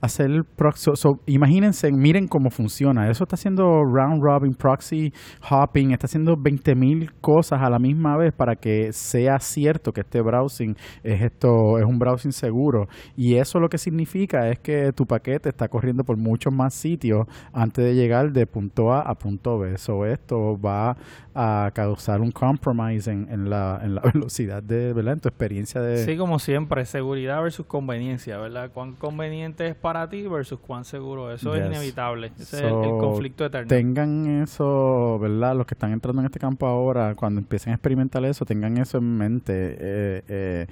hacer 0.01 0.29
proxy, 0.57 0.91
so, 0.95 1.21
imagínense, 1.27 1.91
miren 1.93 2.29
cómo 2.29 2.51
funciona. 2.51 3.11
Eso 3.11 3.25
está 3.25 3.35
haciendo 3.35 3.83
round 3.85 4.23
robin, 4.23 4.55
proxy 4.55 5.13
hopping, 5.51 5.93
está 5.93 6.07
haciendo 6.07 6.37
20.000 6.37 7.11
cosas 7.21 7.61
a 7.63 7.71
la 7.71 7.79
misma 7.79 8.17
vez 8.17 8.33
para 8.33 8.57
que 8.57 8.93
sea 8.93 9.39
cierto 9.39 9.93
que 9.93 10.03
este 10.03 10.21
browsing 10.21 10.75
es 11.03 11.23
esto, 11.23 11.79
es 11.79 11.85
un 11.85 11.99
browsing 11.99 12.33
seguro. 12.33 12.87
Y 13.17 13.37
eso 13.37 13.59
lo 13.59 13.69
que 13.69 13.79
significa 13.79 14.49
es 14.49 14.59
que 14.59 14.93
tu 14.93 15.05
paquete 15.05 15.49
está 15.49 15.69
corriendo 15.69 16.05
por 16.05 16.17
muchos 16.17 16.53
más 16.53 16.75
sitios 16.75 17.27
antes 17.53 17.85
de 17.85 17.95
llegar 17.95 18.33
de 18.33 18.47
punto 18.47 18.93
A 18.93 19.01
a 19.01 19.15
punto 19.15 19.59
B. 19.59 19.77
So, 19.79 20.05
esto 20.07 20.57
va 20.59 20.97
a 21.35 21.71
causar 21.75 22.21
un 22.21 22.31
compromise 22.31 23.11
en, 23.11 23.29
en 23.31 23.51
la, 23.51 23.81
en 23.87 23.94
la 23.94 24.01
velocidad 24.14 24.62
de, 24.62 24.92
¿verdad? 24.92 25.14
En 25.14 25.20
tu 25.20 25.29
experiencia 25.29 25.81
de... 25.81 26.05
Sí, 26.05 26.16
como 26.16 26.38
siempre, 26.38 26.85
seguridad 26.85 27.40
versus 27.42 27.66
conveniencia, 27.66 28.38
¿verdad? 28.38 28.70
Cuán 28.72 28.94
conveniente 28.94 29.66
es 29.68 29.75
para 29.75 30.09
ti 30.09 30.27
versus 30.27 30.59
cuán 30.61 30.85
seguro. 30.85 31.33
Eso 31.33 31.55
es 31.55 31.66
inevitable. 31.66 32.33
Ese 32.38 32.59
es 32.59 32.62
el, 32.64 32.72
conflicto 32.72 33.44
eterno. 33.46 33.68
Tengan 33.68 34.42
eso, 34.42 35.18
¿verdad? 35.18 35.57
Los 35.57 35.66
que 35.66 35.75
están 35.75 35.92
entrando 35.92 36.20
en 36.20 36.27
este 36.27 36.38
campo 36.38 36.66
ahora, 36.66 37.14
cuando 37.14 37.40
empiecen 37.40 37.72
a 37.72 37.77
experimentar 37.77 38.25
eso, 38.25 38.44
tengan 38.44 38.77
eso 38.77 38.99
en 38.99 39.16
mente. 39.16 39.53
Eh, 39.79 40.22
eh, 40.29 40.66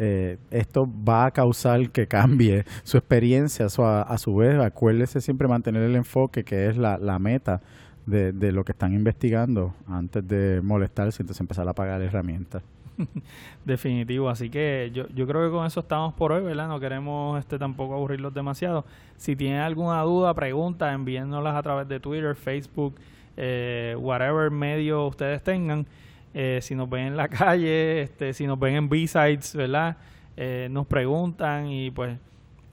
eh, 0.00 0.38
esto 0.50 0.88
va 1.08 1.26
a 1.26 1.30
causar 1.32 1.90
que 1.90 2.06
cambie 2.06 2.64
su 2.84 2.96
experiencia. 2.98 3.68
So, 3.68 3.84
a, 3.84 4.02
a 4.02 4.18
su 4.18 4.36
vez, 4.36 4.58
acuérdese 4.58 5.20
siempre 5.20 5.48
mantener 5.48 5.82
el 5.82 5.96
enfoque 5.96 6.44
que 6.44 6.68
es 6.68 6.76
la, 6.76 6.98
la 6.98 7.18
meta 7.18 7.60
de, 8.08 8.32
de 8.32 8.52
lo 8.52 8.64
que 8.64 8.72
están 8.72 8.94
investigando 8.94 9.74
antes 9.86 10.26
de 10.26 10.60
molestarse 10.62 11.20
y 11.20 11.24
entonces 11.24 11.40
empezar 11.40 11.68
a 11.68 11.72
pagar 11.72 12.00
herramientas. 12.00 12.62
Definitivo, 13.64 14.28
así 14.28 14.50
que 14.50 14.90
yo, 14.92 15.08
yo 15.14 15.26
creo 15.26 15.46
que 15.46 15.52
con 15.52 15.66
eso 15.66 15.80
estamos 15.80 16.14
por 16.14 16.32
hoy, 16.32 16.42
¿verdad? 16.42 16.68
No 16.68 16.80
queremos 16.80 17.38
este 17.38 17.58
tampoco 17.58 17.94
aburrirlos 17.94 18.34
demasiado. 18.34 18.84
Si 19.16 19.36
tienen 19.36 19.60
alguna 19.60 20.02
duda, 20.02 20.34
pregunta, 20.34 20.92
envíennoslas 20.92 21.54
a 21.54 21.62
través 21.62 21.88
de 21.88 22.00
Twitter, 22.00 22.34
Facebook, 22.34 22.96
eh, 23.36 23.94
whatever 23.98 24.50
medio 24.50 25.06
ustedes 25.06 25.42
tengan. 25.42 25.86
Eh, 26.34 26.58
si 26.62 26.74
nos 26.74 26.88
ven 26.88 27.08
en 27.08 27.16
la 27.16 27.28
calle, 27.28 28.02
este, 28.02 28.32
si 28.32 28.46
nos 28.46 28.58
ven 28.58 28.74
en 28.74 28.88
B-Sides, 28.88 29.54
¿verdad? 29.56 29.96
Eh, 30.36 30.68
nos 30.70 30.86
preguntan 30.86 31.66
y 31.68 31.90
pues 31.90 32.16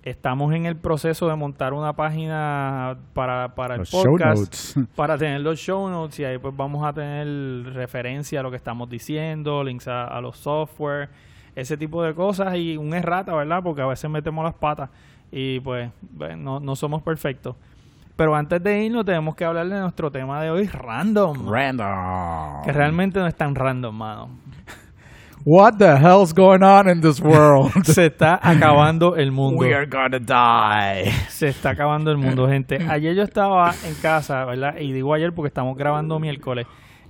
estamos 0.05 0.53
en 0.53 0.67
el 0.67 0.77
proceso 0.77 1.27
de 1.27 1.35
montar 1.35 1.73
una 1.73 1.93
página 1.93 2.95
para, 3.13 3.55
para 3.55 3.73
el 3.73 3.79
Los 3.79 3.89
show 3.89 4.03
podcast 4.03 4.77
para 4.95 5.17
tener 5.17 5.41
los 5.41 5.59
show 5.59 5.89
notes 5.89 6.19
y 6.19 6.23
ahí 6.23 6.37
pues 6.37 6.55
vamos 6.55 6.85
a 6.85 6.93
tener 6.93 7.73
referencia 7.73 8.39
a 8.39 8.43
lo 8.43 8.51
que 8.51 8.57
estamos 8.57 8.87
diciendo, 8.87 9.63
links 9.63 9.87
a, 9.87 10.05
a 10.05 10.21
los 10.21 10.37
software, 10.37 11.09
ese 11.55 11.75
tipo 11.75 12.03
de 12.03 12.13
cosas 12.13 12.55
y 12.55 12.77
un 12.77 12.93
errata, 12.93 13.33
¿verdad? 13.33 13.63
Porque 13.63 13.81
a 13.81 13.87
veces 13.87 14.09
metemos 14.09 14.45
las 14.45 14.53
patas 14.53 14.91
y 15.31 15.59
pues 15.59 15.89
no, 16.37 16.59
no 16.59 16.75
somos 16.75 17.01
perfectos. 17.01 17.55
Pero 18.15 18.35
antes 18.35 18.63
de 18.63 18.83
irnos 18.83 19.05
tenemos 19.05 19.35
que 19.35 19.43
hablar 19.43 19.67
de 19.67 19.79
nuestro 19.79 20.11
tema 20.11 20.41
de 20.41 20.49
hoy, 20.49 20.67
random. 20.67 21.49
Random. 21.51 22.63
Que 22.63 22.71
realmente 22.71 23.19
no 23.19 23.27
es 23.27 23.35
tan 23.35 23.55
random, 23.55 23.93
mano. 23.93 24.29
What 25.47 25.73
the 25.77 25.95
hell's 25.97 26.33
going 26.33 26.63
on 26.63 26.89
in 26.89 27.01
this 27.01 27.21
world? 27.21 27.71
Se 27.85 28.07
está 28.07 28.39
acabando 28.41 29.15
el 29.15 29.31
mundo. 29.31 29.59
We 29.61 29.75
are 29.75 29.85
gonna 29.85 30.17
die. 30.19 31.11
Se 31.29 31.49
está 31.49 31.69
acabando 31.71 32.09
el 32.09 32.17
mundo, 32.17 32.47
gente. 32.47 32.79
Ayer 32.89 33.13
yo 33.15 33.21
estaba 33.21 33.71
en 33.87 33.93
casa, 34.01 34.43
¿verdad? 34.45 34.77
Y 34.79 34.91
digo 34.91 35.13
ayer 35.13 35.33
porque 35.33 35.49
estamos 35.49 35.77
grabando 35.77 36.19
miércoles. 36.19 36.65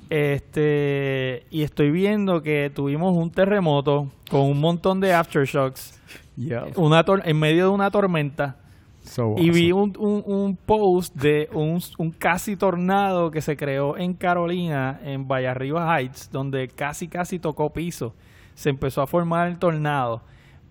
Este, 0.09 1.45
y 1.49 1.63
estoy 1.63 1.91
viendo 1.91 2.41
que 2.43 2.69
tuvimos 2.73 3.15
un 3.15 3.31
terremoto 3.31 4.11
con 4.29 4.41
un 4.41 4.59
montón 4.59 4.99
de 4.99 5.13
aftershocks 5.13 5.93
Yeah. 6.37 6.65
una 6.75 7.05
tor- 7.05 7.21
en 7.23 7.39
medio 7.39 7.63
de 7.63 7.69
una 7.69 7.89
tormenta. 7.89 8.57
So 9.05 9.35
Y 9.37 9.51
vi 9.51 9.71
un, 9.71 9.93
un 9.97 10.57
post 10.57 11.15
de 11.15 11.47
un, 11.53 11.79
un 11.99 12.11
casi 12.11 12.57
tornado 12.57 13.29
que 13.29 13.41
se 13.41 13.55
creó 13.55 13.97
en 13.97 14.15
Carolina, 14.15 14.99
en 15.03 15.27
Vallarriba 15.27 15.95
Heights, 15.95 16.29
donde 16.31 16.67
casi 16.67 17.07
casi 17.07 17.39
tocó 17.39 17.71
piso. 17.71 18.13
Se 18.55 18.69
empezó 18.69 19.01
a 19.01 19.07
formar 19.07 19.47
el 19.47 19.59
tornado, 19.59 20.21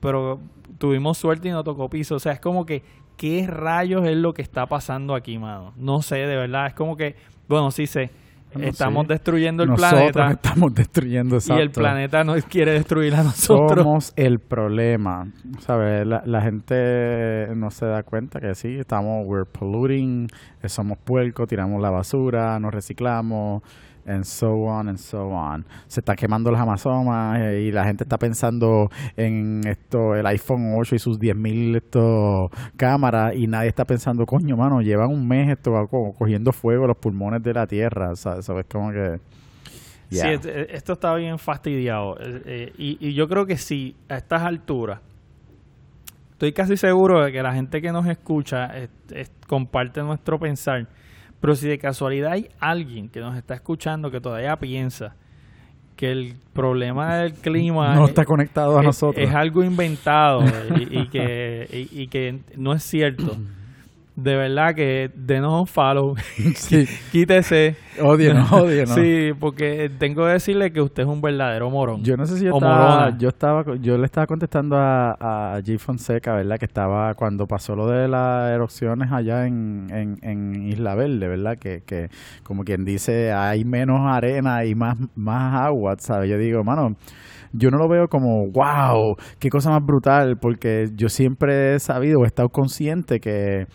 pero 0.01 0.41
tuvimos 0.79 1.17
suerte 1.17 1.49
y 1.49 1.53
no 1.53 1.63
tocó 1.63 1.89
piso. 1.89 2.17
O 2.17 2.19
sea, 2.19 2.33
es 2.33 2.41
como 2.41 2.67
que, 2.67 2.83
¿qué 3.17 3.47
rayos 3.47 4.05
es 4.07 4.17
lo 4.17 4.33
que 4.33 4.43
está 4.43 4.67
pasando 4.67 5.15
aquí, 5.15 5.39
mano? 5.39 5.73
No 5.77 6.03
sé, 6.03 6.17
de 6.17 6.37
verdad. 6.37 6.67
Es 6.67 6.75
como 6.75 6.97
que, 6.97 7.15
bueno, 7.49 7.71
sí 7.71 7.87
sé. 7.87 8.11
Estamos 8.61 9.07
sí. 9.07 9.09
destruyendo 9.09 9.63
el 9.63 9.71
Nosotros 9.71 10.13
planeta 10.13 10.31
estamos 10.31 10.75
destruyendo 10.75 11.37
y 11.37 11.53
el 11.53 11.59
exacto. 11.59 11.81
planeta 11.81 12.25
nos 12.25 12.45
quiere 12.45 12.73
destruir 12.73 13.15
a 13.15 13.23
nosotros. 13.23 13.83
Somos 13.83 14.13
el 14.17 14.39
problema. 14.39 15.27
¿Sabes? 15.61 16.07
La, 16.07 16.23
la 16.25 16.43
gente 16.43 17.49
no 17.55 17.71
se 17.71 17.87
da 17.87 18.03
cuenta 18.03 18.41
que 18.41 18.55
sí, 18.55 18.77
estamos, 18.79 19.27
we're 19.27 19.45
polluting, 19.45 20.29
somos 20.67 20.99
puercos, 20.99 21.49
tiramos 21.49 21.81
la 21.81 21.91
basura, 21.91 22.59
nos 22.59 22.73
reciclamos, 22.73 23.63
and 24.07 24.25
so 24.25 24.65
on 24.67 24.89
and 24.89 24.99
so 24.99 25.29
on. 25.31 25.65
Se 25.87 26.01
está 26.01 26.15
quemando 26.15 26.51
las 26.51 26.61
Amazonas 26.61 27.39
eh, 27.41 27.63
y 27.69 27.73
la 27.73 27.85
gente 27.85 28.05
está 28.05 28.19
pensando 28.19 28.91
en 29.17 29.61
esto, 29.67 30.15
el 30.15 30.27
iPhone 30.27 30.75
8 30.77 30.95
y 30.95 30.99
sus 30.99 31.19
10.000 31.19 31.77
esto, 31.77 32.51
cámaras 32.77 33.35
y 33.35 33.47
nadie 33.47 33.69
está 33.69 33.85
pensando, 33.85 34.27
coño, 34.27 34.57
mano, 34.57 34.83
llevan 34.83 35.11
un 35.11 35.27
mes 35.27 35.51
esto 35.51 35.87
co- 35.89 36.13
cogiendo 36.13 36.53
fuego 36.53 36.87
los 36.87 36.97
pulmones 36.97 37.43
de 37.43 37.55
la 37.55 37.67
Tierra. 37.67 38.15
¿Sabes? 38.17 38.45
¿Sabes? 38.45 38.67
Como 38.71 38.91
que... 38.93 39.21
Sí, 40.11 40.17
Yeah. 40.19 40.33
et- 40.35 40.47
esto 40.71 40.93
está 40.93 41.15
bien 41.17 41.39
fastidiado. 41.39 42.17
Eh, 42.21 42.43
eh, 42.45 42.73
y, 42.79 42.99
y 43.09 43.15
yo 43.15 43.27
creo 43.27 43.47
que 43.47 43.57
sí, 43.57 43.97
a 44.09 44.19
estas 44.19 44.43
alturas, 44.43 45.01
estoy 46.33 46.53
casi 46.53 46.77
seguro 46.77 47.25
de 47.25 47.33
que 47.33 47.43
la 47.43 47.53
gente 47.55 47.81
que 47.81 47.91
nos 47.91 48.07
escucha 48.07 48.67
es- 48.77 48.91
es- 49.13 49.33
comparte 49.49 50.03
nuestro 50.03 50.39
pensar. 50.39 50.87
Pero 51.45 51.57
si 51.57 51.69
de 51.69 51.79
casualidad 51.79 52.33
hay 52.33 52.49
alguien 52.59 53.11
que 53.11 53.21
nos 53.21 53.37
está 53.37 53.53
escuchando 53.53 54.11
que 54.11 54.19
todavía 54.19 54.57
piensa 54.57 55.15
que 55.95 56.11
el 56.11 56.37
problema 56.55 57.17
del 57.17 57.35
clima 57.47 57.95
no 57.95 58.05
es- 58.05 58.09
está 58.11 58.25
conectado 58.25 58.79
a 58.79 58.81
es, 58.81 58.87
nosotros. 58.87 59.29
es 59.29 59.35
algo 59.35 59.63
inventado 59.63 60.43
y, 60.79 61.01
y 61.01 61.07
que, 61.09 61.89
y, 61.93 62.01
y 62.03 62.07
que 62.09 62.41
no 62.57 62.73
es 62.73 62.83
cierto. 62.83 63.37
de 64.17 64.37
verdad 64.37 64.75
que 64.75 65.11
denos 65.15 65.61
un 65.61 65.67
follow. 65.67 66.15
Sí. 66.55 66.87
Quítese. 67.13 67.77
Odienos, 68.01 68.51
odienos. 68.53 68.91
Sí, 68.95 69.33
porque 69.39 69.91
tengo 69.99 70.25
que 70.25 70.33
decirle 70.33 70.73
que 70.73 70.81
usted 70.81 71.03
es 71.05 71.09
un 71.09 71.21
verdadero 71.21 71.71
morón. 71.71 72.03
Yo 72.05 72.17
no 72.17 72.27
sé 72.27 72.39
si 72.39 72.45
yo 72.45 72.55
O 72.55 72.59
estaba, 72.59 72.89
morona. 72.89 73.19
yo 73.19 73.29
estaba, 73.29 73.65
yo 73.81 73.99
le 73.99 74.05
estaba 74.07 74.27
contestando 74.27 74.77
a, 74.77 75.55
a 75.57 75.61
G 75.61 75.79
Fonseca, 75.79 76.35
¿verdad? 76.35 76.59
Que 76.59 76.65
estaba 76.67 77.15
cuando 77.15 77.47
pasó 77.47 77.75
lo 77.77 77.87
de 77.89 78.09
las 78.09 78.51
erupciones 78.51 79.11
allá 79.13 79.47
en, 79.47 79.89
en, 79.91 80.19
en 80.23 80.69
Isla 80.69 80.95
Verde, 80.95 81.29
¿verdad? 81.29 81.59
Que, 81.59 81.83
que 81.85 82.09
como 82.43 82.65
quien 82.65 82.85
dice, 82.85 83.33
hay 83.33 83.65
menos 83.65 84.01
arena 84.03 84.65
y 84.65 84.75
más, 84.75 84.97
más 85.17 85.55
agua, 85.61 85.97
¿sabes? 85.99 86.31
Yo 86.31 86.39
digo, 86.39 86.63
mano, 86.65 86.97
yo 87.57 87.71
no 87.71 87.79
lo 87.79 87.89
veo 87.89 88.09
como, 88.09 88.49
wow, 88.51 89.17
qué 89.39 89.49
cosa 89.49 89.71
más 89.71 89.85
brutal, 89.85 90.37
porque 90.39 90.91
yo 90.95 91.09
siempre 91.09 91.75
he 91.75 91.79
sabido 91.79 92.21
o 92.21 92.25
he 92.25 92.27
estado 92.27 92.49
consciente 92.49 93.21
que 93.21 93.67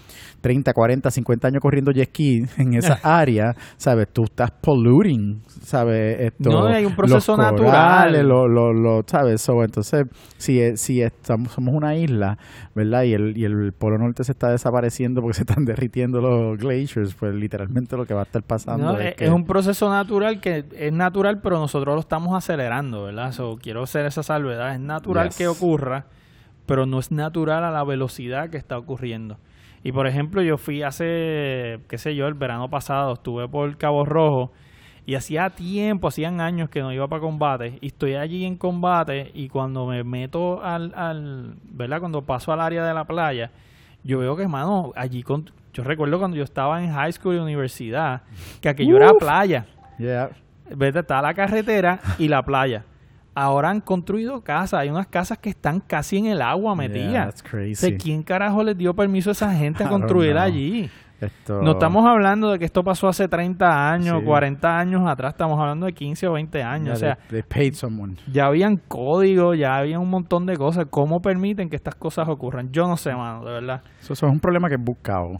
30, 0.41 0.73
40, 0.73 1.11
50 1.11 1.47
años 1.47 1.61
corriendo 1.61 1.91
jet 1.91 2.09
ski 2.09 2.43
en 2.57 2.73
esa 2.73 2.99
área, 3.03 3.55
¿sabes? 3.77 4.07
Tú 4.11 4.23
estás 4.25 4.51
polluting, 4.51 5.41
¿sabes? 5.63 6.19
Esto, 6.19 6.49
No, 6.49 6.67
hay 6.67 6.85
un 6.85 6.95
proceso 6.95 7.35
los 7.35 7.51
natural. 7.51 8.27
lo, 8.27 8.47
lo, 8.47 8.73
lo- 8.73 9.03
¿sabes? 9.05 9.41
So, 9.41 9.63
entonces, 9.63 10.05
si, 10.37 10.75
si 10.77 11.01
estamos, 11.01 11.51
somos 11.51 11.73
una 11.73 11.95
isla, 11.95 12.37
¿verdad? 12.75 13.03
Y 13.03 13.13
el, 13.13 13.37
y 13.37 13.45
el 13.45 13.73
Polo 13.73 13.97
Norte 13.97 14.23
se 14.23 14.31
está 14.31 14.49
desapareciendo 14.51 15.21
porque 15.21 15.35
se 15.35 15.43
están 15.43 15.65
derritiendo 15.65 16.21
los 16.21 16.57
glaciers, 16.57 17.13
pues 17.15 17.33
literalmente 17.35 17.95
lo 17.97 18.05
que 18.05 18.13
va 18.13 18.21
a 18.21 18.23
estar 18.23 18.43
pasando 18.43 18.93
No, 18.93 18.99
es, 18.99 19.07
es, 19.09 19.15
que- 19.15 19.25
es 19.25 19.31
un 19.31 19.45
proceso 19.45 19.89
natural 19.89 20.39
que 20.39 20.65
es 20.77 20.93
natural, 20.93 21.41
pero 21.41 21.57
nosotros 21.59 21.93
lo 21.95 21.99
estamos 22.01 22.35
acelerando, 22.35 23.03
¿verdad? 23.03 23.31
So, 23.31 23.57
quiero 23.69 23.83
hacer 23.83 24.07
esa 24.07 24.23
salvedad. 24.23 24.73
Es 24.73 24.79
natural 24.79 25.27
Yes. 25.27 25.37
que 25.37 25.47
ocurra, 25.47 26.05
pero 26.65 26.87
no 26.87 26.97
es 26.97 27.11
natural 27.11 27.63
a 27.63 27.69
la 27.69 27.83
velocidad 27.83 28.49
que 28.49 28.57
está 28.57 28.79
ocurriendo. 28.79 29.37
Y 29.83 29.91
por 29.91 30.07
ejemplo, 30.07 30.41
yo 30.41 30.57
fui 30.57 30.81
hace, 30.81 31.79
qué 31.87 31.99
sé 31.99 32.15
yo, 32.15 32.25
el 32.27 32.33
verano 32.33 32.67
pasado, 32.71 33.13
estuve 33.13 33.47
por 33.47 33.77
Cabo 33.77 34.05
Rojo 34.05 34.51
y 35.05 35.13
hacía 35.13 35.51
tiempo, 35.51 36.07
hacían 36.07 36.41
años 36.41 36.71
que 36.71 36.81
no 36.81 36.91
iba 36.91 37.07
para 37.07 37.21
combate 37.21 37.77
y 37.79 37.87
estoy 37.87 38.15
allí 38.15 38.43
en 38.43 38.57
combate 38.57 39.29
y 39.35 39.49
cuando 39.49 39.85
me 39.85 40.03
meto 40.03 40.63
al, 40.63 40.91
al 40.95 41.53
¿verdad? 41.65 41.99
Cuando 41.99 42.23
paso 42.23 42.51
al 42.51 42.61
área 42.61 42.83
de 42.83 42.93
la 42.95 43.05
playa, 43.05 43.51
yo 44.03 44.17
veo 44.17 44.35
que, 44.35 44.41
hermano, 44.41 44.93
allí 44.95 45.21
con, 45.21 45.45
yo 45.73 45.83
recuerdo 45.83 46.17
cuando 46.17 46.37
yo 46.37 46.43
estaba 46.43 46.83
en 46.83 46.91
high 46.91 47.13
school 47.13 47.35
y 47.35 47.37
universidad, 47.37 48.23
que 48.61 48.69
aquello 48.69 48.97
era 48.97 49.13
playa. 49.13 49.67
Yeah. 49.99 50.31
Vete, 50.75 50.99
está 50.99 51.21
la 51.21 51.35
carretera 51.35 51.99
y 52.17 52.27
la 52.27 52.41
playa. 52.41 52.83
Ahora 53.41 53.69
han 53.69 53.81
construido 53.81 54.41
casas. 54.41 54.81
Hay 54.81 54.89
unas 54.89 55.07
casas 55.07 55.37
que 55.37 55.49
están 55.49 55.79
casi 55.79 56.17
en 56.17 56.25
el 56.27 56.41
agua 56.41 56.73
Yeah, 56.75 56.87
metidas. 56.87 57.43
crazy. 57.43 57.75
sea, 57.75 57.97
¿Quién 57.97 58.23
carajo 58.23 58.63
les 58.63 58.77
dio 58.77 58.93
permiso 58.93 59.29
a 59.29 59.33
esa 59.33 59.53
gente 59.53 59.83
a 59.83 59.87
construir 59.89 60.37
allí? 60.37 60.89
Esto- 61.21 61.61
No 61.61 61.71
estamos 61.71 62.05
hablando 62.07 62.49
de 62.51 62.59
que 62.59 62.65
esto 62.65 62.81
pasó 62.83 63.07
hace 63.09 63.27
30 63.27 63.91
años, 63.91 64.19
Sí. 64.19 64.25
40 64.25 64.79
años 64.79 65.05
atrás. 65.07 65.33
Estamos 65.33 65.59
hablando 65.59 65.85
de 65.85 65.93
15 65.93 66.27
o 66.27 66.33
20 66.33 66.63
años. 66.63 66.85
Yeah, 66.85 67.13
o 67.13 67.15
sea, 67.15 67.15
they, 67.29 67.41
they 67.41 67.43
paid 67.43 67.73
someone. 67.75 68.15
ya 68.31 68.45
habían 68.45 68.77
códigos, 68.77 69.57
ya 69.57 69.77
había 69.77 69.99
un 69.99 70.09
montón 70.09 70.45
de 70.45 70.55
cosas. 70.57 70.87
¿Cómo 70.89 71.21
permiten 71.21 71.69
que 71.69 71.75
estas 71.75 71.95
cosas 71.95 72.27
ocurran? 72.29 72.71
Yo 72.71 72.87
no 72.87 72.95
sé, 72.97 73.13
mano, 73.13 73.43
de 73.45 73.51
verdad. 73.51 73.81
Eso, 74.01 74.13
eso 74.13 74.27
es 74.27 74.31
un 74.31 74.39
problema 74.39 74.69
que 74.69 74.75
es 74.75 74.83
buscado. 74.83 75.37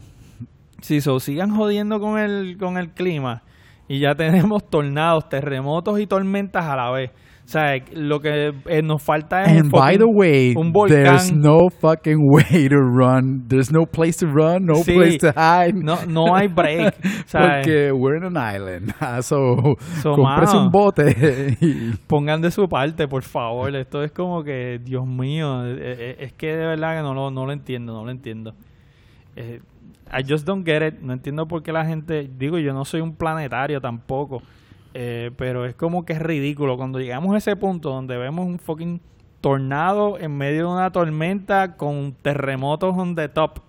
Sí, 0.82 1.00
so, 1.00 1.20
sigan 1.20 1.54
jodiendo 1.54 2.00
con 2.00 2.18
el, 2.18 2.56
con 2.58 2.76
el 2.78 2.90
clima 2.90 3.42
y 3.90 3.98
ya 3.98 4.14
tenemos 4.14 4.62
tornados, 4.70 5.28
terremotos 5.28 5.98
y 5.98 6.06
tormentas 6.06 6.64
a 6.64 6.76
la 6.76 6.90
vez. 6.92 7.10
O 7.42 7.52
sea, 7.52 7.74
lo 7.94 8.20
que 8.20 8.52
eh, 8.66 8.80
nos 8.80 9.02
falta 9.02 9.42
es 9.42 9.50
un, 9.50 9.58
And 9.62 9.70
by 9.72 9.96
fucking- 9.96 9.98
the 9.98 10.04
way, 10.06 10.54
un 10.56 10.70
volcán. 10.72 11.02
there's 11.02 11.32
no 11.32 11.68
fucking 11.80 12.18
way 12.30 12.68
to 12.68 12.76
run. 12.76 13.48
There's 13.48 13.72
no 13.72 13.86
place 13.86 14.24
to 14.24 14.26
run, 14.32 14.66
no 14.66 14.74
Sí. 14.84 14.92
place 14.94 15.18
to 15.18 15.32
hide. 15.34 15.72
no, 15.74 15.96
no 16.06 16.36
hay 16.36 16.46
break. 16.54 16.94
Porque 17.32 17.90
we're 17.92 18.16
in 18.18 18.22
an 18.24 18.36
island. 18.36 18.94
Ah, 19.00 19.20
So, 19.20 19.56
So, 20.00 20.16
mano. 20.16 20.66
un 20.66 20.70
bote. 20.70 21.56
y- 21.60 21.90
pongan 22.06 22.40
de 22.40 22.52
su 22.52 22.68
parte, 22.68 23.08
por 23.08 23.24
favor. 23.24 23.74
Esto 23.74 24.04
es 24.04 24.12
como 24.12 24.44
que, 24.44 24.78
Dios 24.84 25.04
mío, 25.04 25.66
eh, 25.66 25.76
eh, 25.80 26.16
es 26.20 26.32
que 26.34 26.54
de 26.54 26.66
verdad 26.66 26.98
que 26.98 27.02
no 27.02 27.14
lo, 27.14 27.32
no 27.32 27.46
lo 27.46 27.52
entiendo, 27.52 27.94
no 27.94 28.04
lo 28.04 28.12
entiendo. 28.12 28.52
Eh, 29.34 29.58
I 30.12 30.22
just 30.26 30.46
don't 30.46 30.66
get 30.66 30.82
it. 30.82 31.00
No 31.00 31.12
entiendo 31.12 31.46
por 31.46 31.62
qué 31.62 31.72
la 31.72 31.84
gente, 31.84 32.30
digo, 32.36 32.58
yo 32.58 32.72
no 32.72 32.84
soy 32.84 33.00
un 33.00 33.14
planetario 33.14 33.80
tampoco, 33.80 34.42
eh, 34.94 35.30
pero 35.36 35.64
es 35.64 35.74
como 35.74 36.04
que 36.04 36.14
es 36.14 36.18
ridículo 36.20 36.76
cuando 36.76 36.98
llegamos 36.98 37.34
a 37.34 37.38
ese 37.38 37.56
punto 37.56 37.90
donde 37.90 38.16
vemos 38.16 38.46
un 38.46 38.58
fucking 38.58 39.00
tornado 39.40 40.18
en 40.18 40.36
medio 40.36 40.66
de 40.68 40.74
una 40.74 40.90
tormenta 40.90 41.76
con 41.76 42.14
terremotos 42.20 42.96
on 42.96 43.14
the 43.14 43.28
top. 43.28 43.60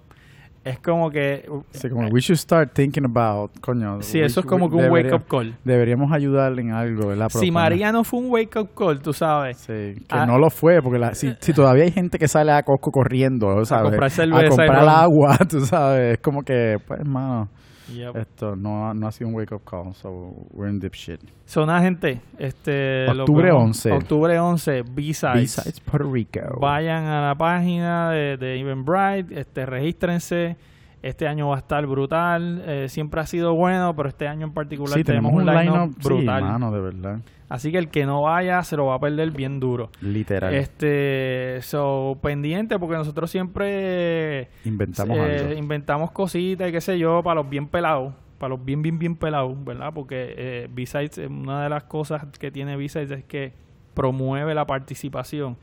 Es 0.63 0.77
como 0.77 1.09
que, 1.09 1.43
Así 1.73 1.89
como, 1.89 2.07
we 2.09 2.19
should 2.21 2.37
start 2.37 2.71
thinking 2.73 3.03
about, 3.05 3.49
coño. 3.61 3.99
sí, 4.03 4.19
eso 4.19 4.41
es 4.41 4.45
como 4.45 4.69
que 4.69 4.75
un 4.75 4.83
debería- 4.83 5.11
wake 5.11 5.23
up 5.23 5.27
call. 5.27 5.55
Deberíamos 5.63 6.11
ayudarle 6.11 6.61
en 6.61 6.71
algo, 6.71 7.07
¿verdad? 7.07 7.29
Si. 7.29 7.49
María 7.49 7.91
no 7.91 8.03
fue 8.03 8.19
un 8.19 8.29
wake 8.29 8.55
up 8.59 8.69
call, 8.75 8.99
tú 9.01 9.11
sabes. 9.11 9.57
Sí, 9.57 9.95
que 9.95 10.05
Ah. 10.09 10.27
no 10.27 10.37
lo 10.37 10.51
fue, 10.51 10.79
porque 10.83 10.99
la- 10.99 11.15
si, 11.15 11.33
si 11.39 11.51
todavía 11.53 11.85
hay 11.85 11.91
gente 11.91 12.19
que 12.19 12.27
sale 12.27 12.51
a 12.51 12.61
Costco 12.61 12.91
corriendo, 12.91 13.65
¿sabes? 13.65 13.89
comprar 13.89 14.11
cerveza 14.11 14.45
a 14.45 14.49
comprar 14.49 14.79
ron. 14.81 14.89
agua, 14.89 15.37
tú 15.49 15.61
sabes, 15.65 16.13
es 16.13 16.19
como 16.19 16.43
que, 16.43 16.77
pues, 16.87 16.99
hermano, 16.99 17.49
Yep. 17.93 18.15
esto 18.17 18.55
no, 18.55 18.93
no 18.93 19.07
ha 19.07 19.11
sido 19.11 19.27
un 19.29 19.35
wake 19.35 19.53
up 19.53 19.63
call, 19.63 19.93
so 19.93 20.33
we're 20.53 20.69
in 20.69 20.79
deep 20.79 20.93
shit. 20.93 21.19
Son 21.45 21.63
una 21.63 21.81
gente, 21.81 22.21
este, 22.39 23.05
lo 23.13 23.23
Octubre 23.23 23.47
vemos- 23.47 23.63
11. 23.85 23.91
Octubre 23.91 24.39
11, 24.39 24.83
B-Sides. 24.83 25.79
Puerto 25.81 26.11
Rico. 26.11 26.59
Vayan 26.59 27.03
a 27.05 27.27
la 27.27 27.35
página 27.35 28.11
de, 28.11 28.37
de 28.37 28.59
Eventbrite, 28.59 29.39
este, 29.41 29.65
regístrense. 29.65 30.55
Este 31.01 31.27
año 31.27 31.47
va 31.49 31.55
a 31.55 31.59
estar 31.59 31.85
brutal. 31.87 32.61
eh, 32.65 32.85
siempre 32.89 33.21
ha 33.21 33.25
sido 33.25 33.55
bueno, 33.55 33.95
pero 33.95 34.09
este 34.09 34.27
año 34.27 34.45
en 34.45 34.53
particular 34.53 34.97
Sí, 34.97 35.03
tenemos 35.03 35.33
un 35.33 35.45
line 35.45 35.71
sí, 35.99 36.03
brutal. 36.03 36.43
mano, 36.43 36.71
de 36.71 36.79
verdad, 36.79 37.19
Así 37.49 37.71
que 37.71 37.79
el 37.79 37.89
que 37.89 38.05
no 38.05 38.21
vaya 38.21 38.63
se 38.63 38.77
lo 38.77 38.85
va 38.85 38.95
a 38.95 38.99
perder 38.99 39.31
bien 39.31 39.59
duro. 39.59 39.89
literal. 39.99 40.53
Este, 40.53 41.57
so, 41.63 42.17
pendiente 42.21 42.77
porque 42.79 42.95
nosotros 42.95 43.29
siempre 43.31 44.49
Inventamos 44.63 45.17
eh, 45.17 45.37
algo. 45.47 45.53
inventamos 45.59 46.11
cositas 46.11 46.69
y 46.69 46.71
qué 46.71 46.79
sé 46.81 46.97
yo 46.97 47.21
para 47.23 47.41
los 47.41 47.49
bien 47.49 47.67
pelados, 47.67 48.13
para 48.37 48.49
los 48.55 48.63
bien, 48.63 48.81
bien, 48.81 48.99
bien 48.99 49.15
pelados, 49.15 49.53
¿verdad? 49.65 49.91
Porque 49.93 50.33
eh, 50.37 50.67
B-Sides, 50.71 51.17
eh, 51.17 51.27
una 51.27 51.63
de 51.63 51.69
las 51.69 51.83
cosas 51.83 52.25
que 52.39 52.51
tiene 52.51 52.75
B-Sides 52.77 53.11
es 53.11 53.23
que 53.25 53.53
promueve 53.93 54.53
la 54.55 54.65
participación. 54.65 55.57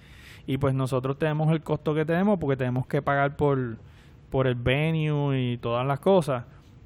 Y 0.47 0.59
pues 0.59 0.75
nosotros 0.75 1.19
tenemos 1.19 1.51
el 1.53 1.63
costo 1.63 1.95
que 1.95 2.05
tenemos 2.05 2.39
porque 2.39 2.57
tenemos 2.57 2.87
que 2.87 3.01
pagar 3.03 3.37
por, 3.37 3.77
por 4.31 4.47
el 4.47 4.55
venue 4.55 5.39
y 5.53 5.57
todas 5.59 5.87
las 5.87 6.01
cosas. 6.01 6.45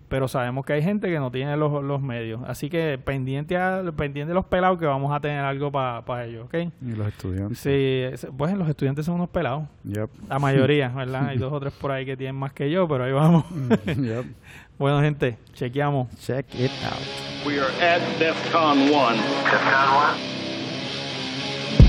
Pero 0.08 0.28
sabemos 0.28 0.66
que 0.66 0.74
hay 0.74 0.82
gente 0.82 1.08
que 1.08 1.18
no 1.18 1.30
tiene 1.30 1.56
los, 1.56 1.82
los 1.82 2.02
medios. 2.02 2.42
Así 2.46 2.68
que 2.68 2.98
pendiente, 3.02 3.56
a, 3.56 3.82
pendiente 3.96 4.28
de 4.28 4.34
los 4.34 4.44
pelados 4.44 4.78
que 4.78 4.84
vamos 4.84 5.10
a 5.10 5.20
tener 5.20 5.40
algo 5.42 5.72
para 5.72 6.26
ellos, 6.26 6.44
¿ok? 6.44 6.54
Y 6.82 6.92
los 6.94 7.08
estudiantes. 7.08 7.58
Sí, 7.58 7.70
es- 7.70 8.26
pues 8.36 8.52
los 8.54 8.68
estudiantes 8.68 9.06
son 9.06 9.14
unos 9.14 9.30
pelados. 9.30 9.64
Yep. 9.84 10.10
La 10.28 10.38
mayoría, 10.38 10.88
¿verdad? 10.90 11.28
Hay 11.28 11.38
dos 11.38 11.50
o 11.50 11.58
tres 11.60 11.72
por 11.72 11.90
ahí 11.92 12.04
que 12.04 12.14
tienen 12.14 12.36
más 12.36 12.52
que 12.52 12.70
yo, 12.70 12.86
pero 12.86 13.04
ahí 13.04 13.12
vamos. 13.12 13.44
yep. 13.86 14.26
bueno, 14.78 15.00
gente, 15.00 15.38
chequeamos. 15.54 16.08
Check 16.18 16.44
it 16.56 16.70
out. 16.84 17.46
We 17.46 17.58
are 17.58 17.72
at 17.82 18.02
DEFCON 18.18 18.90
1. 18.90 19.16
DEFCON 19.46 19.94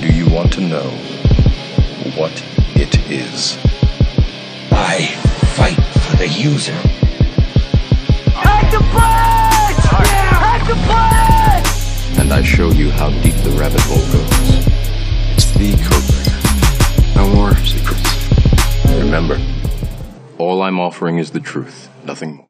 Do 0.00 0.06
you 0.14 0.26
want 0.34 0.50
to 0.54 0.60
know 0.62 0.90
what 2.16 2.32
it 2.74 2.96
is? 3.10 3.58
I 4.72 5.14
the 6.18 6.28
user. 6.28 6.72
Hit 6.72 8.70
the 8.70 8.80
brakes! 8.94 9.84
Hit 10.10 10.62
the 10.68 10.76
brakes! 10.86 12.18
And 12.18 12.32
I 12.32 12.42
show 12.42 12.70
you 12.70 12.90
how 12.90 13.10
deep 13.22 13.34
the 13.36 13.50
rabbit 13.50 13.80
hole 13.82 14.06
goes. 14.12 14.66
It's 15.34 15.50
the 15.52 15.72
Codebreaker. 15.72 17.16
No 17.16 17.28
more 17.34 17.54
secrets. 17.56 18.10
Remember, 18.98 19.40
all 20.38 20.62
I'm 20.62 20.78
offering 20.80 21.18
is 21.18 21.30
the 21.30 21.40
truth, 21.40 21.88
nothing 22.04 22.34
more. 22.34 22.42